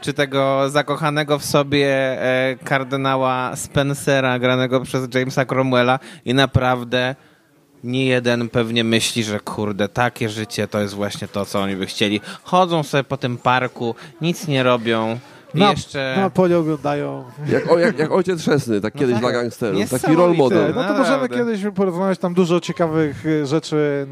[0.00, 1.88] czy tego zakochanego w sobie
[2.22, 7.14] e, kardynała Spencera, granego przez Jamesa Cromwella i naprawdę
[7.84, 11.86] nie jeden pewnie myśli, że kurde, takie życie to jest właśnie to, co oni by
[11.86, 12.20] chcieli.
[12.42, 15.18] Chodzą sobie po tym parku, nic nie robią.
[15.54, 16.14] I Na, jeszcze...
[16.16, 17.24] na oglądają.
[17.48, 19.22] Jak, o, jak, jak ojciec chrzestny, tak kiedyś tak.
[19.22, 19.90] dla gangsterów.
[19.90, 20.66] Taki role model.
[20.68, 21.02] No to Naprawdę.
[21.02, 24.06] możemy kiedyś porozmawiać tam dużo ciekawych y, rzeczy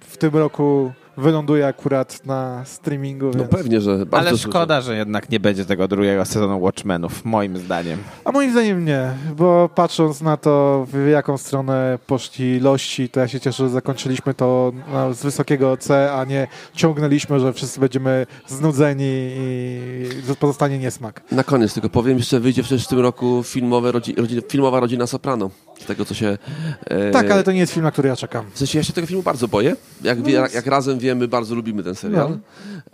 [0.00, 3.26] w tym roku wyląduje akurat na streamingu.
[3.26, 3.50] No więc...
[3.50, 7.98] pewnie, że bardzo Ale szkoda, że jednak nie będzie tego drugiego sezonu Watchmenów, moim zdaniem.
[8.24, 13.28] A moim zdaniem nie, bo patrząc na to, w jaką stronę poszli ilości, to ja
[13.28, 14.72] się cieszę, że zakończyliśmy to
[15.12, 19.04] z wysokiego C, a nie ciągnęliśmy, że wszyscy będziemy znudzeni
[19.36, 20.08] i
[20.40, 21.22] pozostanie niesmak.
[21.32, 25.06] Na koniec tylko powiem, jeszcze wyjdzie przecież w tym roku filmowe rodzi, rodzin, filmowa rodzina
[25.06, 25.50] Soprano.
[25.80, 26.38] Z tego co się...
[26.84, 28.44] E, Tak, ale to nie jest film, na który ja czekam.
[28.54, 29.76] W sensie ja się tego filmu bardzo boję.
[30.02, 32.30] Jak, wie, jak, jak razem wiemy, bardzo lubimy ten serial.
[32.30, 32.38] No.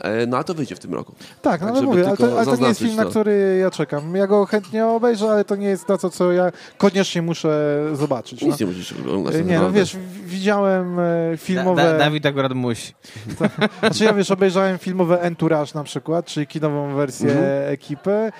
[0.08, 1.12] E, no a to wyjdzie w tym roku.
[1.42, 3.10] Tak, no Tak, ale mówię, ale to, ale to nie jest film, na to.
[3.10, 4.16] który ja czekam.
[4.16, 8.42] Ja go chętnie obejrzę, ale to nie jest to, co, co ja koniecznie muszę zobaczyć.
[8.42, 8.48] No.
[8.48, 9.34] Nic nie musisz oglądać.
[9.34, 9.96] tak Nie, no wiesz,
[10.26, 11.82] widziałem e, filmowe...
[11.82, 12.92] Da, da, Dawid akurat musi.
[13.80, 17.72] Znaczy ja wiesz, obejrzałem filmowe Entourage na przykład, czyli kinową wersję Mhm.
[17.72, 18.32] ekipy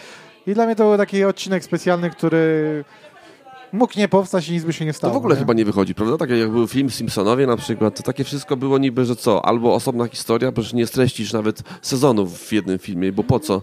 [0.47, 2.85] i dla mnie to był taki odcinek specjalny, który
[3.73, 5.15] mógł nie powstać i nic by się nie To stało.
[5.15, 5.39] w ogóle nie?
[5.41, 6.17] chyba nie wychodzi, prawda?
[6.19, 9.45] Tak jak był film Simpsonowie na przykład, to takie wszystko było niby, że co?
[9.47, 13.63] Albo osobna historia, bo nie streścisz nawet sezonów w jednym filmie, bo po co?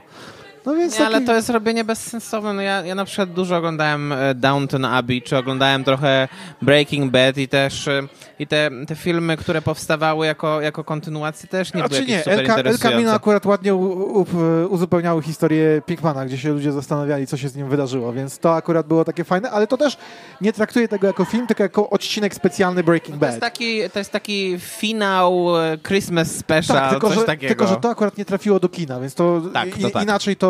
[0.65, 1.15] No więc Nie, taki...
[1.15, 2.53] ale to jest robienie bezsensowne.
[2.53, 6.27] No ja, ja na przykład dużo oglądałem e, Downton Abbey, czy oglądałem trochę
[6.61, 8.01] Breaking Bad i też e,
[8.39, 12.33] i te, te filmy, które powstawały jako, jako kontynuacje też nie były Znaczy jakieś nie,
[12.35, 12.77] super El, El.
[12.79, 13.81] Camino akurat ładnie u,
[14.21, 14.25] u,
[14.69, 18.87] uzupełniały historię Pinkmana, gdzie się ludzie zastanawiali, co się z nim wydarzyło, więc to akurat
[18.87, 19.97] było takie fajne, ale to też
[20.41, 23.53] nie traktuje tego jako film, tylko jako odcinek specjalny Breaking To jest Bad.
[23.53, 27.47] taki, to jest taki finał e, Christmas special, Tak, tylko coś że, takiego.
[27.47, 30.03] tylko, że to akurat nie trafiło do kina, więc to, Tak, to i, tak.
[30.03, 30.46] inaczej to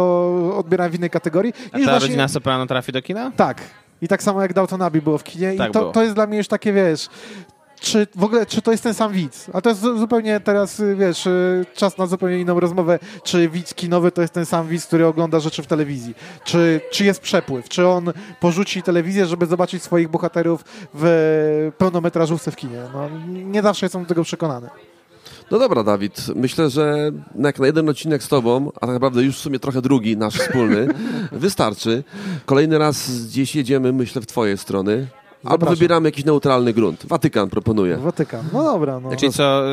[0.57, 1.53] odbieram w innej kategorii.
[1.67, 3.31] A ta właśnie- rodzina Soprano trafi do kina?
[3.35, 3.61] Tak.
[4.01, 5.53] I tak samo jak Downton Abbey było w kinie.
[5.57, 5.91] Tak I to, było.
[5.91, 7.07] to jest dla mnie już takie, wiesz,
[7.79, 9.49] czy w ogóle, czy to jest ten sam widz?
[9.53, 13.49] A to jest zu- zupełnie teraz, y, wiesz, y, czas na zupełnie inną rozmowę, czy
[13.49, 16.15] widz kinowy to jest ten sam widz, który ogląda rzeczy w telewizji.
[16.43, 17.69] Czy, czy jest przepływ?
[17.69, 20.63] Czy on porzuci telewizję, żeby zobaczyć swoich bohaterów
[20.93, 22.81] w pełnometrażówce w kinie?
[22.93, 24.69] No, nie zawsze jestem do tego przekonany.
[25.51, 29.35] No dobra, Dawid, myślę, że jak na jeden odcinek z tobą, a tak naprawdę już
[29.35, 30.87] w sumie trochę drugi, nasz wspólny,
[31.31, 32.03] wystarczy.
[32.45, 35.07] Kolejny raz gdzieś jedziemy, myślę, w twoje strony.
[35.43, 35.75] Albo Zapraszam.
[35.75, 37.05] wybieramy jakiś neutralny grunt.
[37.05, 37.97] Watykan proponuje.
[37.97, 38.45] Watykan.
[38.53, 39.15] No dobra, no.
[39.15, 39.63] Czyli co,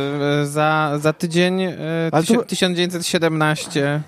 [0.42, 1.76] e, za, za tydzień e,
[2.12, 4.02] Ale tysią- to- 1917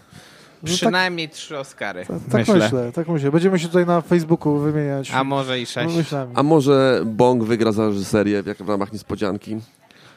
[0.62, 2.16] No tak- przynajmniej trzy Oscary, tak,
[2.47, 2.93] tak myślę.
[2.94, 3.30] tak myślę.
[3.30, 5.97] Będziemy się tutaj na Facebooku wymieniać A może i sześć.
[5.97, 6.32] myślami.
[6.36, 9.56] A może Bong wygra za reżyserię jak w ramach niespodzianki?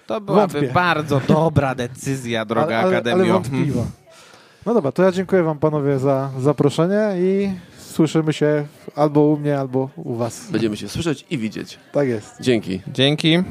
[0.10, 0.74] To byłaby Wątpię.
[0.74, 3.18] bardzo dobra decyzja, droga ale, ale, ale Akademio.
[3.18, 3.34] Hmm.
[3.34, 3.84] wątpliwa.
[4.66, 8.66] No dobra, to ja dziękuję wam panowie za zaproszenie i słyszymy się
[8.96, 10.52] albo u mnie, albo u was.
[10.52, 11.80] Będziemy się słyszeć i widzieć.
[11.92, 12.42] Tak jest.
[12.42, 12.82] Dzięki.
[12.88, 13.44] Dzięki.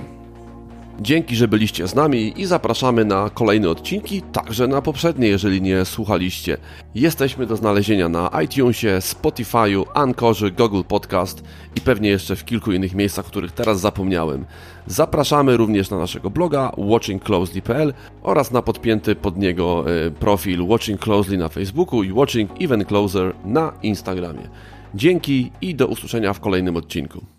[1.01, 5.85] Dzięki, że byliście z nami i zapraszamy na kolejne odcinki, także na poprzednie, jeżeli nie
[5.85, 6.57] słuchaliście.
[6.95, 11.43] Jesteśmy do znalezienia na iTunesie, Spotify'u, Anchorze, Google Podcast
[11.77, 14.45] i pewnie jeszcze w kilku innych miejscach, których teraz zapomniałem.
[14.87, 21.39] Zapraszamy również na naszego bloga watchingclosely.pl oraz na podpięty pod niego e, profil Watching Closely
[21.39, 24.49] na Facebooku i Watching Even Closer na Instagramie.
[24.95, 27.38] Dzięki i do usłyszenia w kolejnym odcinku.